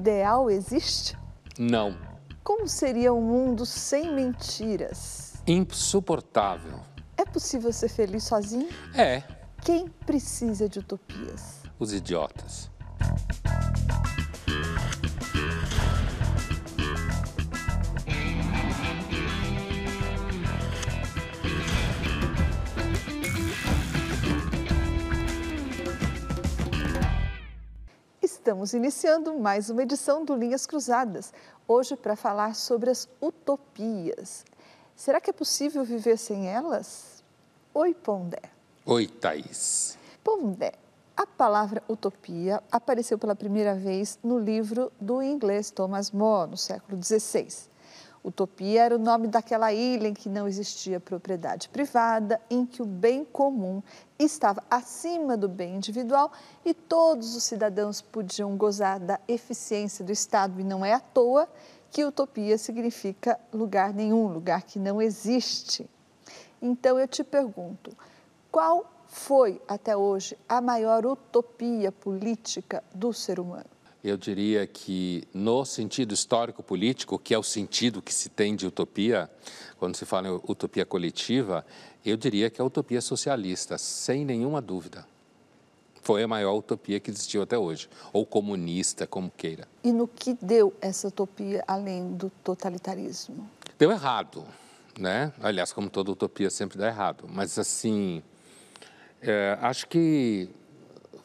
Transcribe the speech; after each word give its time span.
ideal 0.00 0.50
existe? 0.50 1.16
Não. 1.58 1.96
Como 2.42 2.66
seria 2.66 3.12
um 3.12 3.20
mundo 3.20 3.66
sem 3.66 4.14
mentiras? 4.14 5.34
Insuportável. 5.46 6.80
É 7.16 7.24
possível 7.24 7.70
ser 7.72 7.90
feliz 7.90 8.24
sozinho? 8.24 8.68
É. 8.94 9.22
Quem 9.62 9.88
precisa 10.06 10.68
de 10.68 10.78
utopias? 10.78 11.60
Os 11.78 11.92
idiotas. 11.92 12.70
Estamos 28.40 28.72
iniciando 28.72 29.38
mais 29.38 29.68
uma 29.68 29.82
edição 29.82 30.24
do 30.24 30.34
Linhas 30.34 30.64
Cruzadas, 30.64 31.30
hoje 31.68 31.94
para 31.94 32.16
falar 32.16 32.54
sobre 32.54 32.88
as 32.88 33.06
utopias. 33.20 34.46
Será 34.96 35.20
que 35.20 35.28
é 35.28 35.32
possível 35.32 35.84
viver 35.84 36.16
sem 36.16 36.48
elas? 36.48 37.22
Oi, 37.74 37.92
Pondé. 37.92 38.40
Oi, 38.86 39.06
Thaís. 39.06 39.98
Pondé, 40.24 40.72
a 41.14 41.26
palavra 41.26 41.82
utopia 41.86 42.62
apareceu 42.72 43.18
pela 43.18 43.36
primeira 43.36 43.74
vez 43.74 44.18
no 44.24 44.38
livro 44.38 44.90
do 44.98 45.22
inglês 45.22 45.70
Thomas 45.70 46.10
More, 46.10 46.52
no 46.52 46.56
século 46.56 46.98
XVI. 46.98 47.69
Utopia 48.22 48.84
era 48.84 48.96
o 48.96 48.98
nome 48.98 49.28
daquela 49.28 49.72
ilha 49.72 50.08
em 50.08 50.12
que 50.12 50.28
não 50.28 50.46
existia 50.46 51.00
propriedade 51.00 51.70
privada, 51.70 52.38
em 52.50 52.66
que 52.66 52.82
o 52.82 52.86
bem 52.86 53.24
comum 53.24 53.82
estava 54.18 54.62
acima 54.70 55.38
do 55.38 55.48
bem 55.48 55.76
individual 55.76 56.30
e 56.62 56.74
todos 56.74 57.34
os 57.34 57.42
cidadãos 57.44 58.02
podiam 58.02 58.56
gozar 58.58 59.00
da 59.00 59.18
eficiência 59.26 60.04
do 60.04 60.12
Estado. 60.12 60.60
E 60.60 60.64
não 60.64 60.84
é 60.84 60.92
à 60.92 61.00
toa 61.00 61.48
que 61.90 62.04
utopia 62.04 62.58
significa 62.58 63.40
lugar 63.52 63.94
nenhum, 63.94 64.26
lugar 64.28 64.62
que 64.62 64.78
não 64.78 65.00
existe. 65.00 65.88
Então 66.60 66.98
eu 66.98 67.08
te 67.08 67.24
pergunto, 67.24 67.96
qual 68.52 68.84
foi 69.06 69.60
até 69.66 69.96
hoje 69.96 70.36
a 70.46 70.60
maior 70.60 71.06
utopia 71.06 71.90
política 71.90 72.84
do 72.94 73.14
ser 73.14 73.40
humano? 73.40 73.79
Eu 74.02 74.16
diria 74.16 74.66
que 74.66 75.24
no 75.32 75.64
sentido 75.64 76.14
histórico-político, 76.14 77.18
que 77.18 77.34
é 77.34 77.38
o 77.38 77.42
sentido 77.42 78.00
que 78.00 78.12
se 78.12 78.28
tem 78.28 78.56
de 78.56 78.66
utopia, 78.66 79.30
quando 79.78 79.94
se 79.94 80.06
fala 80.06 80.28
em 80.28 80.40
utopia 80.48 80.86
coletiva, 80.86 81.64
eu 82.04 82.16
diria 82.16 82.48
que 82.48 82.60
é 82.60 82.62
a 82.62 82.66
utopia 82.66 83.00
socialista, 83.00 83.76
sem 83.76 84.24
nenhuma 84.24 84.60
dúvida. 84.60 85.06
Foi 86.02 86.22
a 86.22 86.28
maior 86.28 86.54
utopia 86.54 86.98
que 86.98 87.10
existiu 87.10 87.42
até 87.42 87.58
hoje, 87.58 87.90
ou 88.10 88.24
comunista, 88.24 89.06
como 89.06 89.30
queira. 89.30 89.68
E 89.84 89.92
no 89.92 90.08
que 90.08 90.36
deu 90.40 90.74
essa 90.80 91.08
utopia 91.08 91.62
além 91.68 92.12
do 92.12 92.30
totalitarismo? 92.42 93.48
Deu 93.78 93.90
errado, 93.90 94.46
né? 94.98 95.30
Aliás, 95.42 95.74
como 95.74 95.90
toda 95.90 96.10
utopia 96.10 96.48
sempre 96.50 96.78
dá 96.78 96.88
errado. 96.88 97.26
Mas 97.28 97.58
assim, 97.58 98.22
é, 99.20 99.58
acho 99.60 99.86
que 99.88 100.48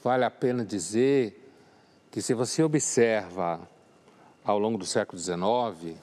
vale 0.04 0.26
a 0.26 0.30
pena 0.30 0.66
dizer 0.66 1.45
que 2.16 2.22
se 2.22 2.34
você 2.34 2.64
observa 2.64 3.60
ao 4.42 4.58
longo 4.58 4.78
do 4.78 4.86
século 4.86 5.22
XIX, 5.22 5.98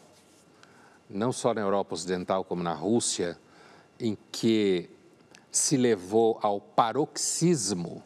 não 1.09 1.33
só 1.33 1.55
na 1.55 1.63
Europa 1.63 1.95
Ocidental 1.95 2.45
como 2.45 2.63
na 2.63 2.75
Rússia, 2.75 3.39
em 3.99 4.15
que 4.31 4.91
se 5.51 5.75
levou 5.79 6.39
ao 6.43 6.61
paroxismo 6.61 8.05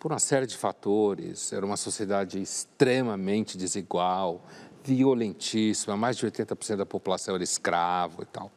por 0.00 0.10
uma 0.10 0.18
série 0.18 0.48
de 0.48 0.56
fatores, 0.56 1.52
era 1.52 1.64
uma 1.64 1.76
sociedade 1.76 2.42
extremamente 2.42 3.56
desigual, 3.56 4.44
violentíssima, 4.82 5.96
mais 5.96 6.16
de 6.16 6.26
80% 6.26 6.74
da 6.74 6.84
população 6.84 7.36
era 7.36 7.44
escravo 7.44 8.24
e 8.24 8.26
tal. 8.26 8.50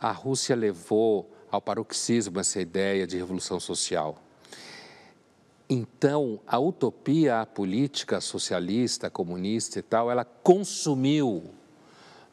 A 0.00 0.10
Rússia 0.10 0.56
levou 0.56 1.30
ao 1.50 1.60
paroxismo 1.60 2.40
essa 2.40 2.62
ideia 2.62 3.06
de 3.06 3.18
revolução 3.18 3.60
social. 3.60 4.16
Então, 5.68 6.40
a 6.46 6.58
utopia 6.58 7.46
política 7.46 8.20
socialista, 8.20 9.08
comunista 9.08 9.78
e 9.78 9.82
tal, 9.82 10.10
ela 10.10 10.24
consumiu 10.24 11.50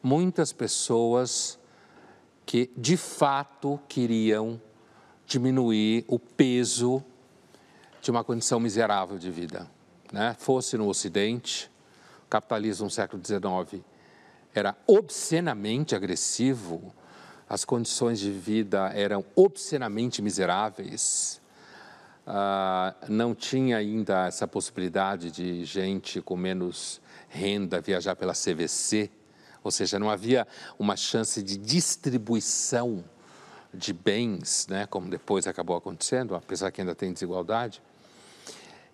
muitas 0.01 0.51
pessoas 0.51 1.59
que 2.45 2.71
de 2.75 2.97
fato 2.97 3.79
queriam 3.87 4.59
diminuir 5.25 6.03
o 6.07 6.17
peso 6.17 7.03
de 8.01 8.09
uma 8.09 8.23
condição 8.23 8.59
miserável 8.59 9.17
de 9.17 9.29
vida. 9.29 9.69
Né? 10.11 10.35
Fosse 10.39 10.77
no 10.77 10.87
Ocidente, 10.87 11.71
o 12.25 12.29
capitalismo 12.29 12.85
no 12.85 12.91
século 12.91 13.21
XIX 13.23 13.83
era 14.53 14.75
obscenamente 14.87 15.95
agressivo, 15.95 16.93
as 17.47 17.63
condições 17.63 18.19
de 18.19 18.31
vida 18.31 18.91
eram 18.93 19.23
obscenamente 19.35 20.21
miseráveis 20.21 21.38
ah, 22.31 22.93
não 23.07 23.33
tinha 23.33 23.77
ainda 23.77 24.27
essa 24.27 24.47
possibilidade 24.47 25.31
de 25.31 25.65
gente 25.65 26.21
com 26.21 26.37
menos 26.37 27.01
renda 27.27 27.81
viajar 27.81 28.15
pela 28.15 28.33
CVC, 28.33 29.09
ou 29.63 29.71
seja, 29.71 29.97
não 29.97 30.11
havia 30.11 30.47
uma 30.77 30.95
chance 30.95 31.41
de 31.41 31.57
distribuição 31.57 33.03
de 33.73 33.91
bens, 33.91 34.67
né, 34.69 34.85
como 34.85 35.09
depois 35.09 35.47
acabou 35.47 35.75
acontecendo, 35.75 36.35
apesar 36.35 36.69
que 36.69 36.81
ainda 36.81 36.93
tem 36.93 37.11
desigualdade. 37.11 37.81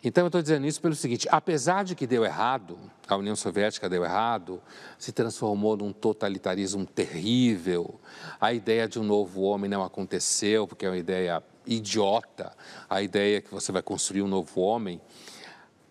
Então, 0.02 0.24
eu 0.24 0.28
estou 0.28 0.42
dizendo 0.42 0.66
isso 0.66 0.80
pelo 0.80 0.96
seguinte: 0.96 1.28
apesar 1.30 1.84
de 1.84 1.94
que 1.94 2.08
deu 2.08 2.24
errado, 2.24 2.78
a 3.06 3.18
União 3.18 3.36
Soviética 3.36 3.90
deu 3.90 4.06
errado, 4.06 4.62
se 4.98 5.12
transformou 5.12 5.76
num 5.76 5.92
totalitarismo 5.92 6.86
terrível, 6.86 8.00
a 8.40 8.54
ideia 8.54 8.88
de 8.88 8.98
um 8.98 9.04
novo 9.04 9.42
homem 9.42 9.70
não 9.70 9.84
aconteceu, 9.84 10.66
porque 10.68 10.86
é 10.86 10.90
uma 10.90 10.98
ideia 10.98 11.44
idiota 11.66 12.54
a 12.90 13.02
ideia 13.02 13.42
que 13.42 13.52
você 13.52 13.72
vai 13.72 13.82
construir 13.82 14.22
um 14.22 14.28
novo 14.28 14.62
homem, 14.62 15.02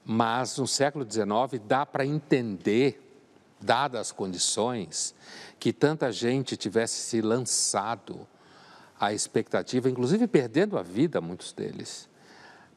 mas 0.04 0.58
no 0.58 0.66
século 0.66 1.06
XIX 1.10 1.62
dá 1.66 1.86
para 1.86 2.04
entender, 2.04 3.00
dadas 3.60 4.00
as 4.00 4.12
condições, 4.12 5.14
que 5.58 5.72
tanta 5.72 6.12
gente 6.12 6.56
tivesse 6.56 7.00
se 7.00 7.22
lançado 7.22 8.26
à 9.00 9.12
expectativa, 9.12 9.88
inclusive 9.88 10.26
perdendo 10.26 10.78
a 10.78 10.82
vida, 10.82 11.20
muitos 11.20 11.52
deles, 11.52 12.08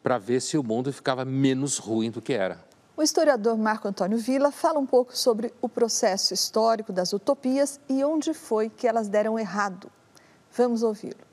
para 0.02 0.18
ver 0.18 0.42
se 0.42 0.58
o 0.58 0.64
mundo 0.64 0.92
ficava 0.94 1.26
menos 1.26 1.78
ruim 1.78 2.10
do 2.10 2.22
que 2.22 2.34
era. 2.34 2.66
O 2.96 3.04
historiador 3.04 3.56
Marco 3.58 3.88
Antônio 3.88 4.18
Villa 4.18 4.52
fala 4.52 4.80
um 4.80 4.86
pouco 4.86 5.16
sobre 5.16 5.54
o 5.62 5.70
processo 5.70 6.34
histórico 6.34 6.92
das 6.92 7.14
utopias 7.14 7.80
e 7.88 8.04
onde 8.04 8.34
foi 8.34 8.70
que 8.70 8.88
elas 8.88 9.08
deram 9.08 9.38
errado. 9.38 9.92
Vamos 10.52 10.82
ouvi-lo. 10.82 11.27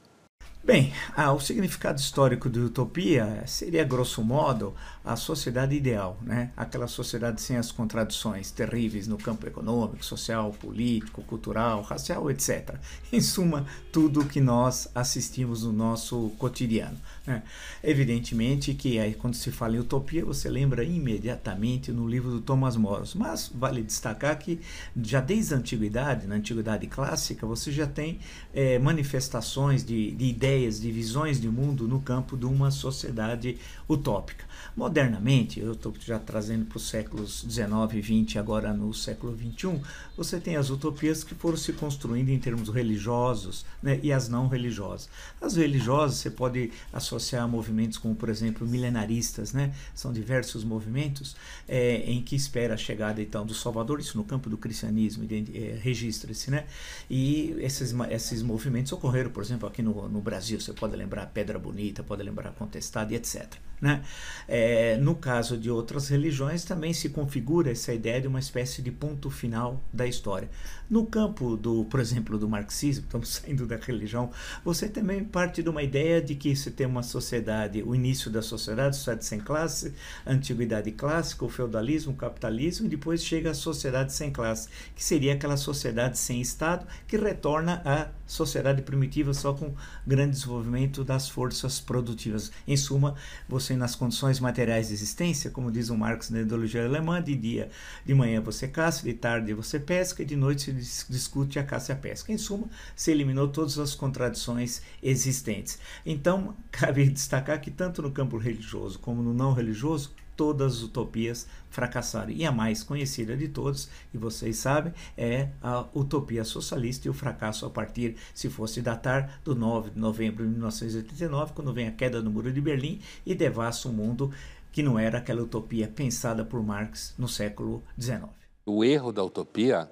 Bem, 0.64 0.94
ah, 1.14 1.30
o 1.30 1.38
significado 1.38 2.00
histórico 2.00 2.48
de 2.48 2.58
utopia 2.58 3.42
seria, 3.46 3.84
grosso 3.84 4.24
modo, 4.24 4.74
a 5.04 5.16
sociedade 5.16 5.76
ideal, 5.76 6.18
né? 6.22 6.50
aquela 6.56 6.88
sociedade 6.88 7.42
sem 7.42 7.58
as 7.58 7.70
contradições 7.70 8.50
terríveis 8.50 9.06
no 9.06 9.18
campo 9.18 9.46
econômico, 9.46 10.02
social, 10.02 10.50
político, 10.52 11.22
cultural, 11.22 11.82
racial, 11.82 12.30
etc. 12.30 12.76
Em 13.12 13.20
suma, 13.20 13.66
tudo 13.92 14.22
o 14.22 14.26
que 14.26 14.40
nós 14.40 14.88
assistimos 14.94 15.62
no 15.62 15.74
nosso 15.74 16.30
cotidiano. 16.38 16.96
Né? 17.26 17.42
Evidentemente 17.82 18.72
que 18.72 18.98
aí, 18.98 19.12
quando 19.12 19.34
se 19.34 19.50
fala 19.50 19.76
em 19.76 19.78
utopia, 19.78 20.24
você 20.24 20.48
lembra 20.48 20.82
imediatamente 20.82 21.92
no 21.92 22.08
livro 22.08 22.30
do 22.30 22.40
Thomas 22.40 22.74
More, 22.74 23.06
mas 23.14 23.50
vale 23.54 23.82
destacar 23.82 24.38
que 24.38 24.58
já 25.02 25.20
desde 25.20 25.52
a 25.52 25.58
antiguidade, 25.58 26.26
na 26.26 26.36
antiguidade 26.36 26.86
clássica, 26.86 27.46
você 27.46 27.70
já 27.70 27.86
tem 27.86 28.20
é, 28.54 28.78
manifestações 28.78 29.84
de, 29.84 30.12
de 30.12 30.24
ideias, 30.24 30.80
de 30.80 30.90
visões 30.90 31.38
de 31.38 31.48
mundo 31.48 31.86
no 31.86 32.00
campo 32.00 32.38
de 32.38 32.46
uma 32.46 32.70
sociedade 32.70 33.58
utópica. 33.86 34.44
Modernamente, 34.94 35.58
eu 35.58 35.72
estou 35.72 35.92
já 35.98 36.20
trazendo 36.20 36.66
para 36.66 36.76
os 36.76 36.88
séculos 36.88 37.42
19 37.42 37.98
e 37.98 38.00
20, 38.00 38.38
agora 38.38 38.72
no 38.72 38.94
século 38.94 39.34
21, 39.34 39.82
você 40.16 40.38
tem 40.38 40.54
as 40.54 40.70
utopias 40.70 41.24
que 41.24 41.34
foram 41.34 41.56
se 41.56 41.72
construindo 41.72 42.28
em 42.28 42.38
termos 42.38 42.68
religiosos 42.68 43.66
né, 43.82 43.98
e 44.04 44.12
as 44.12 44.28
não 44.28 44.46
religiosas. 44.46 45.08
As 45.40 45.56
religiosas 45.56 46.18
você 46.18 46.30
pode 46.30 46.70
associar 46.92 47.42
a 47.42 47.48
movimentos 47.48 47.98
como, 47.98 48.14
por 48.14 48.28
exemplo, 48.28 48.64
milenaristas, 48.64 49.52
né? 49.52 49.74
são 49.92 50.12
diversos 50.12 50.62
movimentos 50.62 51.34
é, 51.66 52.04
em 52.06 52.22
que 52.22 52.36
espera 52.36 52.74
a 52.74 52.76
chegada 52.76 53.20
então 53.20 53.44
do 53.44 53.52
Salvador, 53.52 53.98
isso 53.98 54.16
no 54.16 54.22
campo 54.22 54.48
do 54.48 54.56
cristianismo, 54.56 55.26
é, 55.28 55.76
registra-se. 55.82 56.52
Né? 56.52 56.66
E 57.10 57.56
esses, 57.58 57.92
esses 58.10 58.42
movimentos 58.42 58.92
ocorreram, 58.92 59.30
por 59.30 59.42
exemplo, 59.42 59.68
aqui 59.68 59.82
no, 59.82 60.08
no 60.08 60.20
Brasil 60.20 60.34
Brasil, 60.44 60.60
você 60.60 60.72
pode 60.72 60.94
lembrar 60.94 61.26
Pedra 61.26 61.58
Bonita, 61.58 62.02
pode 62.02 62.22
lembrar 62.22 62.52
Contestado 62.52 63.12
e 63.12 63.16
etc. 63.16 63.54
Né? 63.84 64.02
É, 64.48 64.96
no 64.96 65.14
caso 65.14 65.58
de 65.58 65.70
outras 65.70 66.08
religiões, 66.08 66.64
também 66.64 66.94
se 66.94 67.10
configura 67.10 67.70
essa 67.70 67.92
ideia 67.92 68.18
de 68.18 68.26
uma 68.26 68.38
espécie 68.38 68.80
de 68.80 68.90
ponto 68.90 69.28
final 69.28 69.84
da 69.92 70.06
história. 70.06 70.48
No 70.88 71.04
campo 71.04 71.54
do, 71.54 71.84
por 71.84 72.00
exemplo, 72.00 72.38
do 72.38 72.48
marxismo, 72.48 73.04
estamos 73.04 73.28
saindo 73.28 73.66
da 73.66 73.76
religião, 73.76 74.30
você 74.64 74.88
também 74.88 75.22
parte 75.22 75.62
de 75.62 75.68
uma 75.68 75.82
ideia 75.82 76.22
de 76.22 76.34
que 76.34 76.56
você 76.56 76.70
tem 76.70 76.86
uma 76.86 77.02
sociedade, 77.02 77.82
o 77.82 77.94
início 77.94 78.30
da 78.30 78.40
sociedade, 78.40 78.96
sociedade 78.96 79.26
sem 79.26 79.38
classe, 79.38 79.92
antiguidade 80.26 80.90
clássica, 80.90 81.44
o 81.44 81.50
feudalismo, 81.50 82.14
o 82.14 82.16
capitalismo, 82.16 82.86
e 82.86 82.88
depois 82.88 83.22
chega 83.22 83.50
a 83.50 83.54
sociedade 83.54 84.14
sem 84.14 84.30
classe, 84.30 84.70
que 84.96 85.04
seria 85.04 85.34
aquela 85.34 85.58
sociedade 85.58 86.16
sem 86.16 86.40
Estado 86.40 86.86
que 87.06 87.18
retorna 87.18 87.82
à 87.84 88.08
sociedade 88.26 88.82
primitiva 88.82 89.34
só 89.34 89.52
com 89.52 89.74
grande 90.06 90.32
desenvolvimento 90.32 91.04
das 91.04 91.28
forças 91.28 91.80
produtivas. 91.80 92.50
Em 92.66 92.76
suma, 92.76 93.14
você 93.48 93.76
nas 93.76 93.94
condições 93.94 94.40
materiais 94.40 94.88
de 94.88 94.94
existência, 94.94 95.50
como 95.50 95.70
diz 95.70 95.90
o 95.90 95.96
Marx 95.96 96.30
na 96.30 96.40
ideologia 96.40 96.84
alemã, 96.84 97.22
de 97.22 97.34
dia, 97.34 97.70
de 98.04 98.14
manhã 98.14 98.40
você 98.40 98.68
caça, 98.68 99.04
de 99.04 99.14
tarde 99.14 99.52
você 99.54 99.78
pesca 99.78 100.22
e 100.22 100.26
de 100.26 100.36
noite 100.36 100.82
se 100.82 101.10
discute 101.10 101.58
a 101.58 101.64
caça 101.64 101.92
e 101.92 101.94
a 101.94 101.96
pesca. 101.96 102.32
Em 102.32 102.38
suma, 102.38 102.68
se 102.96 103.10
eliminou 103.10 103.48
todas 103.48 103.78
as 103.78 103.94
contradições 103.94 104.82
existentes. 105.02 105.78
Então, 106.04 106.56
cabe 106.70 107.08
destacar 107.08 107.60
que 107.60 107.70
tanto 107.70 108.02
no 108.02 108.10
campo 108.10 108.36
religioso 108.36 108.98
como 108.98 109.22
no 109.22 109.34
não 109.34 109.52
religioso, 109.52 110.12
todas 110.36 110.76
as 110.76 110.82
utopias 110.82 111.46
fracassaram. 111.70 112.30
E 112.30 112.44
a 112.44 112.52
mais 112.52 112.82
conhecida 112.82 113.36
de 113.36 113.48
todas, 113.48 113.88
e 114.12 114.18
vocês 114.18 114.56
sabem, 114.56 114.92
é 115.16 115.48
a 115.62 115.86
utopia 115.94 116.44
socialista 116.44 117.08
e 117.08 117.10
o 117.10 117.14
fracasso 117.14 117.66
a 117.66 117.70
partir, 117.70 118.16
se 118.34 118.48
fosse 118.48 118.80
datar, 118.80 119.40
do 119.44 119.54
9 119.54 119.90
de 119.90 119.98
novembro 119.98 120.44
de 120.44 120.50
1989, 120.50 121.52
quando 121.54 121.72
vem 121.72 121.88
a 121.88 121.92
queda 121.92 122.22
do 122.22 122.30
Muro 122.30 122.52
de 122.52 122.60
Berlim 122.60 123.00
e 123.24 123.34
devassa 123.34 123.88
o 123.88 123.90
um 123.90 123.94
mundo 123.94 124.30
que 124.72 124.82
não 124.82 124.98
era 124.98 125.18
aquela 125.18 125.42
utopia 125.42 125.86
pensada 125.86 126.44
por 126.44 126.62
Marx 126.62 127.14
no 127.16 127.28
século 127.28 127.82
XIX. 128.00 128.24
O 128.66 128.84
erro 128.84 129.12
da 129.12 129.22
utopia, 129.22 129.88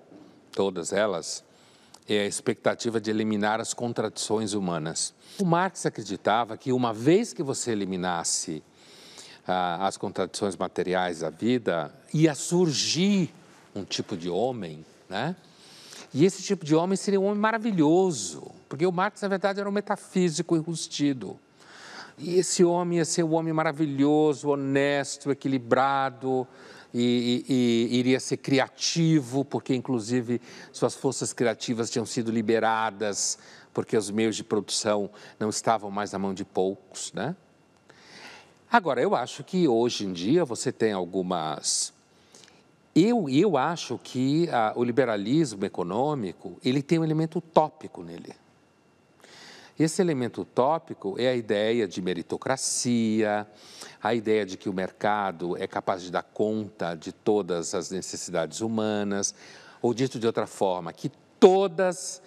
todas 0.50 0.93
elas, 0.93 1.45
é 2.09 2.21
a 2.21 2.27
expectativa 2.27 3.00
de 3.00 3.11
eliminar 3.11 3.61
as 3.61 3.73
contradições 3.73 4.55
humanas. 4.55 5.15
O 5.38 5.45
Marx 5.45 5.87
acreditava 5.87 6.56
que 6.56 6.73
uma 6.73 6.93
vez 6.93 7.33
que 7.33 7.43
você 7.43 7.71
eliminasse 7.71 8.62
ah, 9.47 9.87
as 9.87 9.97
contradições 9.97 10.56
materiais 10.56 11.21
da 11.21 11.31
vida, 11.31 11.93
ia 12.12 12.35
surgir 12.35 13.31
um 13.75 13.85
tipo 13.85 14.17
de 14.17 14.29
homem, 14.29 14.85
né? 15.09 15.37
E 16.15 16.25
esse 16.25 16.43
tipo 16.43 16.65
de 16.65 16.75
homem 16.75 16.97
seria 16.97 17.19
um 17.19 17.25
homem 17.25 17.41
maravilhoso, 17.41 18.53
porque 18.69 18.87
o 18.87 18.93
Marx, 18.93 19.23
na 19.23 19.29
verdade, 19.29 19.61
era 19.61 19.69
um 19.69 19.73
metafísico 19.73 20.55
enrustido. 20.56 21.39
E 22.19 22.37
esse 22.39 22.62
homem 22.62 22.99
ia 22.99 23.05
ser 23.05 23.23
um 23.23 23.33
homem 23.33 23.53
maravilhoso, 23.53 24.50
honesto, 24.50 25.31
equilibrado, 25.31 26.47
e, 26.93 27.45
e, 27.49 27.55
e, 27.95 27.99
iria 27.99 28.21
ser 28.21 28.37
criativo, 28.37 29.45
porque 29.45 29.75
inclusive 29.75 30.41
suas 30.71 30.95
forças 30.95 31.33
criativas 31.33 31.91
tinham 31.91 32.05
sido 32.05 32.31
liberadas, 32.31 33.38
porque 33.73 33.97
os 33.97 34.11
meios 34.11 34.37
de 34.37 34.45
produção 34.45 35.11
não 35.41 35.49
estavam 35.49 35.91
mais 35.91 36.12
na 36.12 36.19
mão 36.19 36.35
de 36.35 36.45
poucos, 36.45 37.11
né? 37.15 37.35
Agora, 38.73 39.03
eu 39.03 39.15
acho 39.15 39.45
que 39.45 39.69
hoje 39.69 40.07
em 40.07 40.15
dia 40.15 40.47
você 40.47 40.73
tem 40.73 40.93
algumas. 40.93 41.93
Eu, 42.97 43.29
eu 43.29 43.59
acho 43.59 44.01
que 44.03 44.49
ah, 44.51 44.73
o 44.75 44.83
liberalismo 44.83 45.63
econômico 45.67 46.57
ele 46.65 46.83
tem 46.83 46.99
um 46.99 47.05
elemento 47.05 47.37
utópico 47.37 48.03
nele. 48.03 48.35
Esse 49.79 50.01
elemento 50.01 50.41
utópico 50.41 51.17
é 51.19 51.29
a 51.29 51.35
ideia 51.35 51.87
de 51.87 52.01
meritocracia, 52.01 53.47
a 54.03 54.15
ideia 54.15 54.47
de 54.47 54.57
que 54.57 54.71
o 54.71 54.73
mercado 54.73 55.55
é 55.59 55.67
capaz 55.67 56.03
de 56.03 56.11
dar 56.11 56.23
conta 56.23 56.95
de 56.95 57.13
todas 57.13 57.75
as 57.75 57.91
necessidades 57.91 58.63
humanas, 58.63 59.35
ou 59.83 59.93
dito 59.93 60.19
de 60.19 60.27
outra 60.27 60.47
forma, 60.47 60.95
que 60.95 61.13
todas 61.39 62.23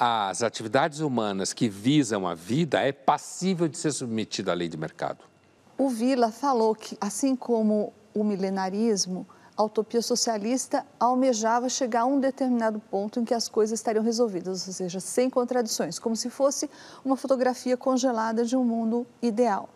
as 0.00 0.42
atividades 0.42 1.00
humanas 1.00 1.52
que 1.52 1.68
visam 1.68 2.26
a 2.26 2.34
vida 2.34 2.80
é 2.80 2.92
passível 2.92 3.68
de 3.68 3.76
ser 3.76 3.92
submetida 3.92 4.52
à 4.52 4.54
lei 4.54 4.68
de 4.68 4.78
mercado. 4.78 5.31
O 5.78 5.88
Vila 5.88 6.30
falou 6.30 6.74
que, 6.74 6.96
assim 7.00 7.34
como 7.34 7.92
o 8.14 8.22
milenarismo, 8.22 9.26
a 9.56 9.62
utopia 9.62 10.00
socialista 10.02 10.86
almejava 10.98 11.68
chegar 11.68 12.02
a 12.02 12.04
um 12.06 12.18
determinado 12.18 12.78
ponto 12.78 13.20
em 13.20 13.24
que 13.24 13.34
as 13.34 13.48
coisas 13.48 13.78
estariam 13.78 14.02
resolvidas, 14.02 14.66
ou 14.66 14.72
seja, 14.72 15.00
sem 15.00 15.28
contradições, 15.28 15.98
como 15.98 16.16
se 16.16 16.30
fosse 16.30 16.70
uma 17.04 17.16
fotografia 17.16 17.76
congelada 17.76 18.44
de 18.44 18.56
um 18.56 18.64
mundo 18.64 19.06
ideal. 19.20 19.68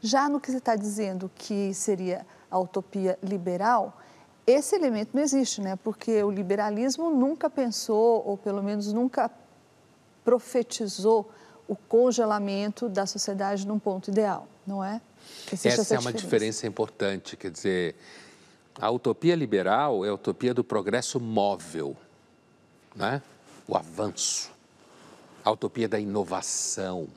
Já 0.00 0.28
no 0.28 0.40
que 0.40 0.50
você 0.50 0.58
está 0.58 0.74
dizendo 0.76 1.30
que 1.34 1.72
seria 1.74 2.26
a 2.50 2.58
utopia 2.58 3.18
liberal, 3.22 3.98
esse 4.46 4.74
elemento 4.74 5.10
não 5.14 5.22
existe, 5.22 5.60
né? 5.60 5.76
Porque 5.76 6.22
o 6.22 6.30
liberalismo 6.30 7.10
nunca 7.10 7.48
pensou, 7.48 8.22
ou 8.26 8.36
pelo 8.36 8.62
menos 8.62 8.92
nunca 8.92 9.30
profetizou, 10.24 11.30
o 11.68 11.76
congelamento 11.76 12.88
da 12.88 13.06
sociedade 13.06 13.64
num 13.64 13.78
ponto 13.78 14.10
ideal, 14.10 14.48
não 14.66 14.82
é? 14.82 15.00
Existe 15.52 15.68
essa, 15.68 15.80
essa 15.80 15.94
é 15.96 15.98
uma 15.98 16.12
diferença 16.12 16.66
importante, 16.66 17.36
quer 17.36 17.50
dizer, 17.50 17.96
a 18.78 18.90
utopia 18.90 19.34
liberal 19.34 20.04
é 20.04 20.08
a 20.08 20.14
utopia 20.14 20.54
do 20.54 20.62
progresso 20.62 21.18
móvel, 21.18 21.96
né? 22.94 23.20
o 23.66 23.76
avanço, 23.76 24.50
a 25.44 25.50
utopia 25.50 25.88
da 25.88 25.98
inovação, 25.98 27.08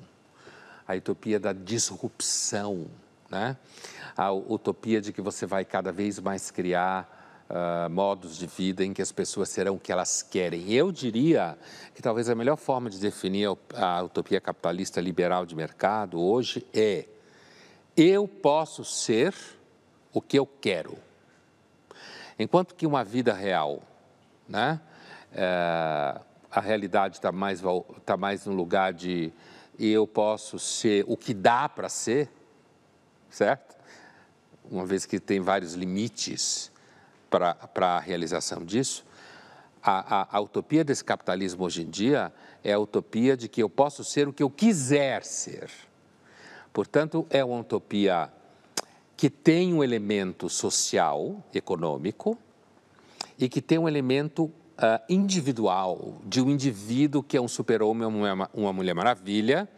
a 0.87 0.95
utopia 0.95 1.39
da 1.39 1.53
disrupção, 1.53 2.87
né? 3.29 3.55
a 4.17 4.31
utopia 4.31 4.99
de 4.99 5.13
que 5.13 5.21
você 5.21 5.45
vai 5.45 5.63
cada 5.63 5.91
vez 5.91 6.19
mais 6.19 6.51
criar 6.51 7.21
Uh, 7.49 7.87
modos 7.89 8.37
de 8.37 8.47
vida 8.47 8.83
em 8.83 8.93
que 8.93 9.01
as 9.01 9.11
pessoas 9.11 9.49
serão 9.49 9.75
o 9.75 9.79
que 9.79 9.91
elas 9.91 10.23
querem. 10.23 10.71
Eu 10.71 10.91
diria 10.91 11.55
que 11.93 12.01
talvez 12.01 12.27
a 12.27 12.33
melhor 12.33 12.55
forma 12.55 12.89
de 12.89 12.97
definir 12.97 13.47
a 13.75 14.01
utopia 14.01 14.41
capitalista 14.41 14.99
liberal 14.99 15.45
de 15.45 15.53
mercado 15.53 16.19
hoje 16.19 16.65
é 16.73 17.05
eu 17.95 18.27
posso 18.27 18.83
ser 18.83 19.33
o 20.11 20.21
que 20.21 20.37
eu 20.37 20.45
quero. 20.45 20.97
Enquanto 22.37 22.75
que 22.75 22.85
uma 22.85 23.03
vida 23.03 23.33
real, 23.33 23.81
né? 24.47 24.79
É, 25.31 26.19
a 26.51 26.59
realidade 26.59 27.17
está 27.17 27.31
mais, 27.31 27.61
tá 28.05 28.15
mais 28.15 28.45
no 28.45 28.53
lugar 28.53 28.93
de 28.93 29.33
eu 29.79 30.05
posso 30.05 30.59
ser 30.59 31.03
o 31.07 31.17
que 31.17 31.33
dá 31.33 31.67
para 31.67 31.89
ser, 31.89 32.29
certo? 33.29 33.75
Uma 34.69 34.85
vez 34.85 35.05
que 35.05 35.19
tem 35.19 35.39
vários 35.39 35.73
limites 35.73 36.71
para 37.29 37.57
a 37.75 37.99
realização 37.99 38.63
disso, 38.63 39.03
a, 39.81 40.21
a, 40.21 40.37
a, 40.37 40.39
utopia 40.39 40.83
desse 40.83 41.03
capitalismo 41.03 41.65
hoje 41.65 41.81
em 41.81 41.89
dia 41.89 42.31
é 42.63 42.71
a 42.71 42.79
utopia 42.79 43.35
de 43.35 43.49
que 43.49 43.61
eu 43.61 43.69
posso 43.69 44.03
ser 44.03 44.27
o 44.27 44.33
que 44.33 44.43
eu 44.43 44.49
quiser 44.49 45.23
ser. 45.23 45.69
Portanto, 46.73 47.25
é 47.29 47.45
uma 47.45 47.59
utopia 47.59 48.33
que 49.15 49.29
tem 49.29 49.73
um 49.73 49.83
elemento 49.83 50.49
social, 50.49 51.41
econômico, 51.53 52.37
e 53.37 53.47
que 53.47 53.61
tem 53.61 53.77
um 53.77 53.87
elemento 53.87 54.45
uh, 54.45 54.51
individual, 55.07 56.15
de 56.25 56.41
um 56.41 56.49
indivíduo 56.49 57.21
que 57.21 57.37
é 57.37 57.41
um 57.41 57.47
super-homem, 57.47 58.07
uma, 58.07 58.49
uma 58.53 58.73
mulher 58.73 58.95
maravilha, 58.95 59.69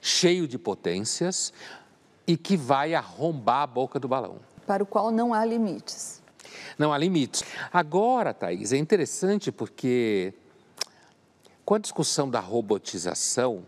cheio 0.00 0.46
de 0.46 0.56
potências 0.56 1.52
e 2.26 2.36
que 2.36 2.56
vai 2.56 2.94
arrombar 2.94 3.62
a 3.62 3.66
boca 3.66 3.98
do 3.98 4.08
balão. 4.08 4.36
Para 4.66 4.82
o 4.82 4.86
qual 4.86 5.10
não 5.10 5.34
há 5.34 5.44
limites. 5.44 6.22
Não 6.78 6.92
há 6.92 6.98
limites. 6.98 7.44
Agora, 7.72 8.32
Thaís, 8.32 8.72
é 8.72 8.76
interessante 8.76 9.50
porque 9.50 10.32
com 11.64 11.74
a 11.74 11.78
discussão 11.78 12.28
da 12.28 12.40
robotização, 12.40 13.64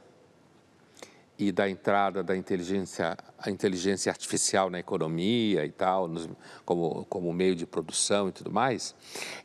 e 1.39 1.53
da 1.53 1.69
entrada 1.69 2.23
da 2.23 2.37
inteligência, 2.37 3.17
a 3.39 3.51
inteligência 3.51 4.11
artificial 4.11 4.71
na 4.71 4.79
economia 4.79 5.65
e 5.67 5.71
tal, 5.71 6.09
nos, 6.09 6.29
como, 6.65 7.05
como 7.07 7.33
meio 7.33 7.55
de 7.55 7.67
produção 7.67 8.29
e 8.29 8.33
tudo 8.33 8.51
mais, 8.51 8.95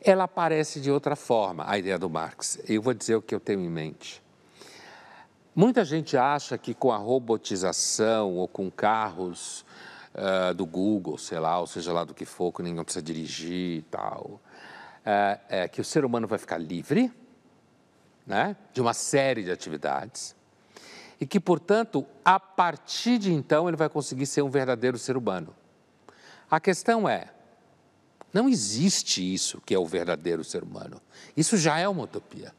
ela 0.02 0.24
aparece 0.24 0.80
de 0.80 0.90
outra 0.90 1.14
forma, 1.14 1.64
a 1.68 1.78
ideia 1.78 1.98
do 1.98 2.08
Marx. 2.08 2.58
Eu 2.66 2.80
vou 2.80 2.94
dizer 2.94 3.16
o 3.16 3.22
que 3.22 3.34
eu 3.34 3.40
tenho 3.40 3.60
em 3.60 3.68
mente. 3.68 4.22
Muita 5.54 5.84
gente 5.84 6.16
acha 6.16 6.56
que 6.56 6.72
com 6.72 6.90
a 6.90 6.96
robotização 6.96 8.36
ou 8.36 8.48
com 8.48 8.70
carros 8.70 9.66
uh, 10.14 10.54
do 10.54 10.64
Google, 10.64 11.18
sei 11.18 11.38
lá, 11.38 11.60
ou 11.60 11.66
seja 11.66 11.92
lá 11.92 12.04
do 12.04 12.14
que 12.14 12.24
for, 12.24 12.50
que 12.52 12.62
ninguém 12.62 12.82
precisa 12.82 13.02
dirigir 13.02 13.78
e 13.78 13.82
tal, 13.82 14.40
uh, 15.04 15.40
é, 15.50 15.68
que 15.68 15.78
o 15.78 15.84
ser 15.84 16.06
humano 16.06 16.26
vai 16.26 16.38
ficar 16.38 16.56
livre 16.56 17.12
né, 18.26 18.56
de 18.72 18.80
uma 18.80 18.94
série 18.94 19.42
de 19.42 19.50
atividades 19.50 20.34
e 21.22 21.26
que, 21.26 21.38
portanto, 21.38 22.04
a 22.24 22.40
partir 22.40 23.16
de 23.16 23.32
então 23.32 23.68
ele 23.68 23.76
vai 23.76 23.88
conseguir 23.88 24.26
ser 24.26 24.42
um 24.42 24.50
verdadeiro 24.50 24.98
ser 24.98 25.16
humano. 25.16 25.54
A 26.50 26.58
questão 26.58 27.08
é: 27.08 27.32
não 28.32 28.48
existe 28.48 29.22
isso 29.32 29.62
que 29.64 29.72
é 29.72 29.78
o 29.78 29.86
verdadeiro 29.86 30.42
ser 30.42 30.64
humano. 30.64 31.00
Isso 31.36 31.56
já 31.56 31.78
é 31.78 31.88
uma 31.88 32.02
utopia. 32.02 32.52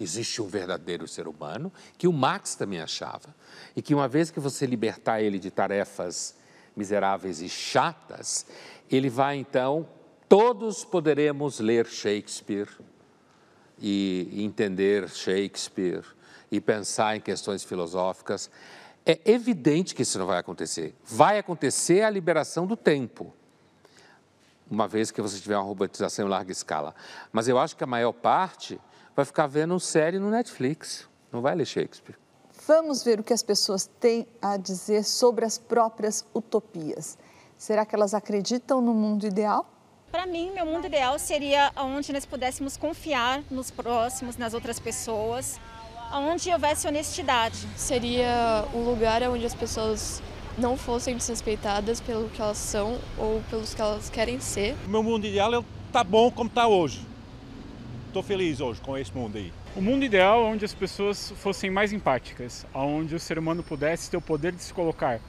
existe 0.00 0.40
um 0.40 0.46
verdadeiro 0.46 1.06
ser 1.06 1.28
humano, 1.28 1.70
que 1.98 2.08
o 2.08 2.12
Marx 2.12 2.54
também 2.54 2.80
achava, 2.80 3.34
e 3.76 3.82
que 3.82 3.94
uma 3.94 4.08
vez 4.08 4.30
que 4.30 4.40
você 4.40 4.64
libertar 4.64 5.20
ele 5.20 5.38
de 5.38 5.50
tarefas 5.50 6.36
miseráveis 6.74 7.42
e 7.42 7.50
chatas, 7.50 8.46
ele 8.90 9.10
vai 9.10 9.36
então, 9.36 9.86
todos 10.26 10.86
poderemos 10.86 11.60
ler 11.60 11.84
Shakespeare 11.84 12.70
e 13.78 14.42
entender 14.42 15.06
Shakespeare 15.10 16.16
e 16.50 16.60
pensar 16.60 17.16
em 17.16 17.20
questões 17.20 17.64
filosóficas. 17.64 18.50
É 19.04 19.18
evidente 19.24 19.94
que 19.94 20.02
isso 20.02 20.18
não 20.18 20.26
vai 20.26 20.38
acontecer. 20.38 20.94
Vai 21.04 21.38
acontecer 21.38 22.02
a 22.02 22.10
liberação 22.10 22.66
do 22.66 22.76
tempo, 22.76 23.32
uma 24.70 24.86
vez 24.86 25.10
que 25.10 25.22
você 25.22 25.38
tiver 25.38 25.56
uma 25.56 25.64
robotização 25.64 26.26
em 26.26 26.28
larga 26.28 26.52
escala. 26.52 26.94
Mas 27.32 27.48
eu 27.48 27.58
acho 27.58 27.76
que 27.76 27.84
a 27.84 27.86
maior 27.86 28.12
parte 28.12 28.78
vai 29.16 29.24
ficar 29.24 29.46
vendo 29.46 29.78
série 29.80 30.18
no 30.18 30.30
Netflix, 30.30 31.08
não 31.32 31.40
vai 31.40 31.54
ler 31.54 31.66
Shakespeare. 31.66 32.16
Vamos 32.66 33.02
ver 33.02 33.18
o 33.18 33.24
que 33.24 33.32
as 33.32 33.42
pessoas 33.42 33.86
têm 33.98 34.26
a 34.42 34.58
dizer 34.58 35.02
sobre 35.02 35.44
as 35.46 35.56
próprias 35.56 36.24
utopias. 36.34 37.16
Será 37.56 37.86
que 37.86 37.94
elas 37.94 38.12
acreditam 38.12 38.80
no 38.80 38.92
mundo 38.92 39.26
ideal? 39.26 39.66
Para 40.10 40.26
mim, 40.26 40.52
meu 40.52 40.66
mundo 40.66 40.86
ideal 40.86 41.18
seria 41.18 41.72
onde 41.76 42.12
nós 42.12 42.26
pudéssemos 42.26 42.76
confiar 42.76 43.42
nos 43.50 43.70
próximos, 43.70 44.36
nas 44.36 44.54
outras 44.54 44.78
pessoas, 44.78 45.58
onde 46.12 46.50
houvesse 46.52 46.86
honestidade. 46.86 47.66
Seria 47.76 48.64
um 48.74 48.82
lugar 48.82 49.22
onde 49.24 49.44
as 49.44 49.54
pessoas 49.54 50.22
não 50.56 50.76
fossem 50.76 51.16
desrespeitadas 51.16 52.00
pelo 52.00 52.28
que 52.28 52.40
elas 52.40 52.58
são 52.58 52.98
ou 53.16 53.42
pelos 53.48 53.74
que 53.74 53.80
elas 53.80 54.10
querem 54.10 54.40
ser. 54.40 54.74
O 54.86 54.90
meu 54.90 55.02
mundo 55.02 55.26
ideal 55.26 55.64
está 55.86 56.02
bom 56.02 56.30
como 56.30 56.48
está 56.48 56.66
hoje. 56.66 57.06
Estou 58.08 58.22
feliz 58.22 58.60
hoje 58.60 58.80
com 58.80 58.96
esse 58.96 59.14
mundo 59.14 59.36
aí. 59.36 59.52
O 59.76 59.80
mundo 59.80 60.04
ideal 60.04 60.44
é 60.44 60.48
onde 60.48 60.64
as 60.64 60.74
pessoas 60.74 61.32
fossem 61.36 61.70
mais 61.70 61.92
empáticas, 61.92 62.66
onde 62.74 63.14
o 63.14 63.20
ser 63.20 63.38
humano 63.38 63.62
pudesse 63.62 64.10
ter 64.10 64.16
o 64.16 64.20
poder 64.20 64.52
de 64.52 64.62
se 64.62 64.72
colocar 64.72 65.20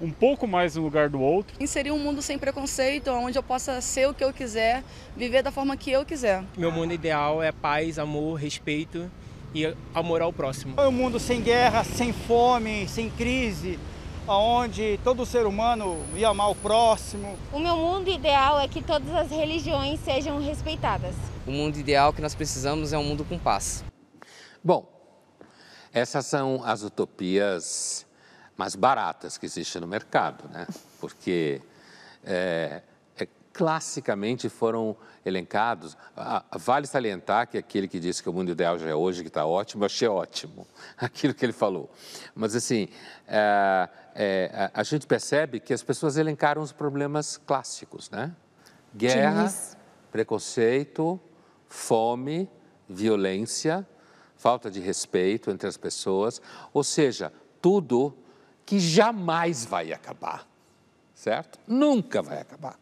um 0.00 0.12
pouco 0.12 0.46
mais 0.46 0.76
no 0.76 0.82
lugar 0.82 1.08
do 1.08 1.20
outro. 1.20 1.56
Inserir 1.60 1.90
um 1.90 1.98
mundo 1.98 2.22
sem 2.22 2.38
preconceito, 2.38 3.10
onde 3.10 3.36
eu 3.36 3.42
possa 3.42 3.80
ser 3.80 4.08
o 4.08 4.14
que 4.14 4.22
eu 4.22 4.32
quiser, 4.32 4.84
viver 5.16 5.42
da 5.42 5.50
forma 5.50 5.76
que 5.76 5.90
eu 5.90 6.04
quiser. 6.04 6.44
Meu 6.56 6.70
mundo 6.70 6.94
ideal 6.94 7.42
é 7.42 7.50
paz, 7.50 7.98
amor, 7.98 8.36
respeito 8.36 9.10
e 9.54 9.74
amor 9.94 10.22
ao 10.22 10.32
próximo. 10.32 10.74
É 10.76 10.86
um 10.86 10.92
mundo 10.92 11.18
sem 11.18 11.40
guerra, 11.40 11.84
sem 11.84 12.12
fome, 12.12 12.86
sem 12.88 13.10
crise, 13.10 13.78
onde 14.26 14.98
todo 15.02 15.24
ser 15.24 15.46
humano 15.46 16.04
ia 16.14 16.28
amar 16.28 16.50
o 16.50 16.54
próximo. 16.54 17.36
O 17.52 17.58
meu 17.58 17.76
mundo 17.76 18.10
ideal 18.10 18.60
é 18.60 18.68
que 18.68 18.82
todas 18.82 19.14
as 19.14 19.30
religiões 19.30 20.00
sejam 20.00 20.40
respeitadas. 20.40 21.14
O 21.46 21.50
mundo 21.50 21.78
ideal 21.78 22.12
que 22.12 22.20
nós 22.20 22.34
precisamos 22.34 22.92
é 22.92 22.98
um 22.98 23.04
mundo 23.04 23.24
com 23.24 23.38
paz. 23.38 23.84
Bom, 24.62 24.86
essas 25.92 26.26
são 26.26 26.62
as 26.64 26.82
utopias 26.82 28.06
mais 28.56 28.74
baratas 28.74 29.38
que 29.38 29.46
existem 29.46 29.80
no 29.80 29.86
mercado, 29.86 30.48
né? 30.50 30.66
Porque 31.00 31.62
é, 32.24 32.82
classicamente 33.58 34.48
foram 34.48 34.96
elencados. 35.26 35.96
Vale 36.52 36.86
salientar 36.86 37.48
que 37.48 37.58
aquele 37.58 37.88
que 37.88 37.98
disse 37.98 38.22
que 38.22 38.28
o 38.28 38.32
mundo 38.32 38.52
ideal 38.52 38.78
já 38.78 38.88
é 38.88 38.94
hoje, 38.94 39.22
que 39.22 39.26
está 39.26 39.44
ótimo, 39.44 39.82
eu 39.82 39.86
achei 39.86 40.06
ótimo 40.06 40.64
aquilo 40.96 41.34
que 41.34 41.44
ele 41.44 41.52
falou. 41.52 41.90
Mas, 42.36 42.54
assim, 42.54 42.88
é, 43.26 43.88
é, 44.14 44.70
a 44.72 44.82
gente 44.84 45.08
percebe 45.08 45.58
que 45.58 45.74
as 45.74 45.82
pessoas 45.82 46.16
elencaram 46.16 46.62
os 46.62 46.70
problemas 46.70 47.36
clássicos, 47.36 48.08
né? 48.10 48.32
Guerra, 48.94 49.52
preconceito, 50.12 51.18
fome, 51.68 52.48
violência, 52.88 53.84
falta 54.36 54.70
de 54.70 54.78
respeito 54.78 55.50
entre 55.50 55.68
as 55.68 55.76
pessoas, 55.76 56.40
ou 56.72 56.84
seja, 56.84 57.32
tudo 57.60 58.16
que 58.64 58.78
jamais 58.78 59.64
vai 59.64 59.92
acabar, 59.92 60.46
certo? 61.12 61.58
Nunca 61.66 62.22
vai 62.22 62.40
acabar. 62.40 62.78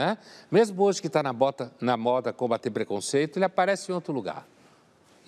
Né? 0.00 0.16
Mesmo 0.50 0.82
hoje 0.82 0.98
que 0.98 1.08
está 1.08 1.22
na, 1.22 1.34
na 1.78 1.94
moda 1.94 2.32
combater 2.32 2.70
preconceito, 2.70 3.36
ele 3.36 3.44
aparece 3.44 3.92
em 3.92 3.94
outro 3.94 4.14
lugar. 4.14 4.46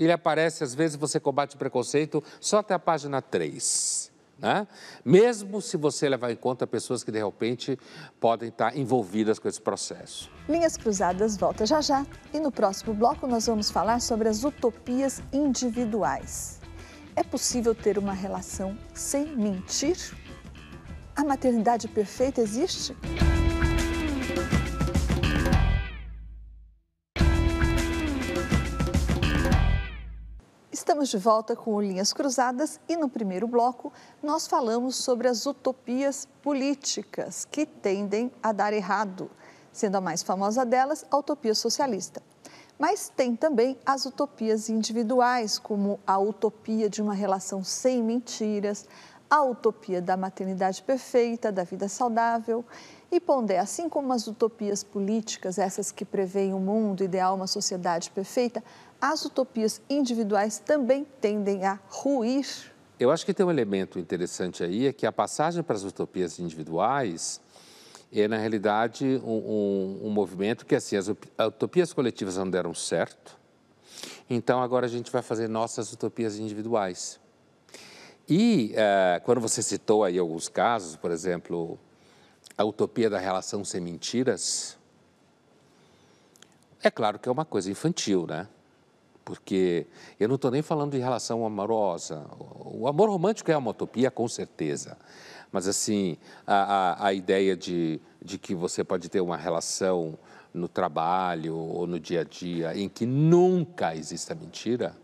Ele 0.01 0.11
aparece, 0.11 0.65
às 0.65 0.75
vezes, 0.75 0.97
você 0.97 1.21
combate 1.21 1.59
preconceito 1.59 2.25
só 2.41 2.61
até 2.61 2.73
a 2.73 2.79
página 2.79 3.21
3. 3.21 4.11
Né? 4.39 4.67
Mesmo 5.05 5.61
se 5.61 5.77
você 5.77 6.09
levar 6.09 6.33
em 6.33 6.37
conta 6.37 6.67
pessoas 6.67 7.05
que, 7.05 7.13
de 7.13 7.23
repente, 7.23 7.79
podem 8.19 8.49
estar 8.49 8.75
envolvidas 8.75 9.39
com 9.39 9.47
esse 9.47 9.61
processo. 9.61 10.31
Linhas 10.49 10.79
Cruzadas 10.79 11.37
volta 11.37 11.67
já 11.67 11.83
já. 11.83 12.07
E 12.33 12.41
no 12.41 12.51
próximo 12.51 12.95
bloco 12.95 13.27
nós 13.27 13.47
vamos 13.47 13.71
falar 13.71 14.01
sobre 14.01 14.27
as 14.27 14.43
utopias 14.43 15.23
individuais. 15.31 16.61
É 17.15 17.23
possível 17.23 17.75
ter 17.75 17.99
uma 17.99 18.15
relação 18.15 18.75
sem 18.95 19.37
mentir? 19.37 19.99
A 21.15 21.23
maternidade 21.23 21.89
perfeita 21.89 22.41
existe? 22.41 22.97
Estamos 30.93 31.09
de 31.09 31.17
volta 31.17 31.57
com 31.57 31.81
Linhas 31.81 32.13
Cruzadas 32.13 32.79
e 32.87 32.99
no 32.99 33.09
primeiro 33.09 33.47
bloco 33.49 33.91
nós 34.23 34.47
falamos 34.47 34.97
sobre 34.97 35.27
as 35.27 35.47
utopias 35.47 36.29
políticas 36.43 37.47
que 37.47 37.65
tendem 37.65 38.31
a 38.43 38.53
dar 38.53 38.75
errado, 38.75 39.31
sendo 39.73 39.97
a 39.97 40.03
mais 40.03 40.23
famosa 40.23 40.67
delas 40.67 41.03
a 41.11 41.17
utopia 41.17 41.55
socialista. 41.55 42.23
Mas 42.79 43.09
tem 43.09 43.35
também 43.35 43.79
as 43.87 44.05
utopias 44.05 44.69
individuais, 44.69 45.59
como 45.59 45.99
a 46.07 46.19
utopia 46.19 46.91
de 46.91 47.01
uma 47.01 47.15
relação 47.15 47.65
sem 47.65 48.03
mentiras, 48.03 48.87
a 49.33 49.43
utopia 49.43 50.03
da 50.03 50.15
maternidade 50.15 50.83
perfeita, 50.83 51.51
da 51.51 51.65
vida 51.65 51.89
saudável. 51.89 52.63
E 53.11 53.19
Pondé, 53.19 53.59
assim 53.59 53.89
como 53.89 54.13
as 54.13 54.27
utopias 54.27 54.85
políticas, 54.85 55.57
essas 55.57 55.91
que 55.91 56.05
preveem 56.05 56.53
um 56.53 56.61
mundo 56.61 57.03
ideal, 57.03 57.35
uma 57.35 57.47
sociedade 57.47 58.11
perfeita, 58.11 58.63
as 59.01 59.25
utopias 59.25 59.81
individuais 59.89 60.59
também 60.59 61.07
tendem 61.19 61.65
a 61.65 61.79
ruir? 61.89 62.47
Eu 63.01 63.11
acho 63.11 63.25
que 63.25 63.33
tem 63.33 63.47
um 63.47 63.51
elemento 63.51 63.99
interessante 63.99 64.63
aí, 64.63 64.87
é 64.87 64.93
que 64.93 65.07
a 65.07 65.13
passagem 65.13 65.63
para 65.63 65.77
as 65.77 65.83
utopias 65.83 66.39
individuais 66.39 67.41
é, 68.13 68.29
na 68.29 68.37
realidade, 68.37 69.19
um, 69.25 69.31
um, 69.31 70.09
um 70.09 70.11
movimento 70.11 70.67
que, 70.67 70.75
assim, 70.75 70.95
as 70.95 71.09
utopias 71.09 71.95
coletivas 71.95 72.37
não 72.37 72.51
deram 72.51 72.75
certo, 72.75 73.41
então 74.29 74.63
agora 74.63 74.85
a 74.85 74.91
gente 74.91 75.11
vai 75.11 75.23
fazer 75.23 75.49
nossas 75.49 75.91
utopias 75.91 76.39
individuais. 76.39 77.22
E 78.29 78.75
uh, 78.75 79.23
quando 79.25 79.41
você 79.41 79.63
citou 79.63 80.05
aí 80.05 80.19
alguns 80.19 80.49
casos, 80.49 80.97
por 80.97 81.11
exemplo, 81.11 81.79
a 82.57 82.65
utopia 82.65 83.11
da 83.11 83.19
relação 83.19 83.65
sem 83.65 83.81
mentiras, 83.81 84.79
é 86.83 86.91
claro 86.91 87.19
que 87.19 87.29
é 87.29 87.33
uma 87.33 87.45
coisa 87.45 87.71
infantil, 87.71 88.27
né? 88.27 88.49
porque 89.25 89.87
eu 90.19 90.29
não 90.29 90.37
estou 90.37 90.51
nem 90.51 90.63
falando 90.63 90.93
de 90.93 90.99
relação 90.99 91.45
amorosa. 91.45 92.27
O 92.65 92.87
amor 92.89 93.09
romântico 93.09 93.51
é 93.51 93.57
uma 93.57 93.71
utopia, 93.71 94.11
com 94.11 94.29
certeza. 94.29 94.97
Mas, 95.51 95.69
assim, 95.69 96.17
a, 96.47 96.55
a, 96.55 97.07
a 97.09 97.13
ideia 97.13 97.57
de, 97.57 98.01
de 98.21 98.39
que 98.39 98.55
você 98.55 98.83
pode 98.83 99.09
ter 99.09 99.21
uma 99.21 99.37
relação 99.37 100.19
no 100.53 100.69
trabalho 100.69 101.57
ou 101.57 101.87
no 101.87 101.99
dia 101.99 102.21
a 102.23 102.25
dia 102.25 102.77
em 102.77 102.89
que 102.89 103.07
nunca 103.07 103.95
exista 103.95 104.35
mentira, 104.35 104.95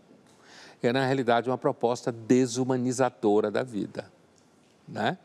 é, 0.81 0.93
na 0.93 1.05
realidade, 1.05 1.49
uma 1.49 1.57
proposta 1.57 2.11
desumanizadora 2.11 3.51
da 3.51 3.63
vida. 3.63 4.11
Né? 4.87 5.17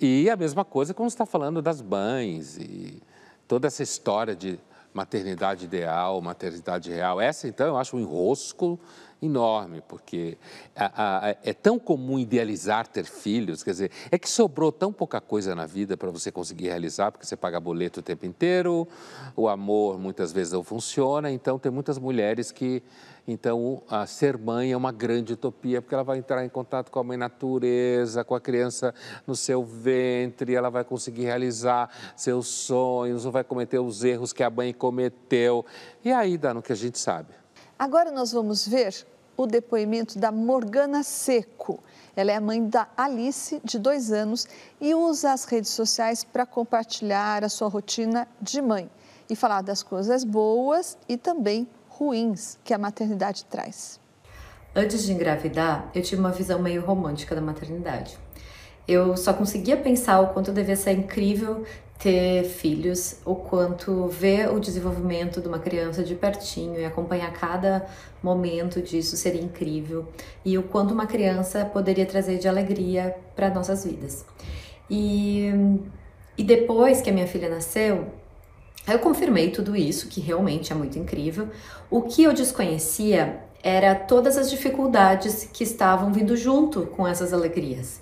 E 0.00 0.28
a 0.30 0.36
mesma 0.36 0.64
coisa 0.64 0.94
quando 0.94 1.10
está 1.10 1.26
falando 1.26 1.60
das 1.60 1.80
mães 1.82 2.56
e 2.58 3.02
toda 3.46 3.66
essa 3.66 3.82
história 3.82 4.34
de 4.34 4.58
maternidade 4.92 5.64
ideal, 5.64 6.20
maternidade 6.20 6.90
real. 6.90 7.20
Essa, 7.20 7.46
então, 7.46 7.66
eu 7.66 7.76
acho 7.76 7.96
um 7.96 8.00
enrosco 8.00 8.78
enorme, 9.22 9.82
porque 9.86 10.38
a, 10.74 11.28
a, 11.28 11.36
é 11.42 11.52
tão 11.52 11.78
comum 11.78 12.18
idealizar 12.18 12.86
ter 12.86 13.04
filhos, 13.04 13.62
quer 13.62 13.72
dizer, 13.72 13.90
é 14.10 14.18
que 14.18 14.28
sobrou 14.28 14.72
tão 14.72 14.92
pouca 14.92 15.20
coisa 15.20 15.54
na 15.54 15.66
vida 15.66 15.96
para 15.96 16.10
você 16.10 16.32
conseguir 16.32 16.68
realizar, 16.68 17.12
porque 17.12 17.26
você 17.26 17.36
paga 17.36 17.60
boleto 17.60 18.00
o 18.00 18.02
tempo 18.02 18.24
inteiro, 18.24 18.88
o 19.36 19.46
amor 19.48 19.98
muitas 19.98 20.32
vezes 20.32 20.54
não 20.54 20.64
funciona, 20.64 21.30
então 21.30 21.58
tem 21.58 21.70
muitas 21.70 21.98
mulheres 21.98 22.50
que 22.50 22.82
então, 23.26 23.82
a 23.88 24.06
ser 24.06 24.36
mãe 24.38 24.72
é 24.72 24.76
uma 24.76 24.92
grande 24.92 25.34
utopia, 25.34 25.80
porque 25.80 25.94
ela 25.94 26.04
vai 26.04 26.18
entrar 26.18 26.44
em 26.44 26.48
contato 26.48 26.90
com 26.90 26.98
a 26.98 27.04
mãe 27.04 27.16
natureza, 27.16 28.24
com 28.24 28.34
a 28.34 28.40
criança 28.40 28.94
no 29.26 29.36
seu 29.36 29.64
ventre, 29.64 30.54
ela 30.54 30.70
vai 30.70 30.84
conseguir 30.84 31.24
realizar 31.24 31.90
seus 32.16 32.48
sonhos, 32.48 33.24
não 33.24 33.32
vai 33.32 33.44
cometer 33.44 33.78
os 33.78 34.02
erros 34.04 34.32
que 34.32 34.42
a 34.42 34.50
mãe 34.50 34.72
cometeu. 34.72 35.64
E 36.04 36.10
aí 36.10 36.36
dá 36.36 36.54
no 36.54 36.62
que 36.62 36.72
a 36.72 36.76
gente 36.76 36.98
sabe. 36.98 37.28
Agora 37.78 38.10
nós 38.10 38.32
vamos 38.32 38.66
ver 38.66 39.06
o 39.36 39.46
depoimento 39.46 40.18
da 40.18 40.30
Morgana 40.30 41.02
Seco. 41.02 41.82
Ela 42.14 42.32
é 42.32 42.36
a 42.36 42.40
mãe 42.40 42.66
da 42.68 42.88
Alice, 42.96 43.60
de 43.64 43.78
dois 43.78 44.12
anos, 44.12 44.46
e 44.80 44.94
usa 44.94 45.32
as 45.32 45.44
redes 45.44 45.70
sociais 45.70 46.24
para 46.24 46.44
compartilhar 46.44 47.44
a 47.44 47.48
sua 47.48 47.68
rotina 47.68 48.28
de 48.40 48.60
mãe 48.60 48.90
e 49.30 49.36
falar 49.36 49.62
das 49.62 49.82
coisas 49.82 50.24
boas 50.24 50.98
e 51.08 51.16
também 51.16 51.66
ruins 52.00 52.58
que 52.64 52.72
a 52.72 52.78
maternidade 52.78 53.44
traz. 53.44 54.00
Antes 54.74 55.04
de 55.04 55.12
engravidar, 55.12 55.90
eu 55.94 56.00
tive 56.00 56.18
uma 56.18 56.32
visão 56.32 56.58
meio 56.58 56.80
romântica 56.80 57.34
da 57.34 57.42
maternidade. 57.42 58.16
Eu 58.88 59.16
só 59.18 59.34
conseguia 59.34 59.76
pensar 59.76 60.20
o 60.20 60.28
quanto 60.28 60.50
devia 60.50 60.76
ser 60.76 60.92
incrível 60.92 61.64
ter 61.98 62.44
filhos, 62.44 63.20
o 63.26 63.34
quanto 63.34 64.06
ver 64.08 64.50
o 64.50 64.58
desenvolvimento 64.58 65.42
de 65.42 65.48
uma 65.48 65.58
criança 65.58 66.02
de 66.02 66.14
pertinho 66.14 66.80
e 66.80 66.84
acompanhar 66.86 67.30
cada 67.34 67.86
momento 68.22 68.80
disso 68.80 69.18
seria 69.18 69.42
incrível 69.42 70.08
e 70.42 70.56
o 70.56 70.62
quanto 70.62 70.94
uma 70.94 71.06
criança 71.06 71.62
poderia 71.66 72.06
trazer 72.06 72.38
de 72.38 72.48
alegria 72.48 73.14
para 73.36 73.50
nossas 73.50 73.84
vidas. 73.84 74.24
E, 74.88 75.52
e 76.38 76.42
depois 76.42 77.02
que 77.02 77.10
a 77.10 77.12
minha 77.12 77.26
filha 77.26 77.50
nasceu, 77.50 78.06
eu 78.86 78.98
confirmei 78.98 79.50
tudo 79.50 79.76
isso, 79.76 80.08
que 80.08 80.20
realmente 80.20 80.72
é 80.72 80.76
muito 80.76 80.98
incrível. 80.98 81.48
O 81.90 82.02
que 82.02 82.22
eu 82.24 82.32
desconhecia 82.32 83.40
era 83.62 83.94
todas 83.94 84.36
as 84.38 84.50
dificuldades 84.50 85.48
que 85.52 85.64
estavam 85.64 86.12
vindo 86.12 86.36
junto 86.36 86.86
com 86.86 87.06
essas 87.06 87.32
alegrias 87.32 88.00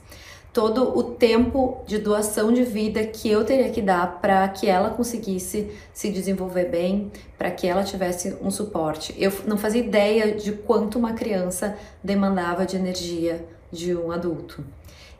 todo 0.58 0.98
o 0.98 1.04
tempo 1.04 1.84
de 1.86 1.98
doação 1.98 2.52
de 2.52 2.64
vida 2.64 3.04
que 3.06 3.30
eu 3.30 3.44
teria 3.44 3.70
que 3.70 3.80
dar 3.80 4.18
para 4.20 4.48
que 4.48 4.66
ela 4.66 4.90
conseguisse 4.90 5.70
se 5.92 6.10
desenvolver 6.10 6.64
bem, 6.64 7.12
para 7.38 7.48
que 7.50 7.66
ela 7.66 7.84
tivesse 7.84 8.36
um 8.42 8.50
suporte. 8.50 9.14
Eu 9.16 9.32
não 9.46 9.56
fazia 9.56 9.80
ideia 9.80 10.34
de 10.34 10.50
quanto 10.50 10.98
uma 10.98 11.12
criança 11.12 11.76
demandava 12.02 12.66
de 12.66 12.76
energia 12.76 13.46
de 13.70 13.94
um 13.94 14.10
adulto. 14.10 14.64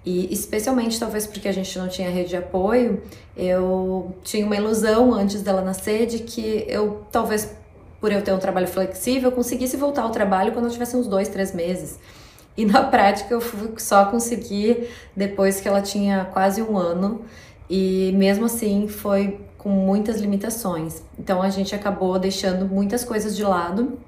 E 0.05 0.33
especialmente 0.33 0.99
talvez 0.99 1.27
porque 1.27 1.49
a 1.49 1.53
gente 1.53 1.79
não 1.79 1.89
tinha 1.89 2.09
rede 2.11 2.31
de 2.31 2.37
apoio, 2.37 3.03
eu 3.37 4.15
tinha 4.23 4.47
uma 4.47 4.57
ilusão 4.57 5.13
antes 5.13 5.43
dela 5.43 5.61
nascer 5.61 6.07
de 6.07 6.21
que 6.21 6.65
eu 6.69 7.05
talvez 7.11 7.57
por 8.01 8.13
eu 8.13 8.23
ter 8.23 8.33
um 8.33 8.39
trabalho 8.39 8.69
flexível, 8.69 9.33
conseguisse 9.33 9.77
voltar 9.77 10.03
ao 10.03 10.11
trabalho 10.11 10.53
quando 10.53 10.67
eu 10.67 10.71
tivesse 10.71 10.97
uns 10.97 11.07
dois, 11.07 11.29
três 11.29 11.53
meses. 11.53 11.99
E 12.57 12.65
na 12.65 12.83
prática 12.83 13.35
eu 13.35 13.43
só 13.77 14.07
consegui 14.07 14.89
depois 15.15 15.61
que 15.61 15.69
ela 15.69 15.83
tinha 15.83 16.25
quase 16.33 16.63
um 16.63 16.77
ano 16.77 17.23
e 17.69 18.13
mesmo 18.17 18.47
assim 18.47 18.89
foi 18.89 19.41
com 19.57 19.69
muitas 19.69 20.21
limitações. 20.21 21.03
Então 21.19 21.43
a 21.43 21.51
gente 21.51 21.75
acabou 21.75 22.19
deixando 22.19 22.67
muitas 22.67 23.05
coisas 23.05 23.37
de 23.37 23.43
lado 23.43 23.99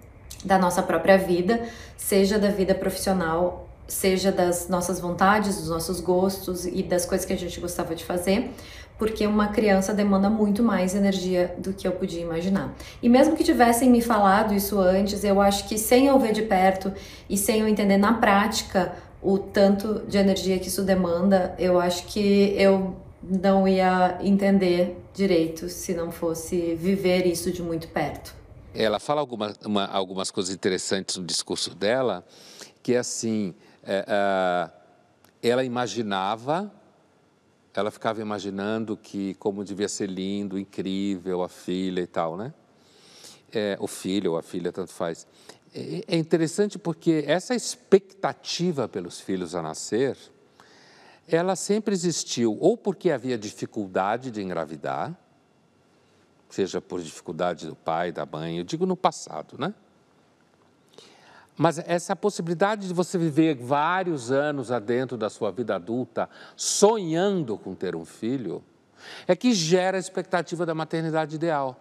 da 0.44 0.58
nossa 0.58 0.82
própria 0.82 1.18
vida, 1.18 1.62
seja 1.96 2.38
da 2.38 2.48
vida 2.48 2.74
profissional, 2.74 3.68
seja 3.90 4.30
das 4.30 4.68
nossas 4.68 5.00
vontades, 5.00 5.56
dos 5.56 5.68
nossos 5.68 6.00
gostos 6.00 6.64
e 6.64 6.82
das 6.82 7.04
coisas 7.04 7.26
que 7.26 7.32
a 7.32 7.36
gente 7.36 7.58
gostava 7.60 7.94
de 7.94 8.04
fazer, 8.04 8.50
porque 8.96 9.26
uma 9.26 9.48
criança 9.48 9.92
demanda 9.92 10.30
muito 10.30 10.62
mais 10.62 10.94
energia 10.94 11.54
do 11.58 11.72
que 11.72 11.88
eu 11.88 11.92
podia 11.92 12.20
imaginar. 12.20 12.74
E 13.02 13.08
mesmo 13.08 13.36
que 13.36 13.42
tivessem 13.42 13.90
me 13.90 14.00
falado 14.00 14.54
isso 14.54 14.78
antes, 14.78 15.24
eu 15.24 15.40
acho 15.40 15.66
que 15.66 15.76
sem 15.76 16.06
eu 16.06 16.18
ver 16.18 16.32
de 16.32 16.42
perto 16.42 16.92
e 17.28 17.36
sem 17.36 17.60
eu 17.60 17.68
entender 17.68 17.96
na 17.96 18.14
prática 18.14 18.94
o 19.22 19.38
tanto 19.38 20.02
de 20.06 20.18
energia 20.18 20.58
que 20.58 20.68
isso 20.68 20.82
demanda, 20.82 21.54
eu 21.58 21.80
acho 21.80 22.06
que 22.06 22.54
eu 22.56 22.94
não 23.22 23.66
ia 23.66 24.18
entender 24.20 24.96
direito 25.12 25.68
se 25.68 25.92
não 25.94 26.10
fosse 26.10 26.74
viver 26.74 27.26
isso 27.26 27.50
de 27.52 27.62
muito 27.62 27.88
perto. 27.88 28.34
Ela 28.74 29.00
fala 29.00 29.20
alguma, 29.20 29.52
uma, 29.64 29.86
algumas 29.86 30.30
coisas 30.30 30.54
interessantes 30.54 31.16
no 31.16 31.24
discurso 31.24 31.74
dela, 31.74 32.24
que 32.82 32.94
é 32.94 32.98
assim, 32.98 33.54
é, 33.84 34.04
é, 34.06 34.70
ela 35.48 35.64
imaginava 35.64 36.72
ela 37.78 37.90
ficava 37.90 38.20
imaginando 38.20 38.96
que 38.96 39.34
como 39.34 39.64
devia 39.64 39.88
ser 39.88 40.08
lindo, 40.08 40.58
incrível 40.58 41.42
a 41.42 41.48
filha 41.48 42.00
e 42.00 42.06
tal, 42.06 42.36
né? 42.36 42.52
É, 43.52 43.76
o 43.80 43.86
filho 43.86 44.32
ou 44.32 44.38
a 44.38 44.42
filha, 44.42 44.72
tanto 44.72 44.92
faz. 44.92 45.26
É, 45.74 46.04
é 46.08 46.16
interessante 46.16 46.78
porque 46.78 47.24
essa 47.26 47.54
expectativa 47.54 48.88
pelos 48.88 49.20
filhos 49.20 49.54
a 49.54 49.62
nascer, 49.62 50.16
ela 51.28 51.54
sempre 51.54 51.94
existiu, 51.94 52.56
ou 52.60 52.76
porque 52.76 53.10
havia 53.10 53.38
dificuldade 53.38 54.30
de 54.30 54.42
engravidar, 54.42 55.16
seja 56.48 56.80
por 56.80 57.00
dificuldade 57.00 57.66
do 57.66 57.76
pai, 57.76 58.10
da 58.10 58.26
mãe, 58.26 58.58
eu 58.58 58.64
digo 58.64 58.84
no 58.84 58.96
passado, 58.96 59.56
né? 59.58 59.72
Mas 61.56 61.78
essa 61.78 62.16
possibilidade 62.16 62.88
de 62.88 62.94
você 62.94 63.18
viver 63.18 63.56
vários 63.56 64.30
anos 64.30 64.72
adentro 64.72 65.16
da 65.16 65.28
sua 65.28 65.50
vida 65.50 65.74
adulta, 65.74 66.28
sonhando 66.56 67.58
com 67.58 67.74
ter 67.74 67.94
um 67.94 68.04
filho, 68.04 68.62
é 69.26 69.36
que 69.36 69.52
gera 69.52 69.96
a 69.96 70.00
expectativa 70.00 70.64
da 70.64 70.74
maternidade 70.74 71.36
ideal. 71.36 71.76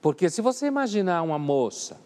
Porque 0.00 0.28
se 0.30 0.40
você 0.40 0.66
imaginar 0.66 1.22
uma 1.22 1.38
moça, 1.38 1.98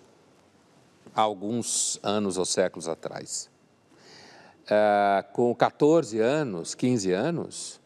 há 1.14 1.20
alguns 1.20 1.98
anos 2.02 2.38
ou 2.38 2.44
séculos 2.44 2.88
atrás, 2.88 3.50
é, 4.66 5.24
com 5.32 5.54
14 5.54 6.18
anos, 6.20 6.74
15 6.74 7.12
anos, 7.12 7.80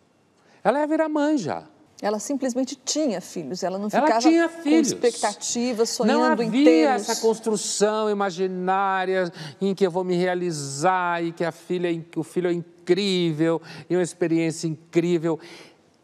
ela 0.62 0.80
ia 0.80 0.86
virar 0.86 1.08
mãe 1.08 1.38
já. 1.38 1.64
Ela 2.02 2.18
simplesmente 2.18 2.76
tinha 2.76 3.22
filhos, 3.22 3.62
ela 3.62 3.78
não 3.78 3.88
ela 3.90 4.06
ficava 4.06 4.20
tinha 4.20 4.48
com 4.48 4.62
filhos. 4.62 4.88
expectativas, 4.88 5.88
sonhando 5.88 6.18
não 6.18 6.24
havia 6.24 6.90
essa 6.90 7.16
construção 7.16 8.10
imaginária 8.10 9.32
em 9.60 9.74
que 9.74 9.86
eu 9.86 9.90
vou 9.90 10.04
me 10.04 10.14
realizar 10.14 11.24
e 11.24 11.32
que 11.32 11.42
a 11.42 11.50
filha, 11.50 11.90
é 11.90 11.98
que 11.98 12.18
o 12.18 12.22
filho 12.22 12.48
é 12.48 12.52
incrível 12.52 13.62
e 13.88 13.96
uma 13.96 14.02
experiência 14.02 14.66
incrível. 14.66 15.40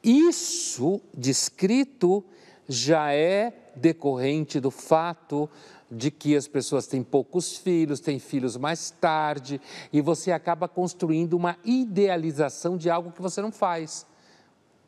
Isso 0.02 1.00
descrito 1.14 2.24
já 2.66 3.12
é 3.12 3.52
decorrente 3.76 4.58
do 4.60 4.70
fato 4.70 5.48
de 5.90 6.10
que 6.10 6.34
as 6.34 6.48
pessoas 6.48 6.86
têm 6.86 7.02
poucos 7.02 7.58
filhos, 7.58 8.00
têm 8.00 8.18
filhos 8.18 8.56
mais 8.56 8.90
tarde, 8.90 9.60
e 9.92 10.00
você 10.00 10.32
acaba 10.32 10.66
construindo 10.66 11.34
uma 11.34 11.58
idealização 11.62 12.78
de 12.78 12.88
algo 12.88 13.12
que 13.12 13.20
você 13.20 13.42
não 13.42 13.52
faz. 13.52 14.06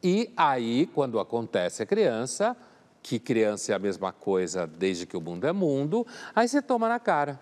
E 0.06 0.30
aí, 0.36 0.84
quando 0.84 1.18
acontece 1.18 1.82
a 1.82 1.86
criança, 1.86 2.54
que 3.02 3.18
criança 3.18 3.72
é 3.72 3.74
a 3.74 3.78
mesma 3.78 4.12
coisa 4.12 4.66
desde 4.66 5.06
que 5.06 5.16
o 5.16 5.20
mundo 5.20 5.46
é 5.46 5.52
mundo, 5.52 6.06
aí 6.34 6.46
você 6.46 6.60
toma 6.60 6.90
na 6.90 7.00
cara, 7.00 7.40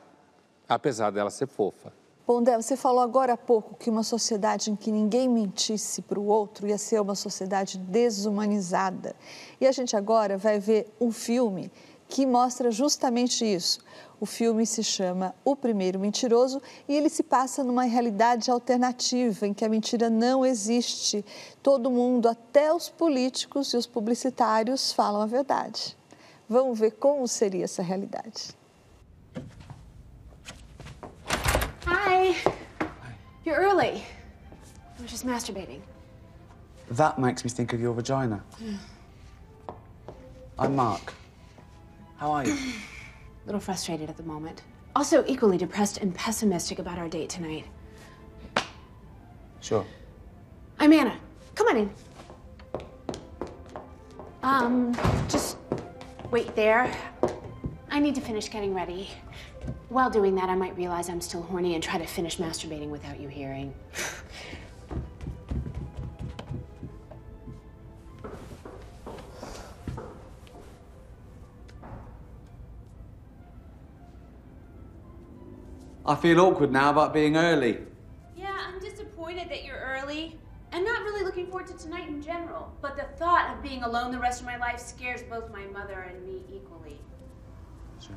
apesar 0.68 1.11
dela 1.11 1.29
ser 1.29 1.48
fofa. 1.48 1.92
Pondé, 2.25 2.57
você 2.57 2.77
falou 2.77 3.01
agora 3.01 3.33
há 3.33 3.37
pouco 3.37 3.75
que 3.75 3.90
uma 3.90 4.05
sociedade 4.05 4.70
em 4.70 4.77
que 4.77 4.92
ninguém 4.92 5.29
mentisse 5.29 6.03
para 6.03 6.20
o 6.20 6.27
outro 6.27 6.68
ia 6.68 6.79
ser 6.79 7.01
uma 7.01 7.16
sociedade 7.16 7.79
desumanizada. 7.79 9.16
E 9.61 9.66
a 9.66 9.72
gente 9.72 9.96
agora 9.96 10.38
vai 10.38 10.61
ver 10.61 10.87
um 11.01 11.11
filme 11.11 11.68
que 12.09 12.25
mostra 12.25 12.70
justamente 12.70 13.44
isso. 13.44 13.81
O 14.22 14.24
filme 14.24 14.64
se 14.64 14.85
chama 14.85 15.35
O 15.44 15.56
Primeiro 15.56 15.98
Mentiroso 15.98 16.62
e 16.88 16.94
ele 16.94 17.08
se 17.08 17.24
passa 17.24 17.64
numa 17.64 17.82
realidade 17.82 18.52
alternativa 18.52 19.48
em 19.48 19.52
que 19.52 19.64
a 19.64 19.68
mentira 19.68 20.08
não 20.08 20.46
existe. 20.46 21.24
Todo 21.61 21.90
mundo, 21.90 22.28
até 22.28 22.72
os 22.72 22.88
políticos 22.88 23.74
e 23.74 23.76
os 23.76 23.85
publicitários, 23.85 24.92
falam 24.92 25.22
a 25.22 25.26
verdade. 25.26 25.96
Vamos 26.48 26.78
ver 26.78 26.92
como 26.92 27.26
seria 27.26 27.64
essa 27.64 27.82
realidade. 27.82 28.56
Hi. 31.85 32.37
You're 33.44 33.61
early. 33.61 34.04
I 34.98 35.02
was 35.02 35.11
just 35.11 35.26
masturbating. 35.26 35.80
That 36.92 37.18
makes 37.18 37.42
me 37.42 37.50
think 37.50 37.74
of 37.74 37.82
your 37.82 37.92
vagina. 37.92 38.44
I'm 40.56 40.76
Mark. 40.76 41.12
How 42.20 42.30
are 42.30 42.46
you? 42.46 42.56
A 43.42 43.46
little 43.46 43.61
frustrated 43.61 44.09
at 44.09 44.16
the 44.16 44.22
moment. 44.22 44.62
Also, 44.94 45.24
equally 45.26 45.59
depressed 45.59 45.98
and 45.98 46.14
pessimistic 46.14 46.78
about 46.78 46.98
our 46.98 47.09
date 47.09 47.28
tonight. 47.28 47.66
Sure. 49.61 49.85
I'm 50.78 50.92
Anna. 50.92 51.16
Come 51.55 51.68
on 51.68 51.76
in. 51.76 51.90
Um, 54.42 54.94
just 55.28 55.57
wait 56.31 56.55
there. 56.55 56.92
I 57.90 57.98
need 57.98 58.14
to 58.14 58.20
finish 58.20 58.48
getting 58.48 58.74
ready. 58.74 59.11
While 59.88 60.11
doing 60.11 60.35
that, 60.37 60.48
I 60.48 60.55
might 60.55 60.76
realize 60.76 61.09
I'm 61.09 61.20
still 61.20 61.42
horny 61.42 61.74
and 61.74 61.83
try 61.83 61.98
to 61.98 62.07
finish 62.07 62.38
masturbating 62.38 62.88
without 62.88 63.20
you 63.20 63.28
hearing. 63.28 63.74
I 76.12 76.14
feel 76.14 76.40
awkward 76.40 76.70
now 76.70 76.90
about 76.90 77.14
being 77.14 77.38
early. 77.38 77.79
Yeah, 78.37 78.55
I'm 78.68 78.79
disappointed 78.79 79.48
that 79.48 79.64
you're 79.64 79.79
early. 79.79 80.38
And 80.70 80.85
not 80.85 81.01
really 81.05 81.25
looking 81.25 81.46
forward 81.46 81.68
to 81.68 81.77
tonight 81.79 82.07
in 82.07 82.20
general. 82.20 82.70
But 82.83 82.96
the 82.96 83.05
thought 83.16 83.51
of 83.51 83.62
being 83.62 83.83
alone 83.83 84.12
the 84.12 84.18
rest 84.18 84.40
of 84.40 84.46
my 84.46 84.59
life 84.59 84.79
scares 84.79 85.22
both 85.22 85.51
my 85.51 85.64
mother 85.68 86.01
and 86.01 86.22
me 86.27 86.42
equally. 86.53 87.01
Sure. 87.98 88.14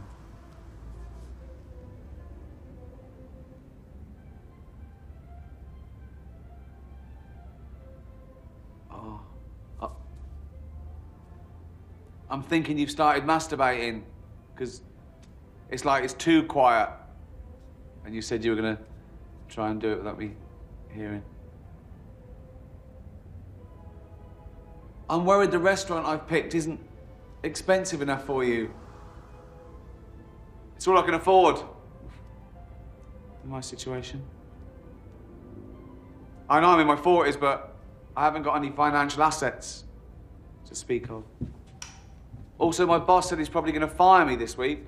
Oh. 8.92 9.22
I'm 12.30 12.44
thinking 12.44 12.78
you've 12.78 12.92
started 12.92 13.24
masturbating. 13.24 14.04
Because 14.54 14.82
it's 15.70 15.86
like 15.86 16.04
it's 16.04 16.14
too 16.14 16.44
quiet. 16.44 16.90
And 18.06 18.14
you 18.14 18.22
said 18.22 18.46
you 18.46 18.52
were 18.52 18.62
going 18.62 18.78
to 18.78 18.84
try 19.50 19.70
and 19.70 19.82
do 19.82 19.92
it 19.92 19.98
without 19.98 20.20
me 20.20 20.32
hearing. 20.94 21.24
I'm 25.10 25.26
worried 25.26 25.52
the 25.52 25.60
restaurant 25.60 26.06
I've 26.06 26.28
picked 26.28 26.56
isn't 26.56 26.80
expensive 27.44 28.02
enough 28.02 28.26
for 28.26 28.44
you. 28.44 28.72
It's 30.76 30.88
all 30.88 30.98
I 30.98 31.04
can 31.04 31.14
afford. 31.14 31.58
In 33.44 33.50
my 33.50 33.62
situation. 33.62 34.24
I 36.50 36.60
know 36.60 36.68
I'm 36.68 36.80
in 36.80 36.88
my 36.88 36.96
40s, 36.96 37.40
but 37.40 37.76
I 38.16 38.24
haven't 38.24 38.44
got 38.44 38.56
any 38.56 38.70
financial 38.70 39.24
assets 39.24 39.84
to 40.66 40.76
speak 40.76 41.10
of. 41.10 41.24
Also, 42.58 42.86
my 42.86 42.98
boss 42.98 43.30
said 43.30 43.40
he's 43.40 43.50
probably 43.50 43.72
going 43.72 43.88
to 43.88 43.94
fire 43.94 44.26
me 44.26 44.36
this 44.36 44.58
week. 44.58 44.86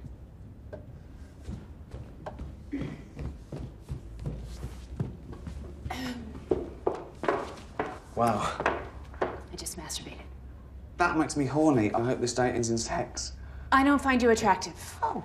Wow. 8.17 8.41
I 9.21 9.55
just 9.55 9.77
masturbated. 9.77 10.25
That 10.97 11.15
makes 11.15 11.37
me 11.37 11.45
horny. 11.45 11.93
I 11.93 12.01
hope 12.01 12.19
this 12.19 12.33
date 12.33 12.55
ends 12.55 12.71
in 12.71 12.77
sex. 12.79 13.33
I 13.71 13.83
don't 13.83 14.01
find 14.01 14.19
you 14.23 14.31
attractive. 14.31 14.73
Oh. 15.03 15.21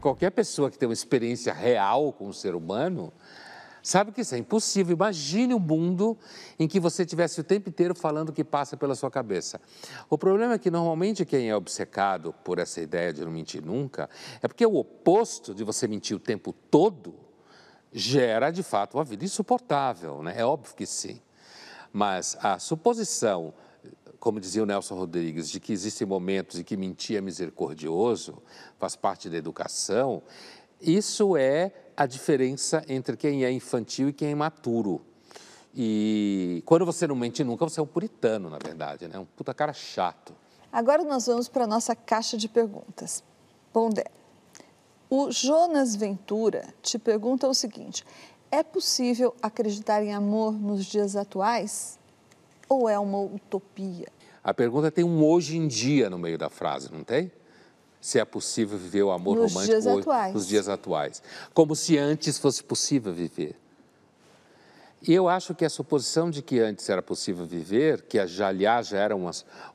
Qualquer 0.00 0.30
pessoa 0.30 0.70
que 0.70 0.78
tem 0.78 0.88
uma 0.88 0.94
experiência 0.94 1.52
real 1.52 2.14
com 2.14 2.28
o 2.28 2.32
ser 2.32 2.54
humano 2.54 3.12
sabe 3.82 4.10
que 4.10 4.22
isso 4.22 4.34
é 4.34 4.38
impossível. 4.38 4.96
Imagine 4.96 5.52
um 5.52 5.58
mundo 5.58 6.16
em 6.58 6.66
que 6.66 6.80
você 6.80 7.04
tivesse 7.04 7.42
o 7.42 7.44
tempo 7.44 7.68
inteiro 7.68 7.94
falando 7.94 8.30
o 8.30 8.32
que 8.32 8.42
passa 8.42 8.74
pela 8.74 8.94
sua 8.94 9.10
cabeça. 9.10 9.60
O 10.08 10.16
problema 10.16 10.54
é 10.54 10.58
que 10.58 10.70
normalmente 10.70 11.26
quem 11.26 11.50
é 11.50 11.54
obcecado 11.54 12.32
por 12.42 12.58
essa 12.58 12.80
ideia 12.80 13.12
de 13.12 13.22
não 13.22 13.30
mentir 13.30 13.62
nunca 13.62 14.08
é 14.40 14.48
porque 14.48 14.64
o 14.64 14.76
oposto 14.76 15.54
de 15.54 15.62
você 15.62 15.86
mentir 15.86 16.16
o 16.16 16.20
tempo 16.20 16.54
todo 16.70 17.14
gera 17.92 18.50
de 18.50 18.62
fato 18.62 18.96
uma 18.96 19.04
vida 19.04 19.26
insuportável, 19.26 20.22
né? 20.22 20.32
É 20.38 20.44
óbvio 20.44 20.74
que 20.74 20.86
sim. 20.86 21.20
Mas 21.96 22.36
a 22.42 22.58
suposição, 22.58 23.54
como 24.20 24.38
dizia 24.38 24.62
o 24.62 24.66
Nelson 24.66 24.96
Rodrigues, 24.96 25.48
de 25.48 25.58
que 25.58 25.72
existem 25.72 26.06
momentos 26.06 26.60
em 26.60 26.62
que 26.62 26.76
mentir 26.76 27.16
é 27.16 27.22
misericordioso, 27.22 28.36
faz 28.78 28.94
parte 28.94 29.30
da 29.30 29.36
educação, 29.38 30.22
isso 30.78 31.38
é 31.38 31.72
a 31.96 32.04
diferença 32.04 32.84
entre 32.86 33.16
quem 33.16 33.46
é 33.46 33.50
infantil 33.50 34.10
e 34.10 34.12
quem 34.12 34.28
é 34.28 34.30
imaturo. 34.32 35.00
E 35.74 36.62
quando 36.66 36.84
você 36.84 37.06
não 37.06 37.16
mente 37.16 37.42
nunca, 37.42 37.64
você 37.64 37.80
é 37.80 37.82
um 37.82 37.86
puritano, 37.86 38.50
na 38.50 38.58
verdade, 38.58 39.08
né? 39.08 39.18
Um 39.18 39.24
puta 39.24 39.54
cara 39.54 39.72
chato. 39.72 40.34
Agora 40.70 41.02
nós 41.02 41.24
vamos 41.24 41.48
para 41.48 41.64
a 41.64 41.66
nossa 41.66 41.96
caixa 41.96 42.36
de 42.36 42.46
perguntas. 42.46 43.24
Pondé, 43.72 44.04
o 45.08 45.30
Jonas 45.30 45.96
Ventura 45.96 46.74
te 46.82 46.98
pergunta 46.98 47.48
o 47.48 47.54
seguinte: 47.54 48.04
é 48.50 48.62
possível 48.62 49.34
acreditar 49.42 50.02
em 50.02 50.14
amor 50.14 50.52
nos 50.52 50.84
dias 50.84 51.16
atuais? 51.16 51.98
Ou 52.68 52.88
é 52.88 52.98
uma 52.98 53.20
utopia? 53.20 54.08
A 54.42 54.54
pergunta 54.54 54.90
tem 54.90 55.04
um 55.04 55.24
hoje 55.24 55.56
em 55.56 55.66
dia 55.66 56.08
no 56.08 56.18
meio 56.18 56.38
da 56.38 56.48
frase, 56.48 56.92
não 56.92 57.02
tem? 57.04 57.30
Se 58.00 58.18
é 58.18 58.24
possível 58.24 58.78
viver 58.78 59.02
o 59.02 59.10
amor 59.10 59.36
Nos 59.36 59.52
romântico 59.52 59.72
dias 59.72 59.86
hoje, 59.86 60.00
atuais. 60.00 60.34
nos 60.34 60.46
dias 60.46 60.68
atuais. 60.68 61.22
Como 61.52 61.74
se 61.74 61.98
antes 61.98 62.38
fosse 62.38 62.62
possível 62.62 63.12
viver. 63.12 63.56
E 65.02 65.12
eu 65.12 65.28
acho 65.28 65.54
que 65.54 65.64
a 65.64 65.70
suposição 65.70 66.30
de 66.30 66.42
que 66.42 66.58
antes 66.58 66.88
era 66.88 67.02
possível 67.02 67.44
viver, 67.44 68.02
que 68.02 68.24
já, 68.26 68.48
aliás 68.48 68.88
já 68.88 68.98
era 68.98 69.14
um, 69.14 69.28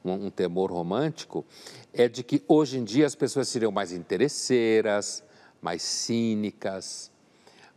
um 0.04 0.30
temor 0.30 0.72
romântico, 0.72 1.46
é 1.94 2.08
de 2.08 2.24
que 2.24 2.44
hoje 2.48 2.80
em 2.80 2.84
dia 2.84 3.06
as 3.06 3.16
pessoas 3.16 3.48
seriam 3.48 3.72
mais 3.72 3.92
interesseiras, 3.92 5.24
mais 5.62 5.82
cínicas, 5.84 7.11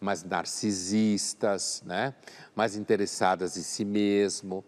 mais 0.05 0.23
narcisistas, 0.23 1.83
né? 1.85 2.14
mais 2.55 2.77
interessadas 2.77 3.57
em 3.57 3.62
si 3.62 3.85
mesmo. 3.85 4.64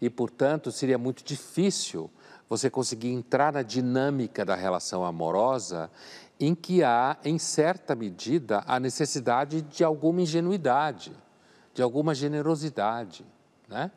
E, 0.00 0.10
portanto, 0.10 0.70
seria 0.70 0.98
muito 0.98 1.24
difícil 1.24 2.10
você 2.48 2.68
conseguir 2.68 3.10
entrar 3.10 3.52
na 3.52 3.62
dinâmica 3.62 4.44
da 4.44 4.54
relação 4.54 5.04
amorosa 5.04 5.90
em 6.38 6.54
que 6.54 6.84
há, 6.84 7.16
em 7.24 7.38
certa 7.38 7.94
medida, 7.94 8.62
a 8.66 8.78
necessidade 8.78 9.62
de 9.62 9.82
alguma 9.82 10.20
ingenuidade, 10.20 11.12
de 11.72 11.82
alguma 11.82 12.14
generosidade. 12.14 13.24
Né? 13.68 13.90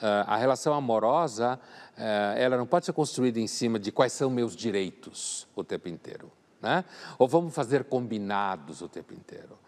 Ah, 0.00 0.34
a 0.34 0.36
relação 0.36 0.74
amorosa, 0.74 1.60
eh, 1.96 2.34
ela 2.36 2.56
não 2.56 2.66
pode 2.66 2.86
ser 2.86 2.92
construída 2.92 3.38
em 3.38 3.46
cima 3.46 3.78
de 3.78 3.92
quais 3.92 4.12
são 4.12 4.28
meus 4.28 4.56
direitos 4.56 5.46
o 5.54 5.62
tempo 5.62 5.88
inteiro. 5.88 6.30
Né? 6.62 6.84
Ou 7.18 7.26
vamos 7.26 7.52
fazer 7.52 7.84
combinados 7.84 8.80
o 8.80 8.88
tempo 8.88 9.12
inteiro. 9.12 9.58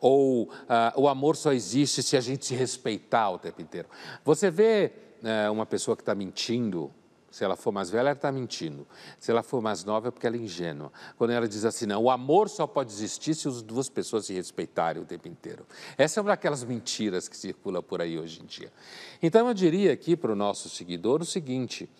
Ou 0.00 0.48
ah, 0.68 0.92
o 0.96 1.08
amor 1.08 1.36
só 1.36 1.52
existe 1.52 2.02
se 2.02 2.16
a 2.16 2.20
gente 2.20 2.46
se 2.46 2.54
respeitar 2.54 3.30
o 3.30 3.38
tempo 3.38 3.60
inteiro. 3.60 3.88
Você 4.24 4.50
vê 4.50 4.92
eh, 5.22 5.50
uma 5.50 5.66
pessoa 5.66 5.96
que 5.96 6.02
está 6.02 6.14
mentindo, 6.14 6.92
se 7.34 7.42
ela 7.42 7.56
for 7.56 7.72
mais 7.72 7.90
velha, 7.90 8.02
ela 8.02 8.12
está 8.12 8.30
mentindo. 8.30 8.86
Se 9.18 9.32
ela 9.32 9.42
for 9.42 9.60
mais 9.60 9.82
nova, 9.82 10.06
é 10.06 10.10
porque 10.12 10.24
ela 10.24 10.36
é 10.36 10.38
ingênua. 10.38 10.92
Quando 11.18 11.30
ela 11.30 11.48
diz 11.48 11.64
assim, 11.64 11.86
não, 11.86 12.00
o 12.00 12.08
amor 12.08 12.48
só 12.48 12.64
pode 12.64 12.92
existir 12.92 13.34
se 13.34 13.48
as 13.48 13.60
duas 13.60 13.88
pessoas 13.88 14.26
se 14.26 14.34
respeitarem 14.34 15.02
o 15.02 15.04
tempo 15.04 15.26
inteiro. 15.26 15.66
Essa 15.98 16.20
é 16.20 16.22
uma 16.22 16.28
daquelas 16.28 16.62
mentiras 16.62 17.26
que 17.26 17.36
circula 17.36 17.82
por 17.82 18.00
aí 18.00 18.16
hoje 18.16 18.40
em 18.40 18.46
dia. 18.46 18.72
Então, 19.20 19.48
eu 19.48 19.54
diria 19.54 19.92
aqui 19.92 20.16
para 20.16 20.30
o 20.30 20.36
nosso 20.36 20.68
seguidor 20.68 21.22
o 21.22 21.24
seguinte: 21.24 21.90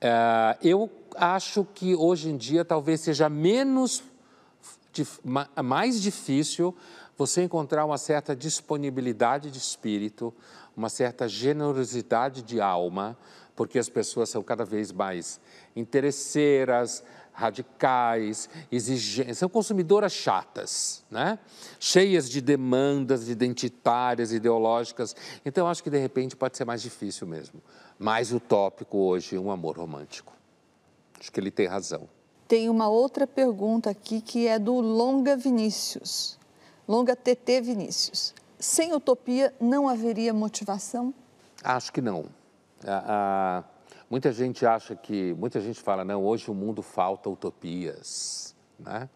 eh, 0.00 0.58
eu 0.62 0.90
acho 1.16 1.66
que 1.74 1.94
hoje 1.94 2.30
em 2.30 2.36
dia 2.36 2.64
talvez 2.64 3.00
seja 3.00 3.28
menos 3.28 4.02
mais 5.62 6.00
difícil 6.00 6.74
você 7.16 7.42
encontrar 7.42 7.84
uma 7.84 7.98
certa 7.98 8.34
disponibilidade 8.34 9.50
de 9.50 9.58
espírito, 9.58 10.34
uma 10.76 10.88
certa 10.88 11.28
generosidade 11.28 12.42
de 12.42 12.60
alma, 12.60 13.16
porque 13.54 13.78
as 13.78 13.88
pessoas 13.88 14.30
são 14.30 14.42
cada 14.42 14.64
vez 14.64 14.90
mais 14.90 15.38
interesseiras, 15.76 17.04
radicais, 17.32 18.48
exigentes, 18.70 19.38
são 19.38 19.48
consumidoras 19.48 20.12
chatas, 20.12 21.04
né? 21.10 21.38
cheias 21.78 22.28
de 22.28 22.40
demandas 22.40 23.28
identitárias, 23.28 24.32
ideológicas. 24.32 25.14
Então, 25.44 25.68
acho 25.68 25.82
que 25.82 25.90
de 25.90 25.98
repente 25.98 26.36
pode 26.36 26.56
ser 26.56 26.64
mais 26.64 26.82
difícil 26.82 27.26
mesmo, 27.26 27.62
mais 28.00 28.32
utópico 28.32 28.96
hoje 28.96 29.36
um 29.36 29.50
amor 29.50 29.76
romântico. 29.76 30.32
Acho 31.20 31.30
que 31.30 31.38
ele 31.38 31.50
tem 31.50 31.66
razão. 31.66 32.08
Tem 32.48 32.70
uma 32.70 32.88
outra 32.88 33.26
pergunta 33.26 33.90
aqui 33.90 34.22
que 34.22 34.48
é 34.48 34.58
do 34.58 34.80
Longa 34.80 35.36
Vinícius. 35.36 36.38
Longa 36.88 37.14
TT 37.14 37.60
Vinícius. 37.60 38.34
Sem 38.58 38.94
utopia 38.94 39.54
não 39.60 39.86
haveria 39.86 40.32
motivação? 40.32 41.12
Acho 41.62 41.92
que 41.92 42.00
não. 42.00 42.24
Ah, 42.86 43.04
ah, 43.06 43.64
muita 44.08 44.32
gente 44.32 44.64
acha 44.64 44.96
que, 44.96 45.34
muita 45.34 45.60
gente 45.60 45.78
fala, 45.78 46.02
não, 46.02 46.24
hoje 46.24 46.50
o 46.50 46.54
mundo 46.54 46.80
falta 46.80 47.28
utopias, 47.28 48.56
né? 48.78 49.10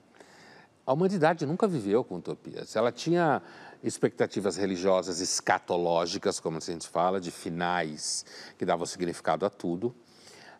A 0.86 0.92
humanidade 0.92 1.46
nunca 1.46 1.66
viveu 1.66 2.04
com 2.04 2.16
utopias. 2.16 2.76
Ela 2.76 2.92
tinha 2.92 3.40
expectativas 3.84 4.56
religiosas 4.56 5.20
escatológicas, 5.20 6.40
como 6.40 6.56
a 6.56 6.60
gente 6.60 6.88
fala, 6.88 7.20
de 7.20 7.30
finais 7.30 8.24
que 8.58 8.64
davam 8.64 8.86
significado 8.86 9.44
a 9.44 9.50
tudo. 9.50 9.94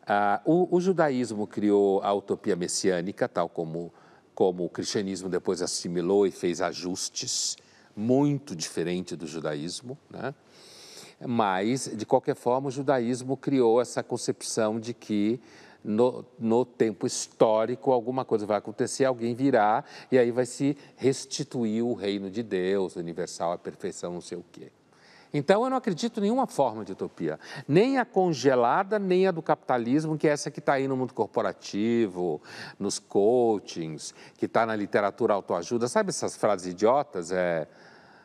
Ah, 0.07 0.43
o, 0.45 0.77
o 0.77 0.81
judaísmo 0.81 1.47
criou 1.47 2.03
a 2.03 2.13
utopia 2.13 2.55
messiânica, 2.55 3.27
tal 3.27 3.49
como, 3.49 3.93
como 4.35 4.67
o 4.67 4.69
cristianismo 4.69 5.31
depois 5.31 5.63
assimilou 5.63 6.27
e 6.27 6.31
fez 6.31 6.61
ajustes, 6.61 7.57
muito 7.97 8.55
diferente 8.55 9.17
do 9.17 9.27
judaísmo, 9.27 9.97
né? 10.11 10.35
Mas, 11.27 11.91
de 11.95 12.05
qualquer 12.05 12.35
forma, 12.35 12.69
o 12.69 12.71
judaísmo 12.71 13.37
criou 13.37 13.81
essa 13.81 14.03
concepção 14.03 14.79
de 14.79 14.93
que 14.93 15.41
no, 15.85 16.25
no 16.39 16.65
tempo 16.65 17.07
histórico 17.07 17.93
alguma 17.93 18.25
coisa 18.25 18.47
vai 18.47 18.57
acontecer, 18.57 19.05
alguém 19.05 19.35
virá 19.35 19.85
e 20.11 20.19
aí 20.19 20.31
vai 20.31 20.47
se 20.47 20.77
restituir 20.97 21.85
o 21.85 21.93
reino 21.93 22.31
de 22.31 22.43
Deus, 22.43 22.97
universal, 22.97 23.53
a 23.53 23.59
perfeição, 23.59 24.15
não 24.15 24.23
sei 24.23 24.39
o 24.39 24.45
quê. 24.51 24.73
Então, 25.37 25.65
eu 25.65 25.71
não 25.71 25.77
acredito 25.77 26.19
em 26.19 26.23
nenhuma 26.23 26.47
forma 26.47 26.85
de 26.85 26.93
utopia, 26.93 27.41
nem 27.67 27.99
a 27.99 28.05
congelada, 28.05 29.01
nem 29.01 29.27
a 29.27 29.33
do 29.33 29.43
capitalismo, 29.43 30.17
que 30.17 30.29
é 30.29 30.31
essa 30.31 30.49
que 30.49 30.61
está 30.61 30.75
aí 30.75 30.87
no 30.87 30.97
mundo 30.97 31.13
corporativo, 31.13 32.41
nos 32.79 33.01
coachings, 33.01 34.15
que 34.39 34.47
está 34.47 34.65
na 34.65 34.77
literatura 34.77 35.35
autoajuda. 35.35 35.89
Sabe 35.89 36.11
essas 36.11 36.37
frases 36.37 36.69
idiotas? 36.73 37.33
É, 37.33 37.67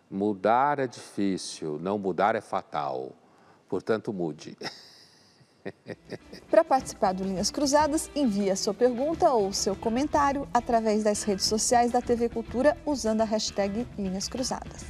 mudar 0.10 0.78
é 0.78 0.86
difícil, 0.86 1.80
não 1.82 1.98
mudar 1.98 2.36
é 2.36 2.42
fatal. 2.42 3.14
Portanto, 3.68 4.14
mude. 4.14 4.56
Para 6.50 6.64
participar 6.64 7.14
do 7.14 7.24
Linhas 7.24 7.52
Cruzadas, 7.52 8.10
envie 8.16 8.50
a 8.50 8.56
sua 8.56 8.74
pergunta 8.74 9.32
ou 9.32 9.54
seu 9.54 9.76
comentário 9.76 10.48
através 10.54 11.04
das 11.04 11.24
redes 11.24 11.46
sociais 11.46 11.92
da 11.92 12.02
TV 12.02 12.30
Cultura 12.30 12.78
usando 12.86 13.22
a 13.22 13.26
hashtag 13.26 13.88
Linhas 13.98 14.28
Cruzadas. 14.28 14.86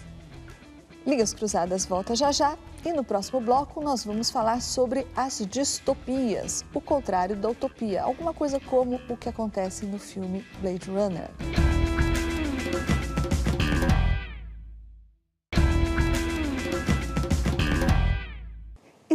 Linhas 1.06 1.34
Cruzadas 1.34 1.86
volta 1.86 2.16
já 2.16 2.32
já 2.32 2.58
e 2.86 2.94
no 2.94 3.04
próximo 3.04 3.42
bloco 3.42 3.82
nós 3.82 4.06
vamos 4.06 4.30
falar 4.30 4.62
sobre 4.62 5.08
as 5.16 5.46
distopias, 5.46 6.64
o 6.74 6.80
contrário 6.80 7.36
da 7.36 7.50
utopia, 7.50 8.04
alguma 8.04 8.34
coisa 8.34 8.60
como 8.60 9.00
o 9.10 9.18
que 9.18 9.30
acontece 9.30 9.86
no 9.86 10.00
filme 10.00 10.46
Blade 10.62 10.90
Runner. 10.90 11.79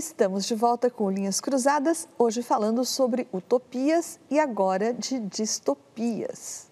Estamos 0.07 0.45
de 0.45 0.55
volta 0.55 0.90
com 0.90 1.11
Linhas 1.11 1.40
Cruzadas, 1.40 2.07
hoje 2.19 2.43
falando 2.43 2.85
sobre 2.85 3.27
utopias 3.33 4.21
e 4.31 4.38
agora 4.38 4.93
de 4.93 5.19
distopias. 5.19 6.71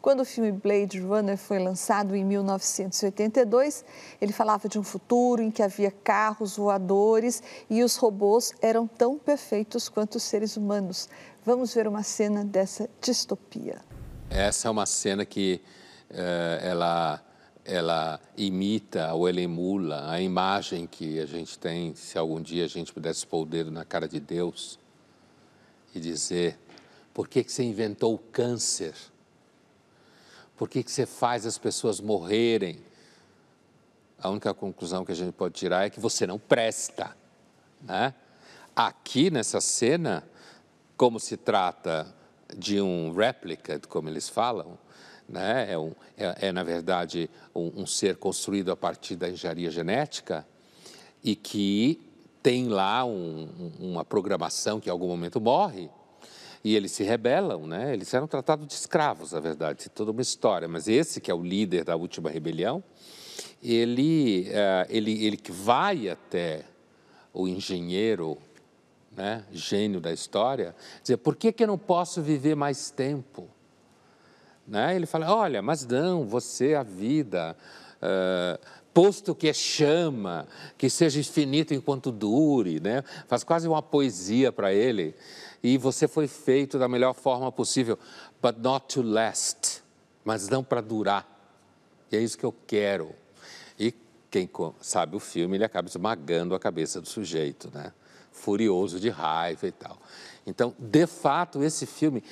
Quando 0.00 0.20
o 0.20 0.24
filme 0.24 0.52
Blade 0.52 1.00
Runner 1.00 1.36
foi 1.36 1.58
lançado 1.58 2.14
em 2.14 2.24
1982, 2.24 3.84
ele 4.20 4.32
falava 4.32 4.68
de 4.68 4.78
um 4.78 4.84
futuro 4.84 5.42
em 5.42 5.50
que 5.50 5.60
havia 5.60 5.90
carros 5.90 6.56
voadores 6.56 7.42
e 7.68 7.82
os 7.82 7.96
robôs 7.96 8.52
eram 8.62 8.86
tão 8.86 9.18
perfeitos 9.18 9.88
quanto 9.88 10.14
os 10.14 10.22
seres 10.22 10.56
humanos. 10.56 11.08
Vamos 11.44 11.74
ver 11.74 11.88
uma 11.88 12.04
cena 12.04 12.44
dessa 12.44 12.88
distopia. 13.00 13.80
Essa 14.30 14.68
é 14.68 14.70
uma 14.70 14.86
cena 14.86 15.26
que 15.26 15.60
uh, 16.12 16.64
ela 16.64 17.20
ela 17.68 18.18
imita 18.34 19.12
ou 19.12 19.28
ela 19.28 19.42
emula 19.42 20.10
a 20.10 20.18
imagem 20.22 20.86
que 20.86 21.20
a 21.20 21.26
gente 21.26 21.58
tem, 21.58 21.94
se 21.94 22.16
algum 22.16 22.40
dia 22.40 22.64
a 22.64 22.68
gente 22.68 22.94
pudesse 22.94 23.26
pôr 23.26 23.42
o 23.42 23.44
dedo 23.44 23.70
na 23.70 23.84
cara 23.84 24.08
de 24.08 24.18
Deus 24.18 24.78
e 25.94 26.00
dizer: 26.00 26.58
por 27.12 27.28
que, 27.28 27.44
que 27.44 27.52
você 27.52 27.62
inventou 27.62 28.14
o 28.14 28.18
câncer? 28.18 28.94
Por 30.56 30.66
que, 30.66 30.82
que 30.82 30.90
você 30.90 31.04
faz 31.04 31.44
as 31.44 31.58
pessoas 31.58 32.00
morrerem? 32.00 32.80
A 34.18 34.30
única 34.30 34.54
conclusão 34.54 35.04
que 35.04 35.12
a 35.12 35.14
gente 35.14 35.32
pode 35.32 35.54
tirar 35.54 35.84
é 35.84 35.90
que 35.90 36.00
você 36.00 36.26
não 36.26 36.38
presta. 36.38 37.14
Né? 37.82 38.14
Aqui 38.74 39.30
nessa 39.30 39.60
cena, 39.60 40.26
como 40.96 41.20
se 41.20 41.36
trata 41.36 42.12
de 42.56 42.80
um 42.80 43.12
replicate, 43.12 43.86
como 43.86 44.08
eles 44.08 44.28
falam, 44.28 44.78
né? 45.28 45.72
é, 45.72 45.78
um, 45.78 45.92
é, 46.16 46.48
é, 46.48 46.52
na 46.52 46.62
verdade 46.62 47.28
um, 47.54 47.82
um, 47.82 47.86
ser 47.86 48.16
construído 48.16 48.72
a 48.72 48.76
partir 48.76 49.16
da 49.16 49.28
engenharia 49.28 49.70
genética 49.70 50.46
e 51.22 51.36
que 51.36 52.00
tem 52.42 52.68
lá 52.68 53.04
um, 53.04 53.48
uma 53.78 54.04
programação 54.04 54.80
que 54.80 54.88
em 54.88 54.92
algum 54.92 55.08
momento 55.08 55.40
morre 55.40 55.90
e 56.64 56.74
eles 56.74 56.92
se 56.92 57.04
rebelam, 57.04 57.66
né? 57.66 57.92
eles 57.92 58.12
eram 58.12 58.26
tratados 58.26 58.66
de 58.66 58.74
escravos, 58.74 59.32
na 59.32 59.40
verdade, 59.40 59.86
é 59.86 59.88
toda 59.88 60.10
uma 60.10 60.22
história, 60.22 60.66
mas 60.66 60.88
esse 60.88 61.20
que 61.20 61.30
é 61.30 61.34
o 61.34 61.42
líder 61.42 61.84
da 61.84 61.94
última 61.94 62.30
rebelião, 62.30 62.82
ele, 63.62 64.48
uh, 64.48 64.86
ele, 64.88 65.24
ele 65.24 65.36
que 65.36 65.52
vai 65.52 66.08
até 66.08 66.64
o 67.32 67.46
engenheiro, 67.46 68.36
né, 69.16 69.44
gênio 69.52 70.00
da 70.00 70.12
história, 70.12 70.74
dizer, 71.02 71.18
por 71.18 71.36
que, 71.36 71.52
que 71.52 71.62
eu 71.62 71.68
não 71.68 71.78
posso 71.78 72.20
viver 72.22 72.54
mais 72.54 72.90
tempo? 72.90 73.48
Né? 74.68 74.94
Ele 74.94 75.06
fala: 75.06 75.34
olha, 75.34 75.62
mas 75.62 75.86
não, 75.86 76.26
você, 76.26 76.74
a 76.74 76.82
vida, 76.82 77.56
uh, 78.02 78.58
posto 78.92 79.34
que 79.34 79.48
é 79.48 79.52
chama, 79.52 80.46
que 80.76 80.90
seja 80.90 81.18
infinito 81.18 81.72
enquanto 81.72 82.12
dure, 82.12 82.78
né? 82.78 83.02
faz 83.26 83.42
quase 83.42 83.66
uma 83.66 83.82
poesia 83.82 84.52
para 84.52 84.72
ele. 84.72 85.14
E 85.62 85.78
você 85.78 86.06
foi 86.06 86.28
feito 86.28 86.78
da 86.78 86.86
melhor 86.86 87.14
forma 87.14 87.50
possível, 87.50 87.98
but 88.40 88.56
not 88.58 88.86
to 88.94 89.02
last, 89.02 89.82
mas 90.24 90.48
não 90.48 90.62
para 90.62 90.80
durar. 90.80 91.26
E 92.12 92.16
é 92.16 92.20
isso 92.20 92.38
que 92.38 92.44
eu 92.44 92.54
quero. 92.66 93.14
E 93.78 93.94
quem 94.30 94.48
sabe 94.80 95.16
o 95.16 95.20
filme, 95.20 95.56
ele 95.56 95.64
acaba 95.64 95.88
esmagando 95.88 96.54
a 96.54 96.60
cabeça 96.60 97.00
do 97.00 97.08
sujeito, 97.08 97.70
né? 97.72 97.92
furioso 98.30 99.00
de 99.00 99.08
raiva 99.08 99.66
e 99.66 99.72
tal. 99.72 99.98
Então, 100.46 100.74
de 100.78 101.06
fato, 101.06 101.62
esse 101.62 101.84
filme, 101.84 102.22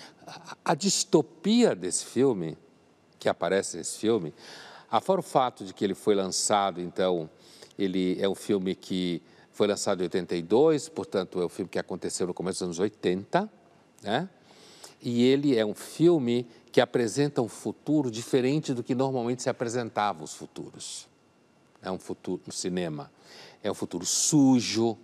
a, 0.65 0.75
distopia 0.75 1.75
desse 1.75 2.05
filme, 2.05 2.57
que 3.19 3.29
aparece 3.29 3.77
nesse 3.77 3.99
filme, 3.99 4.35
afora 4.91 5.21
o 5.21 5.23
fato 5.23 5.65
de 5.65 5.73
que 5.73 5.85
ele 5.85 5.95
foi 5.95 6.15
lançado, 6.15 6.81
então, 6.81 7.31
ele 7.79 8.21
é 8.21 8.29
um 8.29 8.35
filme 8.35 8.75
que 8.75 9.23
foi 9.53 9.67
lançado 9.67 10.01
em 10.01 10.05
82, 10.05 10.89
portanto, 10.89 11.41
é 11.41 11.47
um 11.47 11.49
filme 11.49 11.69
que 11.69 11.79
aconteceu 11.79 12.27
no 12.27 12.35
começo 12.35 12.59
dos 12.59 12.62
anos 12.62 12.79
80, 12.79 13.51
né? 14.03 14.29
E 15.01 15.25
ele 15.25 15.57
é 15.57 15.65
um 15.65 15.75
filme 15.75 16.47
que 16.73 16.81
apresenta 16.81 17.41
um 17.41 17.49
futuro 17.49 18.11
diferente 18.11 18.75
do 18.75 18.83
que 18.83 18.95
normalmente 18.95 19.43
se 19.43 19.49
apresentava 19.49 20.25
os 20.25 20.35
futuros. 20.35 21.07
É 21.83 21.91
um 21.91 21.99
futuro 21.99 22.43
no 22.47 22.53
cinema. 22.53 23.11
É 23.62 23.71
um 23.71 23.75
futuro 23.75 24.05
sujo, 24.05 24.97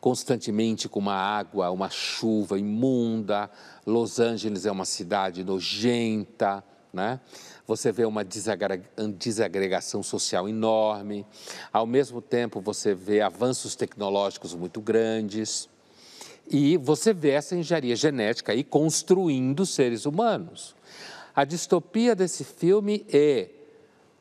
constantemente 0.00 0.88
com 0.88 0.98
uma 0.98 1.14
água, 1.14 1.70
uma 1.70 1.90
chuva 1.90 2.58
imunda. 2.58 3.50
Los 3.86 4.18
Angeles 4.18 4.64
é 4.66 4.72
uma 4.72 4.84
cidade 4.84 5.44
nojenta, 5.44 6.64
né? 6.92 7.20
Você 7.66 7.92
vê 7.92 8.04
uma 8.04 8.24
desagregação 8.24 10.02
social 10.02 10.48
enorme. 10.48 11.24
Ao 11.72 11.86
mesmo 11.86 12.20
tempo, 12.20 12.60
você 12.60 12.94
vê 12.94 13.20
avanços 13.20 13.76
tecnológicos 13.76 14.54
muito 14.54 14.80
grandes. 14.80 15.68
E 16.50 16.76
você 16.78 17.12
vê 17.12 17.30
essa 17.30 17.54
engenharia 17.54 17.94
genética 17.94 18.52
aí 18.52 18.64
construindo 18.64 19.64
seres 19.64 20.04
humanos. 20.04 20.74
A 21.34 21.44
distopia 21.44 22.16
desse 22.16 22.42
filme 22.42 23.06
é 23.08 23.50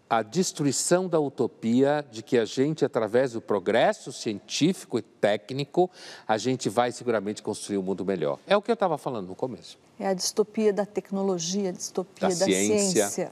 a 0.10 0.24
destruição 0.24 1.08
da 1.08 1.20
utopia 1.20 2.04
de 2.12 2.24
que 2.24 2.38
a 2.38 2.46
gente, 2.46 2.84
através 2.84 3.34
do 3.34 3.42
progresso 3.42 4.12
científico 4.12 4.98
e 4.98 5.02
técnico, 5.04 5.90
a 6.28 6.38
gente 6.38 6.68
vai 6.68 6.92
seguramente 6.92 7.44
construir 7.44 7.78
um 7.78 7.84
mundo 7.84 8.04
melhor. 8.04 8.40
É 8.48 8.58
o 8.58 8.62
que 8.62 8.72
eu 8.72 8.74
estava 8.74 8.98
falando 8.98 9.28
no 9.28 9.36
começo. 9.36 9.78
É 10.00 10.08
a 10.08 10.14
distopia 10.14 10.74
da 10.74 10.86
tecnologia, 10.86 11.70
a 11.70 11.74
distopia 11.74 12.30
da, 12.30 12.36
da 12.36 12.46
ciência. 12.46 13.08
ciência. 13.08 13.32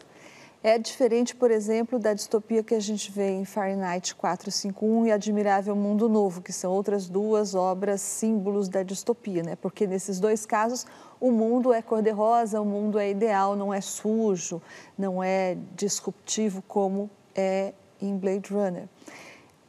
É 0.64 0.78
diferente, 0.80 1.36
por 1.36 1.52
exemplo, 1.52 2.00
da 2.00 2.14
distopia 2.14 2.64
que 2.64 2.74
a 2.74 2.80
gente 2.80 3.12
vê 3.12 3.30
em 3.30 3.46
Fahrenheit 3.46 4.16
451 4.16 5.06
e 5.06 5.12
Admirável 5.12 5.76
Mundo 5.76 6.10
Novo, 6.10 6.42
que 6.42 6.52
são 6.52 6.72
outras 6.72 7.08
duas 7.08 7.54
obras 7.54 8.02
símbolos 8.02 8.68
da 8.68 8.82
distopia, 8.82 9.44
né? 9.44 9.56
Porque 9.56 9.86
nesses 9.86 10.20
dois 10.20 10.46
casos 10.46 10.86
o 11.20 11.32
mundo 11.32 11.72
é 11.72 11.82
cor-de-rosa, 11.82 12.60
o 12.60 12.66
mundo 12.66 12.98
é 12.98 13.10
ideal, 13.10 13.56
não 13.56 13.72
é 13.72 13.80
sujo, 13.82 14.62
não 14.98 15.24
é 15.24 15.56
disruptivo 15.76 16.64
como 16.68 17.10
é 17.36 17.74
em 18.02 18.18
Blade 18.18 18.52
Runner. 18.52 18.90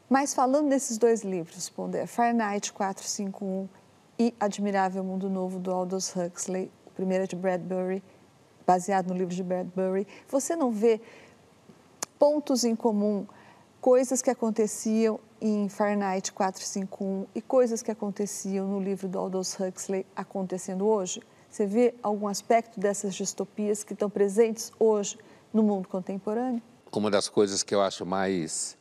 Mas 0.08 0.32
falando 0.32 0.70
desses 0.70 0.96
dois 0.96 1.22
livros, 1.22 1.70
Fahrenheit 2.06 2.72
451 2.72 3.68
e 4.18 4.34
Admirável 4.40 5.04
Mundo 5.04 5.28
Novo 5.28 5.58
do 5.58 5.70
Aldous 5.70 6.14
Huxley, 6.16 6.70
o 6.86 6.90
primeiro 6.90 7.24
é 7.24 7.26
de 7.26 7.36
Bradbury, 7.36 8.02
baseado 8.68 9.08
no 9.08 9.14
livro 9.14 9.34
de 9.34 9.42
Bradbury, 9.42 10.06
você 10.28 10.54
não 10.54 10.70
vê 10.70 11.00
pontos 12.18 12.64
em 12.64 12.76
comum, 12.76 13.26
coisas 13.80 14.20
que 14.20 14.28
aconteciam 14.28 15.18
em 15.40 15.70
Fahrenheit 15.70 16.30
451 16.32 17.26
e 17.34 17.40
coisas 17.40 17.80
que 17.80 17.90
aconteciam 17.90 18.68
no 18.68 18.78
livro 18.78 19.08
do 19.08 19.18
Aldous 19.18 19.58
Huxley 19.58 20.04
acontecendo 20.14 20.86
hoje? 20.86 21.22
Você 21.48 21.64
vê 21.64 21.94
algum 22.02 22.28
aspecto 22.28 22.78
dessas 22.78 23.14
distopias 23.14 23.82
que 23.82 23.94
estão 23.94 24.10
presentes 24.10 24.70
hoje 24.78 25.18
no 25.50 25.62
mundo 25.62 25.88
contemporâneo? 25.88 26.60
Uma 26.92 27.10
das 27.10 27.26
coisas 27.26 27.62
que 27.62 27.74
eu 27.74 27.80
acho 27.80 28.04
mais 28.04 28.77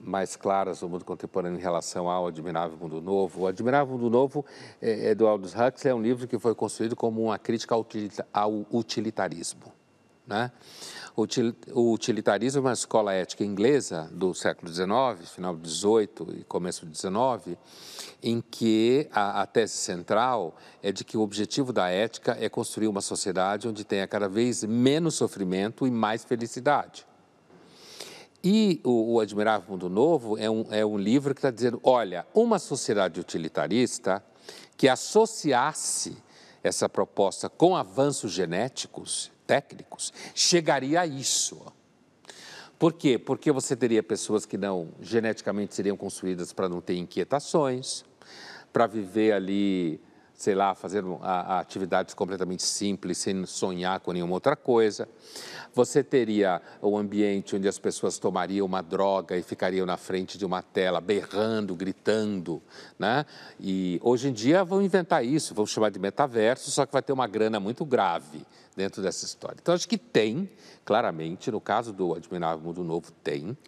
mais 0.00 0.36
claras 0.36 0.80
do 0.80 0.88
mundo 0.88 1.04
contemporâneo 1.04 1.58
em 1.58 1.62
relação 1.62 2.08
ao 2.08 2.26
Admirável 2.26 2.76
Mundo 2.78 3.00
Novo. 3.00 3.42
O 3.42 3.46
Admirável 3.46 3.96
Mundo 3.96 4.10
Novo 4.10 4.44
é, 4.80 5.10
é 5.10 5.14
do 5.14 5.26
Aldous 5.26 5.54
Huxley, 5.54 5.90
é 5.90 5.94
um 5.94 6.02
livro 6.02 6.26
que 6.26 6.38
foi 6.38 6.54
construído 6.54 6.96
como 6.96 7.22
uma 7.22 7.38
crítica 7.38 7.74
ao 8.32 8.66
utilitarismo. 8.72 9.72
Né? 10.28 10.52
O 11.74 11.92
utilitarismo 11.94 12.60
é 12.60 12.62
uma 12.62 12.72
escola 12.72 13.12
ética 13.12 13.42
inglesa 13.42 14.08
do 14.12 14.32
século 14.34 14.72
XIX, 14.72 15.28
final 15.34 15.56
do 15.56 15.68
XVIII 15.68 16.40
e 16.40 16.44
começo 16.44 16.86
do 16.86 16.94
XIX, 16.94 17.58
em 18.22 18.40
que 18.40 19.08
a, 19.10 19.42
a, 19.42 19.46
tese 19.46 19.72
central 19.72 20.54
é 20.82 20.92
de 20.92 21.02
que 21.04 21.16
o 21.16 21.22
objetivo 21.22 21.72
da 21.72 21.88
ética 21.88 22.36
é 22.38 22.48
construir 22.48 22.86
uma 22.86 23.00
sociedade 23.00 23.66
onde 23.66 23.84
tenha 23.84 24.06
cada 24.06 24.28
vez 24.28 24.62
menos 24.62 25.14
sofrimento 25.14 25.86
e 25.86 25.90
mais 25.90 26.24
felicidade. 26.24 27.07
E 28.42 28.80
o, 28.84 29.14
o 29.14 29.20
Admirável 29.20 29.68
Mundo 29.68 29.88
Novo 29.88 30.38
é 30.38 30.48
um, 30.48 30.66
é 30.70 30.86
um 30.86 30.96
livro 30.96 31.34
que 31.34 31.38
está 31.38 31.50
dizendo: 31.50 31.80
olha, 31.82 32.26
uma 32.32 32.58
sociedade 32.58 33.18
utilitarista 33.18 34.24
que 34.76 34.88
associasse 34.88 36.16
essa 36.62 36.88
proposta 36.88 37.48
com 37.48 37.76
avanços 37.76 38.32
genéticos, 38.32 39.30
técnicos, 39.46 40.12
chegaria 40.34 41.00
a 41.00 41.06
isso. 41.06 41.60
Por 42.78 42.92
quê? 42.92 43.18
Porque 43.18 43.50
você 43.50 43.74
teria 43.74 44.02
pessoas 44.02 44.46
que 44.46 44.56
não 44.56 44.88
geneticamente 45.00 45.74
seriam 45.74 45.96
construídas 45.96 46.52
para 46.52 46.68
não 46.68 46.80
ter 46.80 46.96
inquietações, 46.96 48.04
para 48.72 48.86
viver 48.86 49.32
ali 49.32 50.00
sei 50.38 50.54
lá, 50.54 50.72
fazer 50.72 51.02
a, 51.20 51.58
atividades 51.58 52.14
completamente 52.14 52.62
simples, 52.62 53.18
sem 53.18 53.44
sonhar 53.44 53.98
com 53.98 54.12
nenhuma 54.12 54.34
outra 54.34 54.54
coisa. 54.54 55.08
Você 55.74 56.02
teria 56.04 56.62
um 56.80 56.96
ambiente 56.96 57.56
onde 57.56 57.66
as 57.66 57.76
pessoas 57.76 58.18
tomariam 58.18 58.64
uma 58.64 58.80
droga 58.80 59.36
e 59.36 59.42
ficariam 59.42 59.84
na 59.84 59.96
frente 59.96 60.38
de 60.38 60.46
uma 60.46 60.62
tela, 60.62 61.00
berrando, 61.00 61.74
gritando. 61.74 62.62
Né? 62.96 63.26
E 63.58 63.98
hoje 64.00 64.28
em 64.28 64.32
dia 64.32 64.62
vão 64.62 64.80
inventar 64.80 65.24
isso, 65.24 65.56
vão 65.56 65.66
chamar 65.66 65.90
de 65.90 65.98
metaverso, 65.98 66.70
só 66.70 66.86
que 66.86 66.92
vai 66.92 67.02
ter 67.02 67.12
uma 67.12 67.26
grana 67.26 67.58
muito 67.58 67.84
grave 67.84 68.46
dentro 68.76 69.02
dessa 69.02 69.24
história. 69.24 69.56
Então, 69.60 69.74
acho 69.74 69.88
que 69.88 69.98
tem, 69.98 70.48
claramente, 70.84 71.50
no 71.50 71.60
caso 71.60 71.92
do 71.92 72.14
Admirável 72.14 72.64
Mundo 72.64 72.84
Novo, 72.84 73.10
tem 73.24 73.58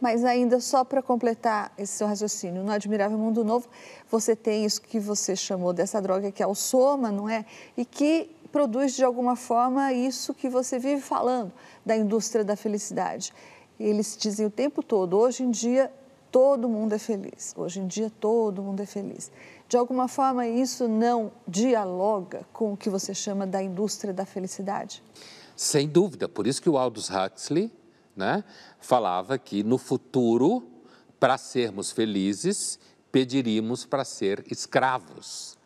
Mas 0.00 0.24
ainda 0.24 0.60
só 0.60 0.84
para 0.84 1.02
completar 1.02 1.72
esse 1.78 1.94
seu 1.94 2.06
raciocínio, 2.06 2.62
no 2.62 2.70
Admirável 2.70 3.16
Mundo 3.16 3.44
Novo, 3.44 3.68
você 4.10 4.36
tem 4.36 4.64
isso 4.64 4.82
que 4.82 5.00
você 5.00 5.34
chamou 5.34 5.72
dessa 5.72 6.00
droga 6.00 6.30
que 6.30 6.42
é 6.42 6.46
o 6.46 6.54
soma, 6.54 7.10
não 7.10 7.28
é? 7.28 7.44
E 7.76 7.84
que 7.84 8.30
produz 8.52 8.94
de 8.94 9.04
alguma 9.04 9.36
forma 9.36 9.92
isso 9.92 10.32
que 10.32 10.48
você 10.48 10.78
vive 10.78 11.00
falando 11.00 11.52
da 11.84 11.96
indústria 11.96 12.44
da 12.44 12.56
felicidade. 12.56 13.32
Eles 13.78 14.16
dizem 14.16 14.46
o 14.46 14.50
tempo 14.50 14.82
todo, 14.82 15.18
hoje 15.18 15.42
em 15.42 15.50
dia 15.50 15.92
todo 16.30 16.68
mundo 16.68 16.94
é 16.94 16.98
feliz. 16.98 17.54
Hoje 17.56 17.80
em 17.80 17.86
dia 17.86 18.10
todo 18.20 18.62
mundo 18.62 18.82
é 18.82 18.86
feliz. 18.86 19.30
De 19.68 19.76
alguma 19.76 20.08
forma 20.08 20.46
isso 20.46 20.88
não 20.88 21.32
dialoga 21.46 22.46
com 22.52 22.72
o 22.72 22.76
que 22.76 22.88
você 22.88 23.14
chama 23.14 23.46
da 23.46 23.62
indústria 23.62 24.12
da 24.12 24.24
felicidade? 24.24 25.02
Sem 25.56 25.88
dúvida, 25.88 26.28
por 26.28 26.46
isso 26.46 26.60
que 26.60 26.68
o 26.68 26.76
Aldous 26.76 27.10
Huxley 27.10 27.72
né, 28.16 28.42
falava 28.80 29.38
que 29.38 29.62
no 29.62 29.76
futuro, 29.76 30.66
para 31.20 31.36
sermos 31.36 31.92
felizes, 31.92 32.78
pediríamos 33.12 33.84
para 33.84 34.04
ser 34.04 34.44
escravos. 34.50 35.56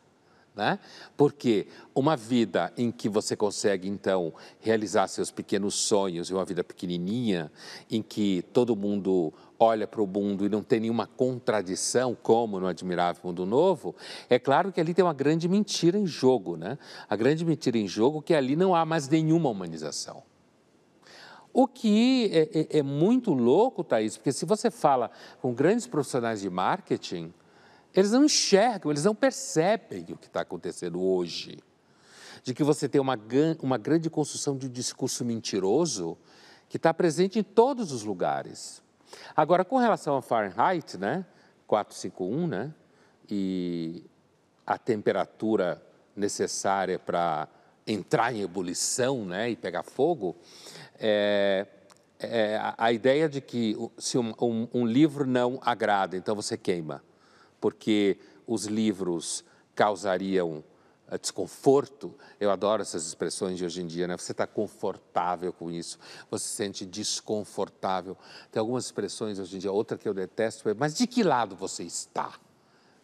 Né? 0.55 0.81
Porque 1.17 1.69
uma 1.95 2.17
vida 2.17 2.73
em 2.77 2.91
que 2.91 3.09
você 3.09 3.37
consegue, 3.37 3.89
então, 3.89 4.35
realizar 4.59 5.07
seus 5.07 5.31
pequenos 5.31 5.75
sonhos, 5.75 6.29
e 6.29 6.35
uma 6.35 6.45
vida 6.45 6.65
pequenininha, 6.65 7.51
em 7.89 8.03
que 8.03 8.43
todo 8.53 8.75
mundo 8.75 9.33
olha 9.59 9.87
para 9.87 10.03
o 10.03 10.07
mundo 10.07 10.45
e 10.45 10.49
não 10.49 10.63
tem 10.63 10.81
nenhuma 10.81 11.07
contradição, 11.07 12.17
como 12.21 12.59
no 12.59 12.67
Admirável 12.67 13.23
Mundo 13.25 13.47
Novo, 13.47 13.95
é 14.29 14.39
claro 14.39 14.73
que 14.73 14.81
ali 14.81 14.93
tem 14.93 15.05
uma 15.05 15.15
grande 15.15 15.49
mentira 15.49 15.97
em 15.97 16.07
jogo. 16.07 16.57
Né? 16.57 16.77
A 17.09 17.15
grande 17.15 17.45
mentira 17.45 17.79
em 17.79 17.87
jogo 17.87 18.19
é 18.19 18.23
que 18.23 18.35
ali 18.35 18.57
não 18.57 18.75
há 18.75 18.85
mais 18.85 19.09
nenhuma 19.09 19.49
humanização. 19.49 20.23
O 21.53 21.67
que 21.67 22.31
é, 22.33 22.77
é, 22.77 22.79
é, 22.79 22.83
muito 22.83 23.33
louco, 23.33 23.83
Thaís, 23.83 24.17
porque 24.17 24.33
se 24.33 24.45
você 24.45 24.71
fala 24.71 25.11
com 25.41 25.53
grandes 25.53 25.87
profissionais 25.87 26.41
de 26.41 26.49
marketing, 26.49 27.33
eles 27.95 28.13
não 28.13 28.25
enxergam, 28.25 28.91
eles 28.91 29.05
não 29.05 29.15
percebem 29.15 30.03
o 30.11 30.17
que 30.17 30.27
está 30.27 30.43
acontecendo 30.43 31.03
hoje. 31.03 31.59
De 32.43 32.55
que 32.55 32.63
você 32.63 32.89
tem 32.89 33.01
uma, 33.01 33.19
uma 33.61 33.77
grande 33.77 34.09
construção 34.09 34.57
de 34.57 34.67
um 34.67 34.71
discurso 34.71 35.25
mentiroso 35.25 36.17
que 36.69 36.77
está 36.77 36.95
presente 36.95 37.39
em 37.39 37.43
todos 37.43 37.93
os 37.93 38.05
lugares. 38.05 38.81
Agora, 39.37 39.65
com 39.65 39.77
relação 39.77 40.15
ao 40.15 40.23
Fahrenheit, 40.23 40.97
né, 40.97 41.27
451, 41.67 42.47
né, 42.47 42.75
e 43.29 44.05
a 44.65 44.79
temperatura 44.79 45.83
necessária 46.15 46.99
para 46.99 47.49
entrar 47.87 48.33
em 48.33 48.43
ebulição 48.43 49.25
né, 49.25 49.51
e 49.51 49.57
pegar 49.57 49.83
fogo, 49.83 50.37
é, 51.01 51.67
é, 52.19 52.61
a 52.77 52.93
ideia 52.93 53.29
de 53.29 53.41
que 53.41 53.75
se 53.97 54.19
um, 54.19 54.35
um, 54.41 54.69
um 54.75 54.87
livro 54.87 55.27
não 55.27 55.59
agrada, 55.63 56.17
então 56.17 56.37
você 56.37 56.57
queima, 56.57 57.03
porque 57.59 58.19
os 58.47 58.67
livros 58.67 59.43
causariam 59.75 60.63
eh, 61.11 61.17
desconforto. 61.19 62.15
Eu 62.39 62.51
adoro 62.51 62.83
essas 62.83 63.07
expressões 63.07 63.57
de 63.57 63.65
hoje 63.65 63.83
em 63.83 63.87
dia, 63.87 64.07
né? 64.07 64.17
Você 64.17 64.33
está 64.33 64.47
confortável 64.47 65.53
com 65.53 65.71
isso, 65.71 65.99
você 66.31 66.47
se 66.47 66.55
sente 66.55 66.85
desconfortável. 66.85 68.17
Tem 68.53 68.61
algumas 68.61 68.85
expressões 68.85 69.39
hoje 69.39 69.57
em 69.57 69.59
dia, 69.59 69.73
outra 69.73 69.97
que 69.97 70.09
eu 70.09 70.15
detesto 70.15 70.69
é, 70.69 70.75
mas 70.75 70.95
de 70.95 71.07
que 71.07 71.23
lado 71.23 71.57
você 71.57 71.83
está? 71.83 72.35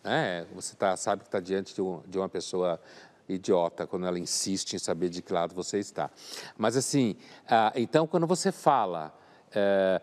Né? 0.05 0.47
Você 0.55 0.77
tá, 0.77 0.97
sabe 0.97 1.23
que 1.23 1.29
está 1.29 1.41
diante 1.41 1.75
de, 1.75 1.83
um, 1.83 2.01
de 2.07 2.19
uma 2.19 2.29
pessoa 2.29 2.81
idiota 3.29 3.87
quando 3.87 4.07
ela 4.07 4.19
insiste 4.19 4.75
em 4.75 4.79
saber 4.79 5.09
de 5.09 5.23
que 5.23 5.33
lado 5.33 5.55
você 5.55 5.79
está. 5.79 6.11
Mas 6.57 6.77
assim, 6.77 7.17
ah, 7.49 7.73
então 7.75 8.07
quando 8.07 8.27
você 8.27 8.53
fala 8.53 9.13
eh, 9.55 10.01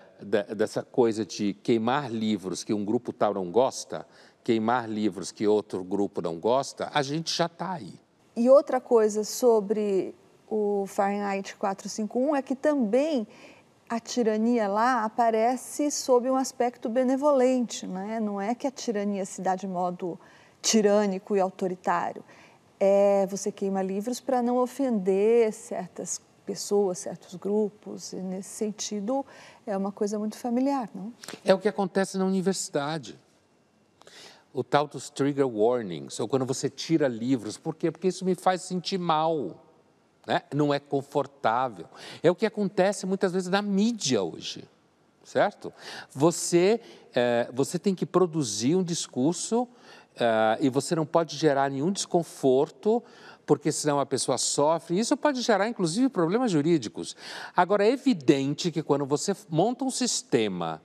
dessa 0.55 0.81
coisa 0.81 1.25
de 1.25 1.53
queimar 1.53 2.11
livros 2.11 2.63
que 2.63 2.73
um 2.73 2.83
grupo 2.83 3.13
tal 3.13 3.33
não 3.33 3.51
gosta, 3.51 4.07
queimar 4.43 4.89
livros 4.89 5.31
que 5.31 5.47
outro 5.47 5.83
grupo 5.83 6.21
não 6.21 6.39
gosta, 6.39 6.89
a 6.93 7.01
gente 7.01 7.35
já 7.35 7.45
está 7.45 7.73
aí. 7.73 7.99
E 8.35 8.49
outra 8.49 8.81
coisa 8.81 9.23
sobre 9.23 10.15
o 10.49 10.85
Fahrenheit 10.87 11.55
451 11.55 12.35
é 12.35 12.41
que 12.41 12.55
também 12.55 13.27
a 13.87 13.99
tirania 13.99 14.67
lá 14.67 15.03
aparece 15.03 15.91
sob 15.91 16.29
um 16.29 16.35
aspecto 16.35 16.89
benevolente, 16.89 17.85
né? 17.85 18.19
não 18.19 18.41
é 18.41 18.55
que 18.55 18.65
a 18.65 18.71
tirania 18.71 19.25
se 19.25 19.41
dá 19.41 19.55
de 19.55 19.67
modo 19.67 20.19
tirânico 20.61 21.35
e 21.35 21.39
autoritário 21.39 22.23
é, 22.85 23.25
você 23.27 23.49
queima 23.49 23.81
livros 23.81 24.19
para 24.19 24.41
não 24.41 24.57
ofender 24.57 25.53
certas 25.53 26.19
pessoas, 26.45 26.97
certos 26.99 27.33
grupos. 27.35 28.11
E 28.11 28.17
nesse 28.17 28.49
sentido, 28.49 29.25
é 29.65 29.77
uma 29.77 29.89
coisa 29.89 30.19
muito 30.19 30.37
familiar, 30.37 30.89
não? 30.93 31.13
É 31.45 31.53
o 31.53 31.59
que 31.59 31.69
acontece 31.69 32.17
na 32.17 32.25
universidade. 32.25 33.17
O 34.53 34.65
tal 34.65 34.85
dos 34.85 35.09
trigger 35.09 35.47
warnings, 35.47 36.19
ou 36.19 36.27
quando 36.27 36.45
você 36.45 36.69
tira 36.69 37.07
livros. 37.07 37.57
Por 37.57 37.73
quê? 37.73 37.89
Porque 37.89 38.09
isso 38.09 38.25
me 38.25 38.35
faz 38.35 38.63
sentir 38.63 38.97
mal. 38.97 39.63
Né? 40.27 40.41
Não 40.53 40.73
é 40.73 40.79
confortável. 40.79 41.85
É 42.21 42.29
o 42.29 42.35
que 42.35 42.45
acontece 42.45 43.05
muitas 43.05 43.31
vezes 43.31 43.47
na 43.47 43.61
mídia 43.61 44.21
hoje, 44.21 44.65
certo? 45.23 45.71
Você, 46.11 46.81
é, 47.15 47.49
você 47.53 47.79
tem 47.79 47.95
que 47.95 48.05
produzir 48.05 48.75
um 48.75 48.83
discurso 48.83 49.69
Uh, 50.15 50.61
e 50.61 50.69
você 50.69 50.95
não 50.95 51.05
pode 51.05 51.35
gerar 51.37 51.71
nenhum 51.71 51.91
desconforto, 51.91 53.03
porque 53.45 53.71
senão 53.71 53.99
a 53.99 54.05
pessoa 54.05 54.37
sofre. 54.37 54.99
Isso 54.99 55.17
pode 55.17 55.41
gerar, 55.41 55.67
inclusive, 55.67 56.07
problemas 56.09 56.51
jurídicos. 56.51 57.15
Agora, 57.55 57.85
é 57.85 57.91
evidente 57.91 58.71
que 58.71 58.83
quando 58.83 59.05
você 59.05 59.35
monta 59.49 59.83
um 59.83 59.91
sistema 59.91 60.81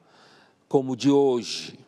como 0.68 0.92
o 0.92 0.96
de 0.96 1.10
hoje, 1.10 1.78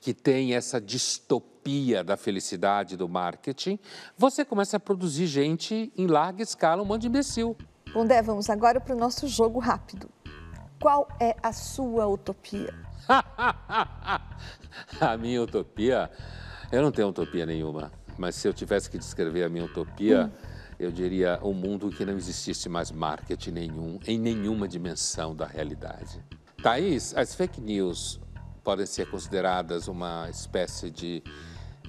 que 0.00 0.14
tem 0.14 0.54
essa 0.54 0.80
distopia 0.80 2.04
da 2.04 2.16
felicidade 2.16 2.96
do 2.96 3.08
marketing, 3.08 3.78
você 4.16 4.44
começa 4.44 4.76
a 4.76 4.80
produzir 4.80 5.26
gente 5.26 5.92
em 5.96 6.06
larga 6.06 6.42
escala, 6.42 6.82
um 6.82 6.86
monte 6.86 7.02
de 7.02 7.08
imbecil. 7.08 7.56
Bondé, 7.92 8.22
vamos 8.22 8.48
agora 8.50 8.80
para 8.80 8.94
o 8.94 8.98
nosso 8.98 9.26
jogo 9.26 9.58
rápido. 9.58 10.08
Qual 10.80 11.08
é 11.18 11.34
a 11.42 11.52
sua 11.52 12.06
utopia? 12.06 12.74
a 15.00 15.16
minha 15.16 15.42
utopia 15.42 16.10
eu 16.72 16.82
não 16.82 16.90
tenho 16.90 17.08
utopia 17.08 17.46
nenhuma, 17.46 17.92
mas 18.18 18.34
se 18.34 18.48
eu 18.48 18.52
tivesse 18.52 18.90
que 18.90 18.98
descrever 18.98 19.44
a 19.44 19.48
minha 19.48 19.64
utopia, 19.64 20.26
hum. 20.26 20.30
eu 20.78 20.90
diria 20.90 21.38
um 21.42 21.52
mundo 21.52 21.90
que 21.90 22.04
não 22.04 22.16
existisse 22.16 22.68
mais 22.68 22.90
marketing 22.90 23.50
nenhum, 23.50 24.00
em 24.06 24.18
nenhuma 24.18 24.66
dimensão 24.66 25.34
da 25.34 25.46
realidade. 25.46 26.24
Thaís, 26.62 27.14
as 27.16 27.34
fake 27.34 27.60
news 27.60 28.20
podem 28.64 28.86
ser 28.86 29.08
consideradas 29.08 29.86
uma 29.86 30.28
espécie 30.28 30.90
de 30.90 31.22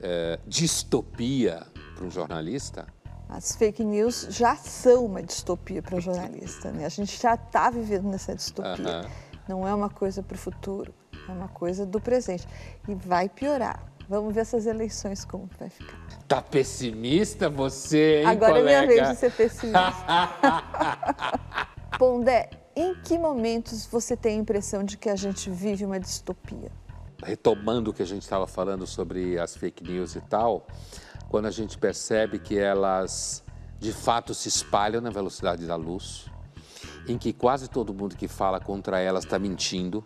eh, 0.02 0.40
distopia 0.46 1.66
para 1.96 2.06
um 2.06 2.12
jornalista? 2.12 2.86
As 3.30 3.56
fake 3.56 3.84
news 3.84 4.28
já 4.30 4.56
são 4.56 5.06
uma 5.06 5.22
distopia 5.22 5.82
para 5.82 5.96
o 5.96 6.00
jornalista. 6.00 6.72
Né? 6.72 6.86
A 6.86 6.90
gente 6.90 7.20
já 7.20 7.34
está 7.34 7.70
vivendo 7.70 8.06
nessa 8.06 8.34
distopia. 8.36 9.10
Não 9.48 9.68
é 9.68 9.74
uma 9.74 9.90
coisa 9.90 10.22
para 10.22 10.36
o 10.36 10.38
futuro, 10.38 10.94
é 11.28 11.32
uma 11.32 11.48
coisa 11.48 11.86
do 11.86 12.00
presente. 12.00 12.48
E 12.88 12.96
vai 12.96 13.28
piorar. 13.28 13.84
Vamos 14.10 14.34
ver 14.34 14.42
essas 14.42 14.66
eleições 14.66 15.26
como 15.26 15.50
vai 15.60 15.70
ficar. 15.70 15.98
Tá 16.28 16.42
pessimista 16.42 17.50
você, 17.50 18.22
hein, 18.22 18.26
Agora 18.26 18.54
colega? 18.54 18.72
é 18.72 18.86
minha 18.86 18.88
vez 18.88 19.10
de 19.10 19.16
ser 19.18 19.32
pessimista. 19.34 19.82
Pondé, 22.00 22.50
em 22.76 22.94
que 22.96 23.18
momentos 23.18 23.86
você 23.86 24.16
tem 24.16 24.38
a 24.38 24.42
impressão 24.42 24.84
de 24.84 24.98
que 24.98 25.10
a 25.10 25.16
gente 25.16 25.50
vive 25.50 25.84
uma 25.84 26.00
distopia? 26.00 26.72
Retomando 27.24 27.92
o 27.92 27.94
que 27.94 28.04
a 28.04 28.06
gente 28.06 28.22
estava 28.22 28.48
falando 28.48 28.86
sobre 28.86 29.40
as 29.40 29.58
fake 29.58 29.84
news 29.84 30.16
e 30.16 30.22
tal, 30.22 30.68
quando 31.28 31.48
a 31.48 31.52
gente 31.52 31.78
percebe 31.78 32.40
que 32.40 32.58
elas 32.58 33.44
de 33.80 33.92
fato 33.92 34.34
se 34.34 34.48
espalham 34.48 35.02
na 35.02 35.10
velocidade 35.10 35.66
da 35.66 35.76
luz, 35.76 36.28
em 37.08 37.18
que 37.18 37.34
quase 37.34 37.70
todo 37.70 37.94
mundo 37.94 38.16
que 38.16 38.28
fala 38.28 38.60
contra 38.60 39.00
elas 39.00 39.24
está 39.24 39.38
mentindo, 39.38 40.04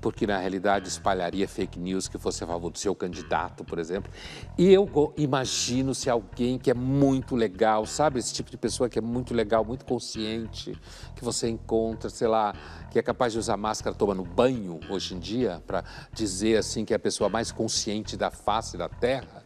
porque 0.00 0.26
na 0.26 0.38
realidade 0.38 0.88
espalharia 0.88 1.46
fake 1.46 1.78
news 1.78 2.08
que 2.08 2.18
fosse 2.18 2.42
a 2.42 2.46
favor 2.46 2.70
do 2.70 2.78
seu 2.78 2.94
candidato, 2.94 3.64
por 3.64 3.78
exemplo. 3.78 4.10
E 4.56 4.72
eu 4.72 4.88
imagino 5.16 5.94
se 5.94 6.08
alguém 6.08 6.58
que 6.58 6.70
é 6.70 6.74
muito 6.74 7.36
legal, 7.36 7.84
sabe? 7.84 8.18
Esse 8.18 8.32
tipo 8.32 8.50
de 8.50 8.56
pessoa 8.56 8.88
que 8.88 8.98
é 8.98 9.02
muito 9.02 9.34
legal, 9.34 9.64
muito 9.64 9.84
consciente, 9.84 10.78
que 11.14 11.24
você 11.24 11.48
encontra, 11.48 12.08
sei 12.08 12.28
lá, 12.28 12.54
que 12.90 12.98
é 12.98 13.02
capaz 13.02 13.32
de 13.32 13.38
usar 13.38 13.56
máscara 13.56 13.94
tomando 13.94 14.24
banho 14.24 14.80
hoje 14.88 15.14
em 15.14 15.18
dia, 15.18 15.62
para 15.66 15.84
dizer 16.12 16.56
assim 16.56 16.84
que 16.84 16.92
é 16.92 16.96
a 16.96 17.00
pessoa 17.00 17.28
mais 17.28 17.52
consciente 17.52 18.16
da 18.16 18.30
face 18.30 18.76
da 18.76 18.88
Terra. 18.88 19.44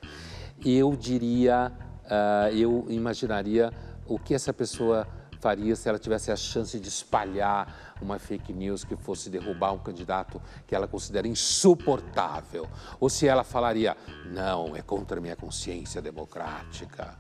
Eu 0.65 0.95
diria, 0.97 1.73
uh, 2.05 2.55
eu 2.55 2.87
imaginaria 2.89 3.73
o 4.07 4.19
que 4.19 4.35
essa 4.35 4.53
pessoa 4.53 5.07
faria 5.45 5.77
se 5.77 5.87
ela 5.91 5.99
tivesse 5.99 6.33
a 6.33 6.37
chance 6.37 6.81
de 6.81 6.89
espalhar 6.89 7.95
uma 8.01 8.19
fake 8.19 8.51
news 8.51 8.83
que 8.83 8.97
fosse 8.97 9.29
derrubar 9.29 9.75
um 9.75 9.79
candidato 9.79 10.41
que 10.67 10.75
ela 10.75 10.89
considera 10.89 11.29
insuportável. 11.29 12.67
Ou 12.99 13.11
se 13.11 13.29
ela 13.29 13.45
falaria, 13.45 13.95
não, 14.25 14.75
é 14.75 14.81
contra 14.81 15.21
minha 15.21 15.37
consciência 15.37 16.01
democrática. 16.01 17.19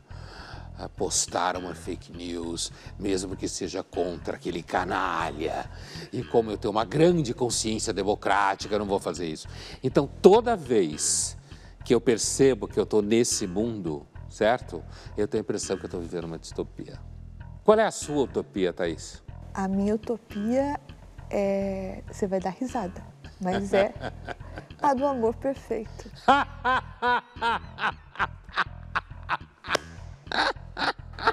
postar 0.97 1.55
uma 1.59 1.75
fake 1.75 2.13
news, 2.13 2.73
mesmo 2.99 3.37
que 3.37 3.47
seja 3.47 3.83
contra 3.83 4.37
aquele 4.37 4.63
canalha. 4.63 5.71
E 6.11 6.25
como 6.25 6.51
eu 6.51 6.57
tenho 6.57 6.73
uma 6.73 6.87
grande 6.87 7.35
consciência 7.35 7.93
democrática, 7.93 8.75
eu 8.75 8.79
não 8.79 8.87
vou 8.87 8.99
fazer 8.99 9.27
isso. 9.27 9.47
Então, 9.83 10.09
toda 10.23 10.57
vez 10.57 11.37
que 11.85 11.95
eu 11.95 12.01
percebo 12.01 12.67
que 12.67 12.81
eu 12.81 12.85
estou 12.85 13.03
nesse 13.03 13.47
mundo, 13.47 14.07
certo? 14.31 14.83
Eu 15.15 15.29
tenho 15.29 15.43
a 15.43 15.45
impressão 15.45 15.77
que 15.77 15.85
eu 15.85 15.89
estou 15.89 16.01
vivendo 16.01 16.25
uma 16.25 16.39
distopia. 16.39 16.99
Qual 17.65 17.79
é 17.79 17.85
a 17.85 17.91
sua 17.91 18.25
utopia, 18.25 18.75
Thaís? 18.75 19.23
A 19.55 19.67
minha 19.67 19.95
utopia 19.95 20.79
é. 21.31 22.03
Você 22.09 22.27
vai 22.27 22.39
dar 22.39 22.51
risada, 22.51 23.03
mas 23.41 23.73
é 23.73 23.95
a 24.83 24.93
do 24.93 25.07
amor 25.07 25.35
perfeito. 25.37 26.11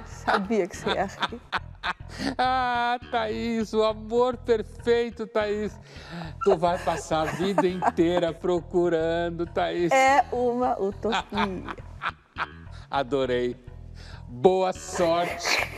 Sabia 0.06 0.68
que 0.68 0.78
você 0.78 0.90
ia 0.92 1.06
rir. 1.06 1.42
Ah, 2.38 2.98
Thaís, 3.12 3.74
o 3.74 3.84
amor 3.84 4.38
perfeito, 4.38 5.28
Thaís. 5.28 5.78
Tu 6.46 6.56
vai 6.56 6.78
passar 6.78 7.28
a 7.28 7.32
vida 7.32 7.68
inteira 7.68 8.34
procurando, 8.34 9.46
Thaís. 9.46 9.92
É 9.92 10.24
uma 10.32 10.80
utopia. 10.80 11.76
Adorei. 12.90 13.58
Boa 14.30 14.72
sorte. 14.72 15.71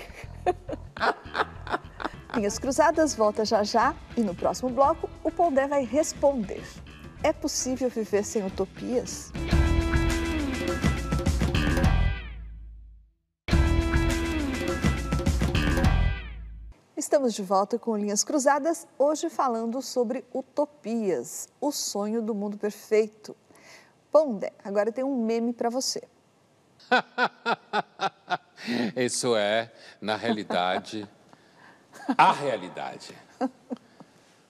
Linhas 2.36 2.57
Cruzadas 2.57 3.13
volta 3.13 3.45
já 3.45 3.63
já 3.63 3.95
e 4.17 4.21
no 4.21 4.34
próximo 4.34 4.67
bloco 4.67 5.07
o 5.23 5.29
Pondé 5.29 5.67
vai 5.67 5.86
responder. 5.86 6.63
É 7.21 7.31
possível 7.31 7.91
viver 7.91 8.25
sem 8.25 8.43
utopias? 8.43 9.31
Estamos 16.97 17.36
de 17.36 17.43
volta 17.43 17.77
com 17.77 17.95
Linhas 17.95 18.23
Cruzadas, 18.23 18.88
hoje 18.97 19.29
falando 19.29 19.79
sobre 19.79 20.25
utopias, 20.34 21.47
o 21.61 21.71
sonho 21.71 22.19
do 22.19 22.34
mundo 22.34 22.57
perfeito. 22.57 23.36
Pondé, 24.11 24.53
agora 24.63 24.91
tem 24.91 25.03
um 25.03 25.23
meme 25.23 25.53
para 25.53 25.69
você. 25.69 26.01
Isso 28.97 29.36
é, 29.36 29.71
na 30.01 30.15
realidade, 30.15 31.07
a 32.18 32.32
realidade. 32.32 33.16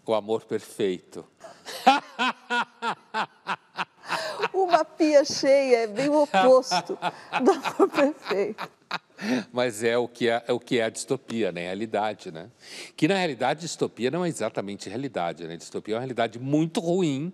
O 0.06 0.14
amor 0.14 0.43
perfeito. 0.43 1.26
Uma 4.54 4.84
pia 4.84 5.24
cheia 5.24 5.84
é 5.84 5.88
bem 5.88 6.10
o 6.10 6.24
oposto 6.24 6.97
do 7.43 7.51
amor 7.51 7.89
perfeito. 7.89 8.70
Mas 9.51 9.84
é 9.84 9.97
o 9.97 10.08
que 10.08 10.30
é, 10.30 10.43
é, 10.47 10.54
o 10.54 10.60
que 10.60 10.80
é 10.80 10.84
a 10.84 10.89
distopia, 10.89 11.51
né? 11.51 11.62
A 11.62 11.64
realidade, 11.66 12.32
né? 12.32 12.49
Que 12.95 13.08
na 13.08 13.16
realidade 13.16 13.62
distopia 13.62 14.12
não 14.12 14.26
é 14.26 14.28
exatamente 14.28 14.89
realidade, 14.89 15.47
né? 15.47 15.56
Distopia 15.56 15.93
é 15.93 15.95
uma 15.95 16.01
realidade 16.01 16.38
muito 16.39 16.80
ruim 16.80 17.32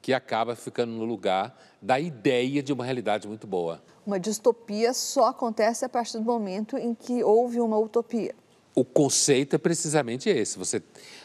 que 0.00 0.12
acaba 0.12 0.56
ficando 0.56 0.92
no 0.92 1.04
lugar 1.04 1.56
da 1.80 2.00
ideia 2.00 2.62
de 2.62 2.72
uma 2.72 2.84
realidade 2.84 3.28
muito 3.28 3.46
boa. 3.46 3.80
Uma 4.04 4.18
distopia 4.18 4.92
só 4.92 5.26
acontece 5.26 5.84
a 5.84 5.88
partir 5.88 6.18
do 6.18 6.24
momento 6.24 6.76
em 6.76 6.92
que 6.92 7.22
houve 7.22 7.60
uma 7.60 7.78
utopia. 7.78 8.34
O 8.74 8.84
conceito 8.84 9.54
é 9.54 9.58
precisamente 9.58 10.30
esse. 10.30 10.58
Você 10.58 10.82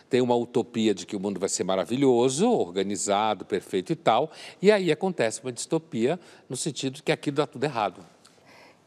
tem 0.10 0.22
uma 0.22 0.36
utopia 0.36 0.94
de 0.94 1.06
que 1.06 1.16
o 1.16 1.20
mundo 1.20 1.40
vai 1.40 1.50
ser 1.50 1.64
maravilhoso, 1.64 2.50
organizado, 2.50 3.46
perfeito 3.46 3.92
e 3.92 3.96
tal, 3.96 4.32
e 4.62 4.72
aí 4.72 4.92
acontece 4.92 5.42
uma 5.42 5.52
distopia 5.52 6.20
no 6.50 6.58
sentido 6.58 6.96
de 6.96 7.04
que 7.04 7.12
aquilo 7.12 7.38
dá 7.38 7.48
tudo 7.48 7.64
errado. 7.64 8.06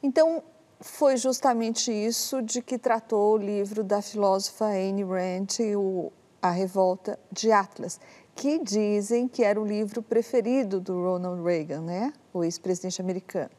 Então, 0.02 0.42
foi 0.80 1.16
justamente 1.16 1.92
isso 1.92 2.40
de 2.40 2.62
que 2.62 2.78
tratou 2.78 3.34
o 3.34 3.36
livro 3.36 3.84
da 3.84 4.00
filósofa 4.00 4.66
Ayn 4.66 5.04
Rand, 5.04 5.76
o 5.76 6.10
A 6.40 6.50
Revolta 6.50 7.18
de 7.30 7.52
Atlas, 7.52 8.00
que 8.34 8.58
dizem 8.58 9.28
que 9.28 9.44
era 9.44 9.60
o 9.60 9.66
livro 9.66 10.02
preferido 10.02 10.80
do 10.80 10.94
Ronald 10.94 11.42
Reagan, 11.42 11.82
né? 11.82 12.12
o 12.32 12.42
ex-presidente 12.42 13.00
americano. 13.00 13.50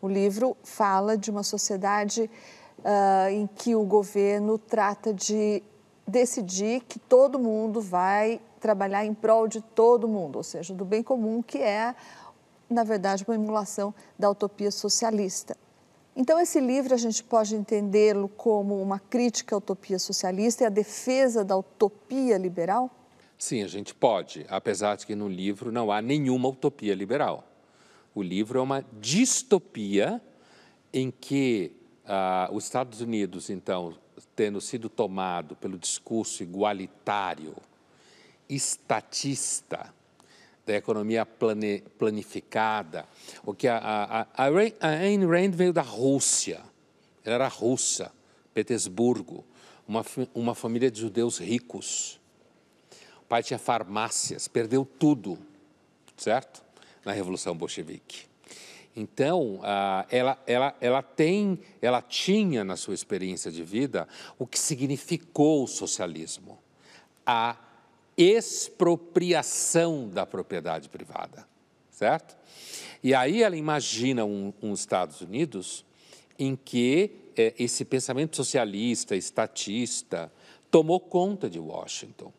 O 0.00 0.08
livro 0.08 0.56
fala 0.64 1.16
de 1.16 1.30
uma 1.30 1.42
sociedade 1.42 2.30
uh, 2.84 3.30
em 3.30 3.46
que 3.46 3.74
o 3.74 3.84
governo 3.84 4.58
trata 4.58 5.12
de 5.12 5.62
decidir 6.06 6.82
que 6.82 6.98
todo 6.98 7.38
mundo 7.38 7.80
vai 7.80 8.40
trabalhar 8.60 9.04
em 9.04 9.14
prol 9.14 9.48
de 9.48 9.60
todo 9.60 10.08
mundo, 10.08 10.36
ou 10.36 10.42
seja, 10.42 10.74
do 10.74 10.84
bem 10.84 11.02
comum, 11.02 11.42
que 11.42 11.58
é, 11.58 11.94
na 12.68 12.84
verdade, 12.84 13.24
uma 13.26 13.34
emulação 13.34 13.94
da 14.18 14.28
utopia 14.30 14.70
socialista. 14.70 15.56
Então, 16.14 16.38
esse 16.38 16.60
livro 16.60 16.92
a 16.92 16.96
gente 16.98 17.22
pode 17.22 17.54
entendê-lo 17.54 18.28
como 18.28 18.80
uma 18.82 18.98
crítica 18.98 19.54
à 19.54 19.58
utopia 19.58 19.98
socialista 19.98 20.64
e 20.64 20.66
a 20.66 20.70
defesa 20.70 21.44
da 21.44 21.56
utopia 21.56 22.36
liberal? 22.36 22.90
Sim, 23.38 23.62
a 23.62 23.68
gente 23.68 23.94
pode, 23.94 24.44
apesar 24.50 24.96
de 24.96 25.06
que 25.06 25.14
no 25.14 25.28
livro 25.28 25.72
não 25.72 25.90
há 25.90 26.02
nenhuma 26.02 26.48
utopia 26.48 26.94
liberal. 26.94 27.44
O 28.14 28.22
livro 28.22 28.58
é 28.58 28.62
uma 28.62 28.84
distopia 29.00 30.20
em 30.92 31.10
que 31.10 31.79
ah, 32.06 32.48
os 32.52 32.64
Estados 32.64 33.00
Unidos, 33.00 33.50
então, 33.50 33.96
tendo 34.34 34.60
sido 34.60 34.88
tomado 34.88 35.56
pelo 35.56 35.78
discurso 35.78 36.42
igualitário, 36.42 37.54
estatista, 38.48 39.92
da 40.66 40.76
economia 40.76 41.26
plane, 41.26 41.82
planificada, 41.98 43.06
o 43.44 43.52
que 43.52 43.66
a, 43.66 43.78
a, 43.78 44.26
a, 44.36 44.88
Ayn 44.88 45.26
Rand 45.26 45.52
veio 45.52 45.72
da 45.72 45.82
Rússia, 45.82 46.62
ela 47.24 47.34
era 47.34 47.48
russa, 47.48 48.12
Petersburgo, 48.54 49.44
uma, 49.86 50.04
uma 50.34 50.54
família 50.54 50.90
de 50.90 51.00
judeus 51.00 51.38
ricos. 51.38 52.20
O 53.22 53.24
pai 53.28 53.42
tinha 53.42 53.58
farmácias, 53.58 54.46
perdeu 54.46 54.84
tudo, 54.84 55.38
certo? 56.16 56.62
Na 57.04 57.12
Revolução 57.12 57.56
Bolchevique. 57.56 58.29
Então, 58.94 59.60
ela, 60.08 60.42
ela, 60.46 60.76
ela 60.80 61.02
tem, 61.02 61.60
ela 61.80 62.02
tinha 62.02 62.64
na 62.64 62.76
sua 62.76 62.94
experiência 62.94 63.50
de 63.50 63.62
vida 63.62 64.08
o 64.38 64.46
que 64.46 64.58
significou 64.58 65.64
o 65.64 65.68
socialismo. 65.68 66.58
A 67.24 67.56
expropriação 68.16 70.08
da 70.08 70.26
propriedade 70.26 70.88
privada, 70.88 71.46
certo? 71.90 72.36
E 73.02 73.14
aí 73.14 73.42
ela 73.42 73.56
imagina 73.56 74.24
um, 74.24 74.52
um 74.60 74.74
Estados 74.74 75.20
Unidos 75.20 75.84
em 76.38 76.56
que 76.56 77.12
é, 77.36 77.54
esse 77.58 77.84
pensamento 77.84 78.36
socialista, 78.36 79.16
estatista, 79.16 80.30
tomou 80.70 81.00
conta 81.00 81.48
de 81.48 81.58
Washington. 81.58 82.32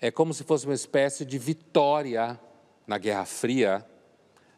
É 0.00 0.10
como 0.10 0.32
se 0.32 0.44
fosse 0.44 0.64
uma 0.64 0.74
espécie 0.74 1.24
de 1.24 1.38
vitória 1.38 2.38
na 2.86 2.96
Guerra 2.96 3.24
Fria 3.26 3.86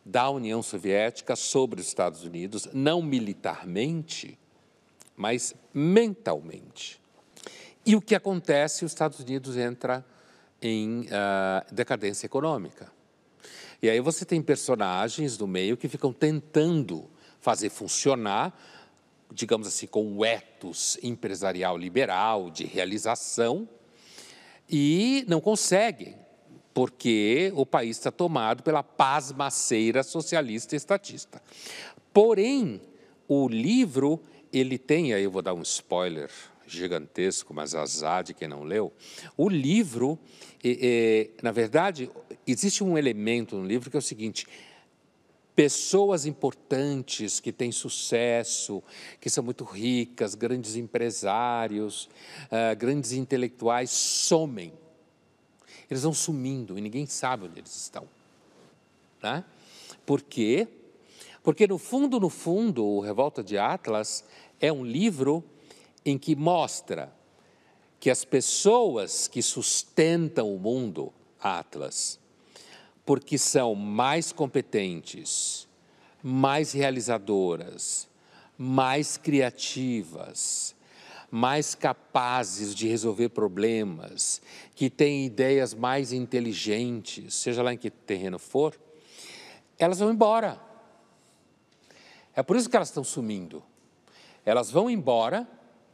da 0.05 0.29
União 0.31 0.63
Soviética 0.63 1.37
sobre 1.37 1.81
os 1.81 1.87
Estados 1.87 2.25
Unidos, 2.25 2.69
não 2.73 3.01
militarmente, 3.01 4.39
mas 5.17 5.55
mentalmente. 5.73 7.01
E 7.85 7.97
o 7.97 8.01
que 8.01 8.15
acontece? 8.15 8.85
Os 8.85 8.93
Estados 8.93 9.21
Unidos 9.21 9.57
entra 9.57 10.05
em 10.61 11.03
uh, 11.03 11.75
decadência 11.75 12.27
econômica. 12.27 12.91
E 13.83 13.91
aí 13.91 14.01
você 14.01 14.25
tem 14.25 14.41
personagens 14.41 15.37
do 15.37 15.47
meio 15.47 15.77
que 15.77 15.89
ficam 15.89 16.13
tentando 16.13 17.11
fazer 17.41 17.69
funcionar, 17.69 18.57
digamos 19.33 19.67
assim, 19.67 19.89
com 19.89 20.17
o 20.17 20.25
ethos 20.25 20.97
empresarial 21.03 21.77
liberal 21.77 22.49
de 22.49 22.65
realização 22.65 23.69
e 24.71 25.25
não 25.27 25.41
conseguem, 25.41 26.17
porque 26.75 27.53
o 27.55 27.67
país 27.67 27.99
está 27.99 28.11
tomado 28.11 28.63
pela 28.63 28.83
pasmaceira 28.83 30.03
socialista 30.03 30.75
estatista. 30.75 31.43
Porém, 32.13 32.81
o 33.29 33.49
livro, 33.49 34.21
ele 34.53 34.79
tem, 34.79 35.13
aí 35.13 35.25
eu 35.25 35.31
vou 35.31 35.43
dar 35.43 35.55
um 35.55 35.63
spoiler 35.63 36.31
gigantesco, 36.67 37.53
mas 37.53 37.75
azar 37.75 38.25
de 38.25 38.35
quem 38.35 38.49
não 38.49 38.63
leu, 38.63 38.93
o 39.37 39.49
livro, 39.49 40.19
é, 40.65 40.79
é, 40.81 41.31
na 41.43 41.53
verdade, 41.53 42.11
existe 42.47 42.83
um 42.83 42.97
elemento 42.97 43.57
no 43.57 43.67
livro 43.67 43.91
que 43.91 43.97
é 43.97 43.99
o 43.99 44.03
seguinte: 44.03 44.47
pessoas 45.55 46.25
importantes 46.27 47.41
que 47.41 47.53
têm 47.53 47.71
sucesso, 47.71 48.83
que 49.21 49.29
são 49.29 49.45
muito 49.45 49.65
ricas, 49.65 50.35
grandes 50.35 50.77
empresários, 50.77 52.09
uh, 52.47 52.77
grandes 52.77 53.13
intelectuais, 53.13 53.91
somem. 53.91 54.73
Eles 55.93 56.05
vão 56.05 56.15
sumindo 56.15 56.79
e 56.79 56.81
ninguém 56.81 57.05
sabe 57.05 57.45
onde 57.45 57.59
eles 57.59 57.77
estão. 57.77 58.09
Né? 59.23 59.45
Por 60.07 60.23
quê? 60.23 60.67
Porque, 61.43 61.67
no 61.67 61.77
fundo, 61.77 62.19
no 62.19 62.31
fundo, 62.31 62.83
o 62.83 63.01
Revolta 63.01 63.45
de 63.45 63.59
Atlas 63.59 64.25
é 64.59 64.73
um 64.73 64.87
livro 64.87 65.45
em 66.03 66.17
que 66.17 66.35
mostra 66.35 67.13
que 68.01 68.09
as 68.09 68.25
pessoas 68.25 69.29
que 69.29 69.43
sustentam 69.43 70.55
o 70.55 70.59
mundo, 70.59 71.13
Atlas, 71.39 72.19
porque 73.05 73.37
são 73.37 73.75
mais 73.75 74.33
competentes, 74.33 75.69
mais 76.23 76.73
realizadoras, 76.73 78.09
mais 78.57 79.19
criativas, 79.19 80.75
mais 81.35 81.75
capazes 81.75 82.75
de 82.75 82.87
resolver 82.87 83.31
problemas, 83.31 84.43
que 84.75 84.91
têm 84.91 85.25
ideias 85.25 85.73
mais 85.73 86.13
inteligentes, 86.13 87.35
seja 87.35 87.63
lá 87.63 87.73
em 87.73 87.79
que 87.79 87.91
terreno 87.91 88.39
for, 88.39 88.79
elas 89.79 89.99
vão 89.99 90.11
embora. 90.11 90.61
É 92.37 92.43
por 92.43 92.55
isso 92.55 92.69
que 92.69 92.77
elas 92.77 92.89
estão 92.89 93.03
sumindo. 93.03 93.63
Elas 94.45 94.71
vão 94.71 94.91
embora, 94.91 95.49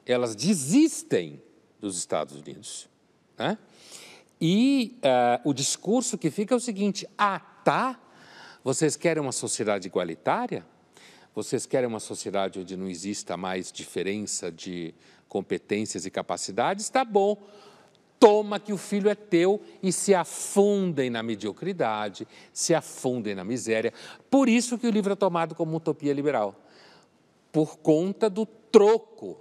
elas 0.04 0.34
desistem 0.34 1.40
dos 1.80 1.96
Estados 1.96 2.34
Unidos. 2.34 2.88
Né? 3.38 3.56
E 4.40 4.98
uh, 4.98 5.48
o 5.48 5.54
discurso 5.54 6.18
que 6.18 6.32
fica 6.32 6.52
é 6.52 6.56
o 6.56 6.60
seguinte: 6.60 7.08
ah, 7.16 7.38
tá, 7.38 8.00
vocês 8.64 8.96
querem 8.96 9.22
uma 9.22 9.30
sociedade 9.30 9.86
igualitária? 9.86 10.66
Vocês 11.32 11.64
querem 11.64 11.86
uma 11.86 12.00
sociedade 12.00 12.58
onde 12.58 12.76
não 12.76 12.88
exista 12.88 13.36
mais 13.36 13.70
diferença 13.70 14.50
de 14.50 14.92
competências 15.28 16.06
e 16.06 16.10
capacidades? 16.10 16.88
Tá 16.88 17.04
bom. 17.04 17.36
Toma 18.18 18.58
que 18.58 18.72
o 18.72 18.76
filho 18.76 19.08
é 19.08 19.14
teu 19.14 19.60
e 19.80 19.92
se 19.92 20.14
afundem 20.14 21.08
na 21.08 21.22
mediocridade, 21.22 22.26
se 22.52 22.74
afundem 22.74 23.34
na 23.34 23.44
miséria. 23.44 23.92
Por 24.28 24.48
isso 24.48 24.76
que 24.76 24.86
o 24.86 24.90
livro 24.90 25.12
é 25.12 25.16
tomado 25.16 25.54
como 25.54 25.76
utopia 25.76 26.12
liberal. 26.12 26.54
Por 27.52 27.78
conta 27.78 28.28
do 28.28 28.44
troco 28.44 29.36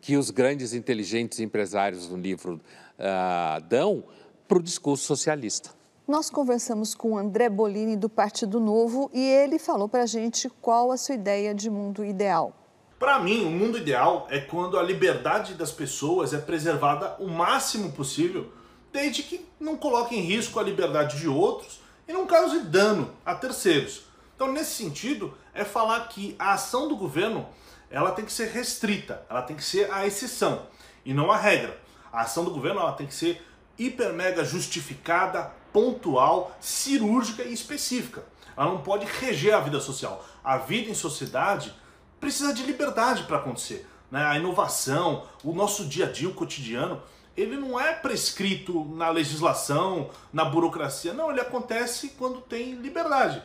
que 0.00 0.16
os 0.16 0.30
grandes 0.30 0.72
inteligentes 0.72 1.38
empresários 1.38 2.08
no 2.08 2.16
livro 2.16 2.60
uh, 2.98 3.60
dão 3.68 4.04
para 4.46 4.58
o 4.58 4.62
discurso 4.62 5.04
socialista. 5.04 5.70
Nós 6.06 6.30
conversamos 6.30 6.94
com 6.94 7.18
André 7.18 7.48
Bolini 7.48 7.96
do 7.96 8.08
Partido 8.08 8.60
Novo 8.60 9.10
e 9.12 9.20
ele 9.20 9.58
falou 9.58 9.88
para 9.88 10.04
a 10.04 10.06
gente 10.06 10.48
qual 10.60 10.92
a 10.92 10.96
sua 10.96 11.16
ideia 11.16 11.52
de 11.52 11.68
mundo 11.68 12.04
ideal. 12.04 12.54
Para 12.98 13.18
mim, 13.18 13.44
o 13.44 13.50
mundo 13.50 13.76
ideal 13.76 14.26
é 14.30 14.40
quando 14.40 14.78
a 14.78 14.82
liberdade 14.82 15.52
das 15.52 15.70
pessoas 15.70 16.32
é 16.32 16.38
preservada 16.38 17.14
o 17.18 17.28
máximo 17.28 17.92
possível, 17.92 18.50
desde 18.90 19.22
que 19.22 19.46
não 19.60 19.76
coloque 19.76 20.16
em 20.16 20.22
risco 20.22 20.58
a 20.58 20.62
liberdade 20.62 21.18
de 21.20 21.28
outros 21.28 21.80
e 22.08 22.12
não 22.12 22.26
cause 22.26 22.60
dano 22.60 23.14
a 23.24 23.34
terceiros. 23.34 24.04
Então, 24.34 24.50
nesse 24.50 24.74
sentido, 24.74 25.36
é 25.52 25.62
falar 25.62 26.08
que 26.08 26.34
a 26.38 26.54
ação 26.54 26.88
do 26.88 26.96
governo 26.96 27.46
ela 27.90 28.12
tem 28.12 28.24
que 28.24 28.32
ser 28.32 28.48
restrita, 28.48 29.22
ela 29.28 29.42
tem 29.42 29.56
que 29.56 29.64
ser 29.64 29.92
a 29.92 30.06
exceção 30.06 30.66
e 31.04 31.12
não 31.12 31.30
a 31.30 31.36
regra. 31.36 31.78
A 32.10 32.22
ação 32.22 32.44
do 32.44 32.50
governo 32.50 32.80
ela 32.80 32.92
tem 32.92 33.06
que 33.06 33.14
ser 33.14 33.46
hiper 33.78 34.14
mega 34.14 34.42
justificada, 34.42 35.52
pontual, 35.70 36.56
cirúrgica 36.60 37.42
e 37.42 37.52
específica. 37.52 38.24
Ela 38.56 38.70
não 38.70 38.80
pode 38.80 39.04
reger 39.04 39.54
a 39.54 39.60
vida 39.60 39.80
social. 39.80 40.24
A 40.42 40.56
vida 40.56 40.90
em 40.90 40.94
sociedade 40.94 41.74
precisa 42.20 42.52
de 42.52 42.62
liberdade 42.62 43.24
para 43.24 43.38
acontecer. 43.38 43.86
Né? 44.10 44.24
A 44.24 44.36
inovação, 44.36 45.24
o 45.42 45.52
nosso 45.52 45.84
dia 45.84 46.06
a 46.06 46.10
dia, 46.10 46.28
o 46.28 46.34
cotidiano, 46.34 47.02
ele 47.36 47.56
não 47.56 47.78
é 47.78 47.92
prescrito 47.92 48.84
na 48.94 49.10
legislação, 49.10 50.10
na 50.32 50.44
burocracia. 50.44 51.12
Não, 51.12 51.30
ele 51.30 51.40
acontece 51.40 52.14
quando 52.18 52.40
tem 52.40 52.74
liberdade. 52.74 53.42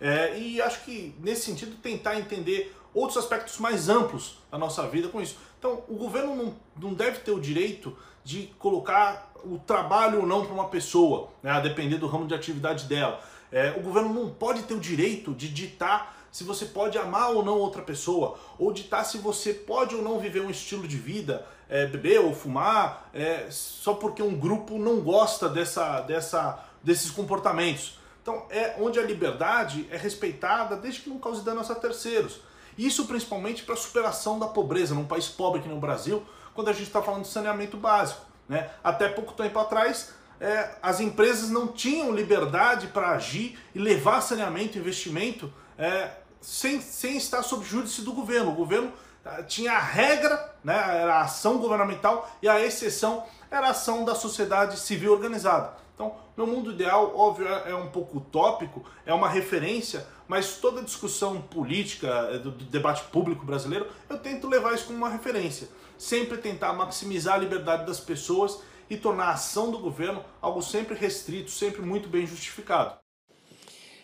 É, 0.00 0.38
e 0.38 0.60
acho 0.60 0.84
que, 0.84 1.14
nesse 1.20 1.42
sentido, 1.42 1.76
tentar 1.76 2.18
entender 2.18 2.74
outros 2.94 3.16
aspectos 3.16 3.58
mais 3.58 3.88
amplos 3.88 4.38
da 4.50 4.58
nossa 4.58 4.86
vida 4.86 5.08
com 5.08 5.20
isso. 5.20 5.36
Então, 5.58 5.82
o 5.88 5.94
governo 5.94 6.34
não, 6.36 6.54
não 6.76 6.94
deve 6.94 7.20
ter 7.20 7.30
o 7.30 7.40
direito 7.40 7.96
de 8.24 8.52
colocar 8.58 9.32
o 9.44 9.58
trabalho 9.58 10.20
ou 10.20 10.26
não 10.26 10.44
para 10.44 10.54
uma 10.54 10.68
pessoa, 10.68 11.30
né, 11.42 11.50
a 11.50 11.60
depender 11.60 11.98
do 11.98 12.06
ramo 12.06 12.26
de 12.26 12.34
atividade 12.34 12.86
dela. 12.86 13.20
É, 13.50 13.72
o 13.76 13.80
governo 13.80 14.12
não 14.12 14.30
pode 14.30 14.62
ter 14.62 14.74
o 14.74 14.80
direito 14.80 15.34
de 15.34 15.48
ditar 15.48 16.21
se 16.32 16.42
você 16.44 16.64
pode 16.64 16.96
amar 16.96 17.30
ou 17.30 17.44
não 17.44 17.58
outra 17.58 17.82
pessoa, 17.82 18.38
ou 18.58 18.72
ditar 18.72 19.04
se 19.04 19.18
você 19.18 19.52
pode 19.52 19.94
ou 19.94 20.02
não 20.02 20.18
viver 20.18 20.40
um 20.40 20.50
estilo 20.50 20.88
de 20.88 20.96
vida, 20.96 21.46
é, 21.68 21.86
beber 21.86 22.20
ou 22.20 22.34
fumar, 22.34 23.10
é, 23.12 23.46
só 23.50 23.94
porque 23.94 24.22
um 24.22 24.34
grupo 24.34 24.78
não 24.78 25.00
gosta 25.00 25.46
dessa, 25.46 26.00
dessa, 26.00 26.64
desses 26.82 27.10
comportamentos. 27.10 27.98
Então, 28.22 28.46
é 28.48 28.76
onde 28.80 28.98
a 28.98 29.02
liberdade 29.02 29.86
é 29.90 29.96
respeitada 29.96 30.74
desde 30.76 31.02
que 31.02 31.10
não 31.10 31.18
cause 31.18 31.44
dano 31.44 31.60
a 31.60 31.74
terceiros. 31.74 32.40
Isso 32.78 33.06
principalmente 33.06 33.62
para 33.64 33.74
a 33.74 33.76
superação 33.76 34.38
da 34.38 34.46
pobreza 34.46 34.94
num 34.94 35.04
país 35.04 35.28
pobre 35.28 35.60
que 35.60 35.68
no 35.68 35.78
Brasil, 35.78 36.22
quando 36.54 36.68
a 36.68 36.72
gente 36.72 36.86
está 36.86 37.02
falando 37.02 37.22
de 37.22 37.28
saneamento 37.28 37.76
básico. 37.76 38.22
Né? 38.48 38.70
Até 38.82 39.08
pouco 39.08 39.34
tempo 39.34 39.58
atrás, 39.58 40.14
é, 40.40 40.76
as 40.82 40.98
empresas 41.00 41.50
não 41.50 41.68
tinham 41.68 42.10
liberdade 42.10 42.86
para 42.86 43.10
agir 43.10 43.58
e 43.74 43.78
levar 43.78 44.20
saneamento, 44.22 44.78
investimento, 44.78 45.52
é, 45.76 46.10
sem, 46.42 46.80
sem 46.80 47.16
estar 47.16 47.42
sob 47.42 47.64
júdice 47.64 48.02
do 48.02 48.12
governo. 48.12 48.50
O 48.50 48.54
governo 48.54 48.92
ah, 49.24 49.42
tinha 49.42 49.72
a 49.72 49.80
regra, 49.80 50.52
né, 50.62 50.74
era 50.74 51.14
a 51.14 51.22
ação 51.22 51.58
governamental, 51.58 52.30
e 52.42 52.48
a 52.48 52.60
exceção 52.60 53.24
era 53.50 53.68
a 53.68 53.70
ação 53.70 54.04
da 54.04 54.14
sociedade 54.14 54.78
civil 54.78 55.12
organizada. 55.12 55.80
Então, 55.94 56.16
meu 56.36 56.46
mundo 56.46 56.72
ideal, 56.72 57.16
óbvio, 57.16 57.46
é, 57.46 57.70
é 57.70 57.74
um 57.74 57.88
pouco 57.88 58.18
utópico, 58.18 58.84
é 59.06 59.14
uma 59.14 59.28
referência, 59.28 60.06
mas 60.26 60.56
toda 60.56 60.82
discussão 60.82 61.40
política, 61.40 62.08
é, 62.32 62.38
do 62.38 62.50
debate 62.50 63.04
público 63.04 63.46
brasileiro, 63.46 63.86
eu 64.08 64.18
tento 64.18 64.48
levar 64.48 64.74
isso 64.74 64.86
como 64.86 64.98
uma 64.98 65.08
referência. 65.08 65.68
Sempre 65.96 66.38
tentar 66.38 66.72
maximizar 66.72 67.34
a 67.34 67.38
liberdade 67.38 67.86
das 67.86 68.00
pessoas 68.00 68.60
e 68.90 68.96
tornar 68.96 69.26
a 69.26 69.32
ação 69.32 69.70
do 69.70 69.78
governo 69.78 70.24
algo 70.40 70.60
sempre 70.60 70.94
restrito, 70.94 71.50
sempre 71.50 71.82
muito 71.82 72.08
bem 72.08 72.26
justificado. 72.26 73.01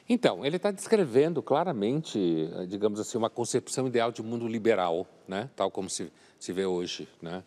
Então, 0.08 0.44
ele 0.44 0.56
está 0.56 0.70
descrevendo 0.70 1.42
claramente, 1.42 2.48
digamos 2.66 2.98
assim, 2.98 3.18
uma 3.18 3.28
concepção 3.28 3.86
ideal 3.86 4.10
de 4.10 4.22
mundo 4.22 4.48
liberal, 4.48 5.06
né? 5.26 5.50
tal 5.54 5.70
como 5.70 5.90
se, 5.90 6.10
se 6.38 6.50
vê 6.50 6.64
hoje. 6.64 7.06
Né? 7.20 7.44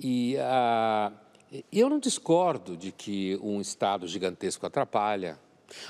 E 0.00 0.36
uh, 0.36 1.14
eu 1.70 1.90
não 1.90 1.98
discordo 1.98 2.74
de 2.74 2.90
que 2.90 3.38
um 3.42 3.60
Estado 3.60 4.08
gigantesco 4.08 4.64
atrapalha. 4.64 5.38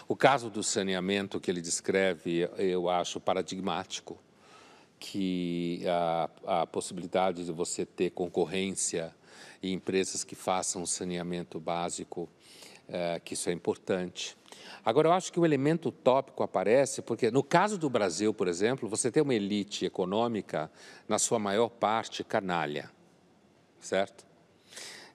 O 0.09 0.16
caso 0.16 0.51
do 0.51 0.64
saneamento 0.64 1.38
que 1.38 1.49
ele 1.49 1.61
descreve, 1.61 2.49
eu 2.59 2.88
acho 2.88 3.20
paradigmático, 3.20 4.18
que 4.99 5.82
a, 5.86 6.30
a 6.62 6.66
possibilidade 6.66 7.45
de 7.45 7.53
você 7.53 7.86
ter 7.86 8.11
concorrência 8.11 9.14
e 9.62 9.72
empresas 9.72 10.24
que 10.24 10.34
façam 10.34 10.84
saneamento 10.86 11.61
básico, 11.61 12.28
é, 12.89 13.20
que 13.20 13.35
isso 13.35 13.49
é 13.49 13.53
importante. 13.53 14.37
Agora, 14.85 15.09
eu 15.09 15.12
acho 15.12 15.32
que 15.32 15.41
o 15.41 15.45
elemento 15.45 15.89
utópico 15.89 16.43
aparece 16.43 17.03
porque, 17.03 17.30
no 17.30 17.43
caso 17.43 17.78
do 17.78 17.89
Brasil, 17.89 18.32
por 18.35 18.49
exemplo, 18.49 18.89
você 18.89 19.11
tem 19.11 19.22
uma 19.22 19.35
elite 19.35 19.85
econômica, 19.85 20.70
na 21.09 21.18
sua 21.18 21.39
maior 21.39 21.68
parte, 21.68 22.22
canalha, 22.22 22.91
certo? 23.80 24.24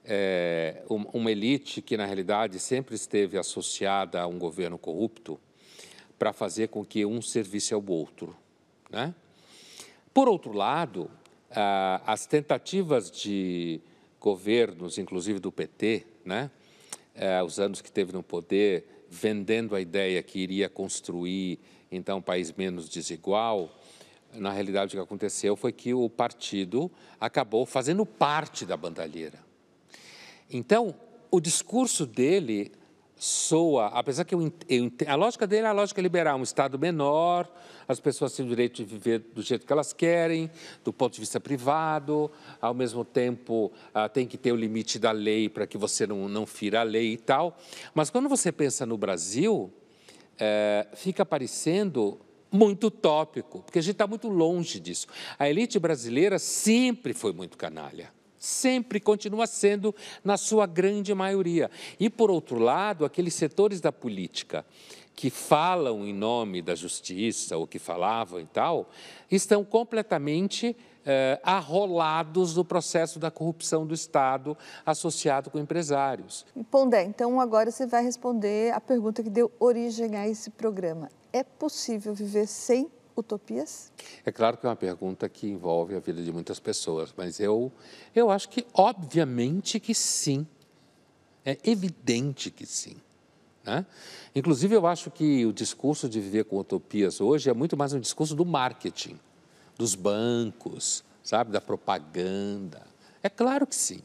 É, 0.04 0.84
uma 0.88 1.32
elite 1.32 1.82
que, 1.82 1.96
na 1.96 2.06
realidade, 2.06 2.60
sempre 2.60 2.96
esteve 2.96 3.38
associada 3.38 4.22
a 4.22 4.28
um 4.28 4.40
governo 4.40 4.78
corrupto 4.78 5.40
para 6.18 6.34
fazer 6.34 6.70
com 6.70 6.84
que 6.84 7.06
um 7.06 7.22
servisse 7.22 7.74
ao 7.74 7.84
outro, 7.88 8.36
né? 8.90 9.14
Por 10.14 10.28
outro 10.28 10.52
lado, 10.52 11.10
as 12.06 12.26
tentativas 12.26 13.10
de 13.10 13.82
governos, 14.20 14.98
inclusive 14.98 15.40
do 15.40 15.52
PT, 15.52 16.06
né, 16.26 16.52
é, 17.20 17.44
os 17.44 17.60
anos 17.60 17.82
que 17.82 17.92
teve 17.92 18.14
no 18.14 18.24
poder, 18.24 19.06
vendendo 19.10 19.76
a 19.76 19.82
ideia 19.82 20.24
que 20.24 20.40
iria 20.40 20.70
construir 20.70 21.60
então 21.92 22.20
um 22.20 22.22
país 22.22 22.52
menos 22.54 22.88
desigual, 22.88 23.70
na 24.34 24.52
realidade 24.52 24.96
o 24.96 25.00
que 25.00 25.04
aconteceu 25.04 25.56
foi 25.56 25.74
que 25.74 25.94
o 25.94 26.10
partido 26.10 26.90
acabou 27.20 27.66
fazendo 27.66 28.06
parte 28.06 28.66
da 28.66 28.78
bandalheira. 28.78 29.40
Então, 30.50 30.96
o 31.30 31.42
discurso 31.42 32.06
dele 32.06 32.72
soa, 33.20 33.88
apesar 33.88 34.24
que 34.24 34.34
eu, 34.34 34.42
eu, 34.70 34.92
a 35.06 35.16
lógica 35.16 35.46
dele 35.46 35.68
é 35.68 35.70
a 35.70 35.74
lógica 35.74 36.02
liberal, 36.02 36.40
um 36.40 36.44
Estado 36.44 36.80
menor, 36.80 37.52
as 37.86 38.00
pessoas 38.00 38.34
têm 38.34 38.46
o 38.46 38.50
direito 38.50 38.78
de 38.78 38.86
viver 38.86 39.20
do 39.20 39.42
jeito 39.42 39.68
que 39.68 39.74
elas 39.74 39.92
querem, 39.92 40.50
do 40.86 40.94
ponto 40.94 41.16
de 41.16 41.20
vista 41.20 41.38
privado, 41.38 42.32
ao 42.62 42.74
mesmo 42.74 43.04
tempo 43.04 43.74
ah, 43.94 44.08
tem 44.08 44.26
que 44.26 44.38
ter 44.38 44.54
o 44.54 44.56
limite 44.56 44.98
da 44.98 45.12
lei 45.12 45.50
para 45.50 45.68
que 45.68 45.78
você 45.78 46.08
não, 46.08 46.30
não 46.30 46.46
fira 46.46 46.80
a 46.80 46.84
lei 46.84 47.14
e 47.14 47.18
tal. 47.18 47.58
Mas 47.94 48.10
quando 48.10 48.30
você 48.30 48.54
pensa 48.54 48.86
no 48.86 48.98
Brasil, 48.98 49.70
é, 50.40 50.88
fica 50.94 51.26
parecendo 51.26 52.22
muito 52.50 52.88
utópico, 52.88 53.62
porque 53.64 53.80
a 53.80 53.82
gente 53.82 53.94
está 53.94 54.08
muito 54.08 54.30
longe 54.30 54.80
disso. 54.80 55.08
A 55.38 55.50
elite 55.50 55.78
brasileira 55.78 56.40
sempre 56.40 57.14
foi 57.14 57.34
muito 57.34 57.58
canalha 57.58 58.18
sempre 58.40 59.00
continua 59.00 59.46
sendo 59.46 59.94
na 60.24 60.38
sua 60.38 60.66
grande 60.66 61.14
maioria. 61.14 61.70
E, 62.00 62.10
por 62.10 62.32
outro 62.32 62.58
lado, 62.58 63.06
aqueles 63.06 63.34
setores 63.34 63.82
da 63.82 63.92
política 63.92 64.66
que 65.20 65.30
falam 65.30 66.08
em 66.08 66.14
nome 66.14 66.62
da 66.62 66.74
justiça, 66.74 67.58
ou 67.58 67.68
que 67.68 67.78
falavam 67.78 68.40
e 68.40 68.46
tal, 68.46 68.90
estão 69.30 69.66
completamente 69.66 70.74
eh, 71.06 71.38
arrolados 71.44 72.56
no 72.56 72.64
processo 72.64 73.20
da 73.20 73.30
corrupção 73.30 73.86
do 73.86 73.94
Estado 73.94 74.58
associado 74.86 75.50
com 75.50 75.60
empresários. 75.60 76.46
Pondé, 76.72 77.04
então 77.04 77.42
agora 77.42 77.70
você 77.70 77.86
vai 77.86 78.02
responder 78.02 78.72
a 78.74 78.80
pergunta 78.80 79.22
que 79.22 79.30
deu 79.30 79.52
origem 79.60 80.16
a 80.16 80.26
esse 80.26 80.52
programa. 80.52 81.10
É 81.34 81.44
possível 81.44 82.14
viver 82.14 82.48
sem 82.48 82.90
utopias? 83.20 83.92
É 84.26 84.32
claro 84.32 84.58
que 84.58 84.66
é 84.66 84.70
uma 84.70 84.76
pergunta 84.76 85.28
que 85.30 85.48
envolve 85.48 85.96
a 85.96 86.00
vida 86.00 86.22
de 86.22 86.32
muitas 86.32 86.60
pessoas, 86.60 87.14
mas 87.16 87.40
eu, 87.40 87.72
eu 88.16 88.30
acho 88.30 88.50
que, 88.50 88.66
obviamente, 88.74 89.80
que 89.80 89.94
sim. 89.94 90.46
É 91.46 91.58
evidente 91.64 92.52
que 92.52 92.66
sim. 92.66 92.98
Né? 93.64 93.86
Inclusive, 94.36 94.76
eu 94.76 94.86
acho 94.86 95.10
que 95.10 95.46
o 95.46 95.54
discurso 95.54 96.10
de 96.10 96.20
viver 96.20 96.46
com 96.46 96.58
utopias 96.58 97.22
hoje 97.22 97.50
é 97.50 97.54
muito 97.54 97.78
mais 97.78 97.94
um 97.94 98.00
discurso 98.00 98.36
do 98.36 98.46
marketing, 98.46 99.20
dos 99.78 99.96
bancos, 99.96 101.04
sabe, 101.24 101.52
da 101.52 101.62
propaganda. 101.62 102.86
É 103.22 103.30
claro 103.30 103.66
que 103.68 103.76
sim. 103.76 104.02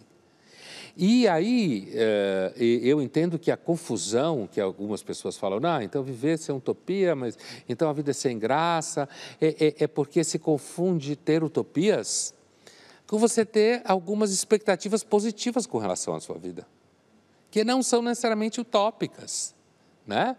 E 0.96 1.26
aí 1.26 1.90
eh, 1.92 2.52
eu 2.56 3.02
entendo 3.02 3.36
que 3.36 3.50
a 3.50 3.56
confusão 3.56 4.48
que 4.50 4.60
algumas 4.60 5.02
pessoas 5.02 5.36
falam, 5.36 5.58
não, 5.58 5.82
então 5.82 6.04
viver 6.04 6.38
é 6.48 6.52
utopia, 6.52 7.16
mas 7.16 7.36
então 7.68 7.88
a 7.88 7.92
vida 7.92 8.12
é 8.12 8.14
sem 8.14 8.38
graça, 8.38 9.08
é, 9.40 9.66
é, 9.66 9.84
é 9.84 9.86
porque 9.88 10.22
se 10.22 10.38
confunde 10.38 11.16
ter 11.16 11.42
utopias 11.42 12.32
com 13.08 13.18
você 13.18 13.44
ter 13.44 13.82
algumas 13.84 14.30
expectativas 14.30 15.02
positivas 15.04 15.66
com 15.66 15.78
relação 15.78 16.14
à 16.14 16.20
sua 16.20 16.38
vida, 16.38 16.66
que 17.50 17.64
não 17.64 17.82
são 17.82 18.00
necessariamente 18.00 18.60
utópicas, 18.60 19.54
né? 20.06 20.36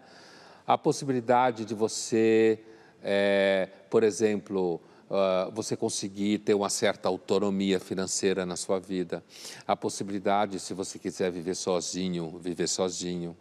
A 0.66 0.76
possibilidade 0.76 1.64
de 1.64 1.74
você, 1.74 2.58
é, 3.02 3.68
por 3.88 4.02
exemplo, 4.02 4.80
uh, 5.10 5.50
você 5.52 5.76
conseguir 5.76 6.38
ter 6.38 6.54
uma 6.54 6.68
certa 6.68 7.08
autonomia 7.08 7.80
financeira 7.80 8.44
na 8.46 8.56
sua 8.56 8.78
vida, 8.78 9.22
a 9.66 9.76
possibilidade, 9.76 10.60
se 10.60 10.74
você 10.74 10.98
quiser 10.98 11.30
viver 11.30 11.54
sozinho, 11.54 12.38
viver 12.38 12.68
sozinho, 12.68 13.36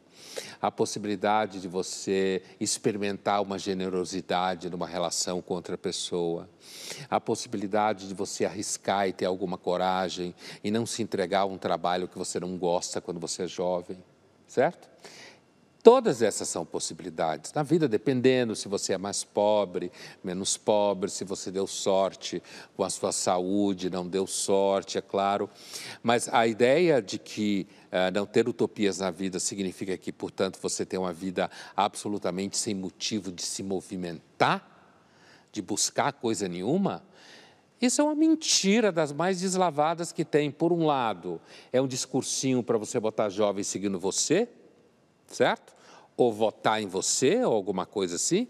a 0.61 0.71
possibilidade 0.71 1.61
de 1.61 1.67
você 1.67 2.41
experimentar 2.59 3.41
uma 3.41 3.57
generosidade 3.57 4.69
numa 4.69 4.87
relação 4.87 5.41
com 5.41 5.53
outra 5.53 5.77
pessoa, 5.77 6.49
a 7.09 7.19
possibilidade 7.19 8.07
de 8.07 8.13
você 8.13 8.45
arriscar 8.45 9.07
e 9.07 9.13
ter 9.13 9.25
alguma 9.25 9.57
coragem 9.57 10.35
e 10.63 10.71
não 10.71 10.85
se 10.85 11.01
entregar 11.01 11.41
a 11.41 11.45
um 11.45 11.57
trabalho 11.57 12.07
que 12.07 12.17
você 12.17 12.39
não 12.39 12.57
gosta 12.57 12.99
quando 12.99 13.19
você 13.19 13.43
é 13.43 13.47
jovem, 13.47 13.97
certo? 14.47 14.89
Todas 15.85 16.23
essas 16.23 16.49
são 16.49 16.65
possibilidades 16.65 17.53
na 17.53 17.61
vida, 17.61 17.87
dependendo 17.87 18.55
se 18.55 18.67
você 18.67 18.93
é 18.93 18.97
mais 18.97 19.23
pobre, 19.23 19.91
menos 20.23 20.57
pobre, 20.57 21.11
se 21.11 21.23
você 21.23 21.51
deu 21.51 21.67
sorte 21.67 22.41
com 22.75 22.83
a 22.83 22.89
sua 22.89 23.11
saúde, 23.11 23.87
não 23.87 24.07
deu 24.07 24.25
sorte, 24.25 24.97
é 24.97 25.01
claro. 25.01 25.47
Mas 26.01 26.27
a 26.33 26.47
ideia 26.47 26.99
de 26.99 27.19
que 27.19 27.67
uh, 27.91 28.11
não 28.11 28.25
ter 28.25 28.49
utopias 28.49 28.97
na 28.97 29.11
vida 29.11 29.39
significa 29.39 29.95
que, 29.95 30.11
portanto, 30.11 30.57
você 30.59 30.83
tem 30.83 30.97
uma 30.97 31.13
vida 31.13 31.51
absolutamente 31.77 32.57
sem 32.57 32.73
motivo 32.73 33.31
de 33.31 33.43
se 33.43 33.61
movimentar, 33.61 34.67
de 35.51 35.61
buscar 35.61 36.13
coisa 36.13 36.47
nenhuma, 36.47 37.05
isso 37.79 38.01
é 38.01 38.03
uma 38.03 38.15
mentira 38.15 38.91
das 38.91 39.11
mais 39.11 39.39
deslavadas 39.39 40.11
que 40.11 40.25
tem. 40.25 40.49
Por 40.49 40.73
um 40.73 40.87
lado, 40.87 41.39
é 41.71 41.79
um 41.79 41.87
discursinho 41.87 42.63
para 42.63 42.75
você 42.75 42.99
botar 42.99 43.29
jovem 43.29 43.63
seguindo 43.63 43.99
você, 43.99 44.49
certo? 45.27 45.74
Ou 46.17 46.31
votar 46.31 46.81
em 46.81 46.87
você, 46.87 47.43
ou 47.43 47.53
alguma 47.53 47.85
coisa 47.85 48.15
assim. 48.15 48.47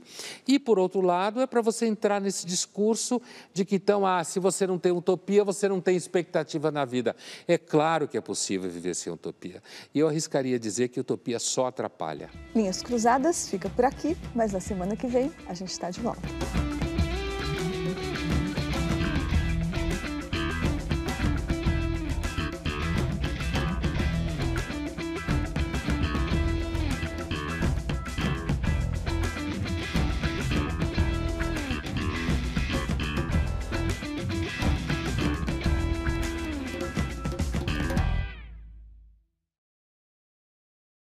E, 0.47 0.59
por 0.59 0.78
outro 0.78 1.01
lado, 1.01 1.41
é 1.41 1.47
para 1.47 1.61
você 1.61 1.86
entrar 1.86 2.22
nesse 2.22 2.45
discurso 2.45 3.22
de 3.53 3.66
que, 3.66 3.76
então, 3.76 4.05
ah, 4.05 4.24
se 4.24 4.39
você 4.39 4.68
não 4.68 4.78
tem 4.78 4.91
utopia, 4.91 5.43
você 5.43 5.68
não 5.68 5.82
tem 5.82 5.95
expectativa 5.95 6.72
na 6.72 6.86
vida. 6.86 7.16
É 7.47 7.57
claro 7.57 8.07
que 8.07 8.18
é 8.18 8.22
possível 8.22 8.70
viver 8.70 8.93
sem 8.93 9.11
utopia. 9.11 9.61
E 9.93 9.99
eu 9.99 10.07
arriscaria 10.07 10.59
dizer 10.59 10.89
que 10.89 10.99
utopia 10.99 11.39
só 11.39 11.68
atrapalha. 11.68 12.30
Linhas 12.55 12.82
Cruzadas 12.82 13.49
fica 13.49 13.70
por 13.70 13.86
aqui, 13.86 14.16
mas 14.34 14.51
na 14.51 14.59
semana 14.59 14.95
que 14.95 15.07
vem 15.07 15.32
a 15.47 15.53
gente 15.53 15.72
está 15.72 15.89
de 15.89 15.99
volta. 15.99 16.22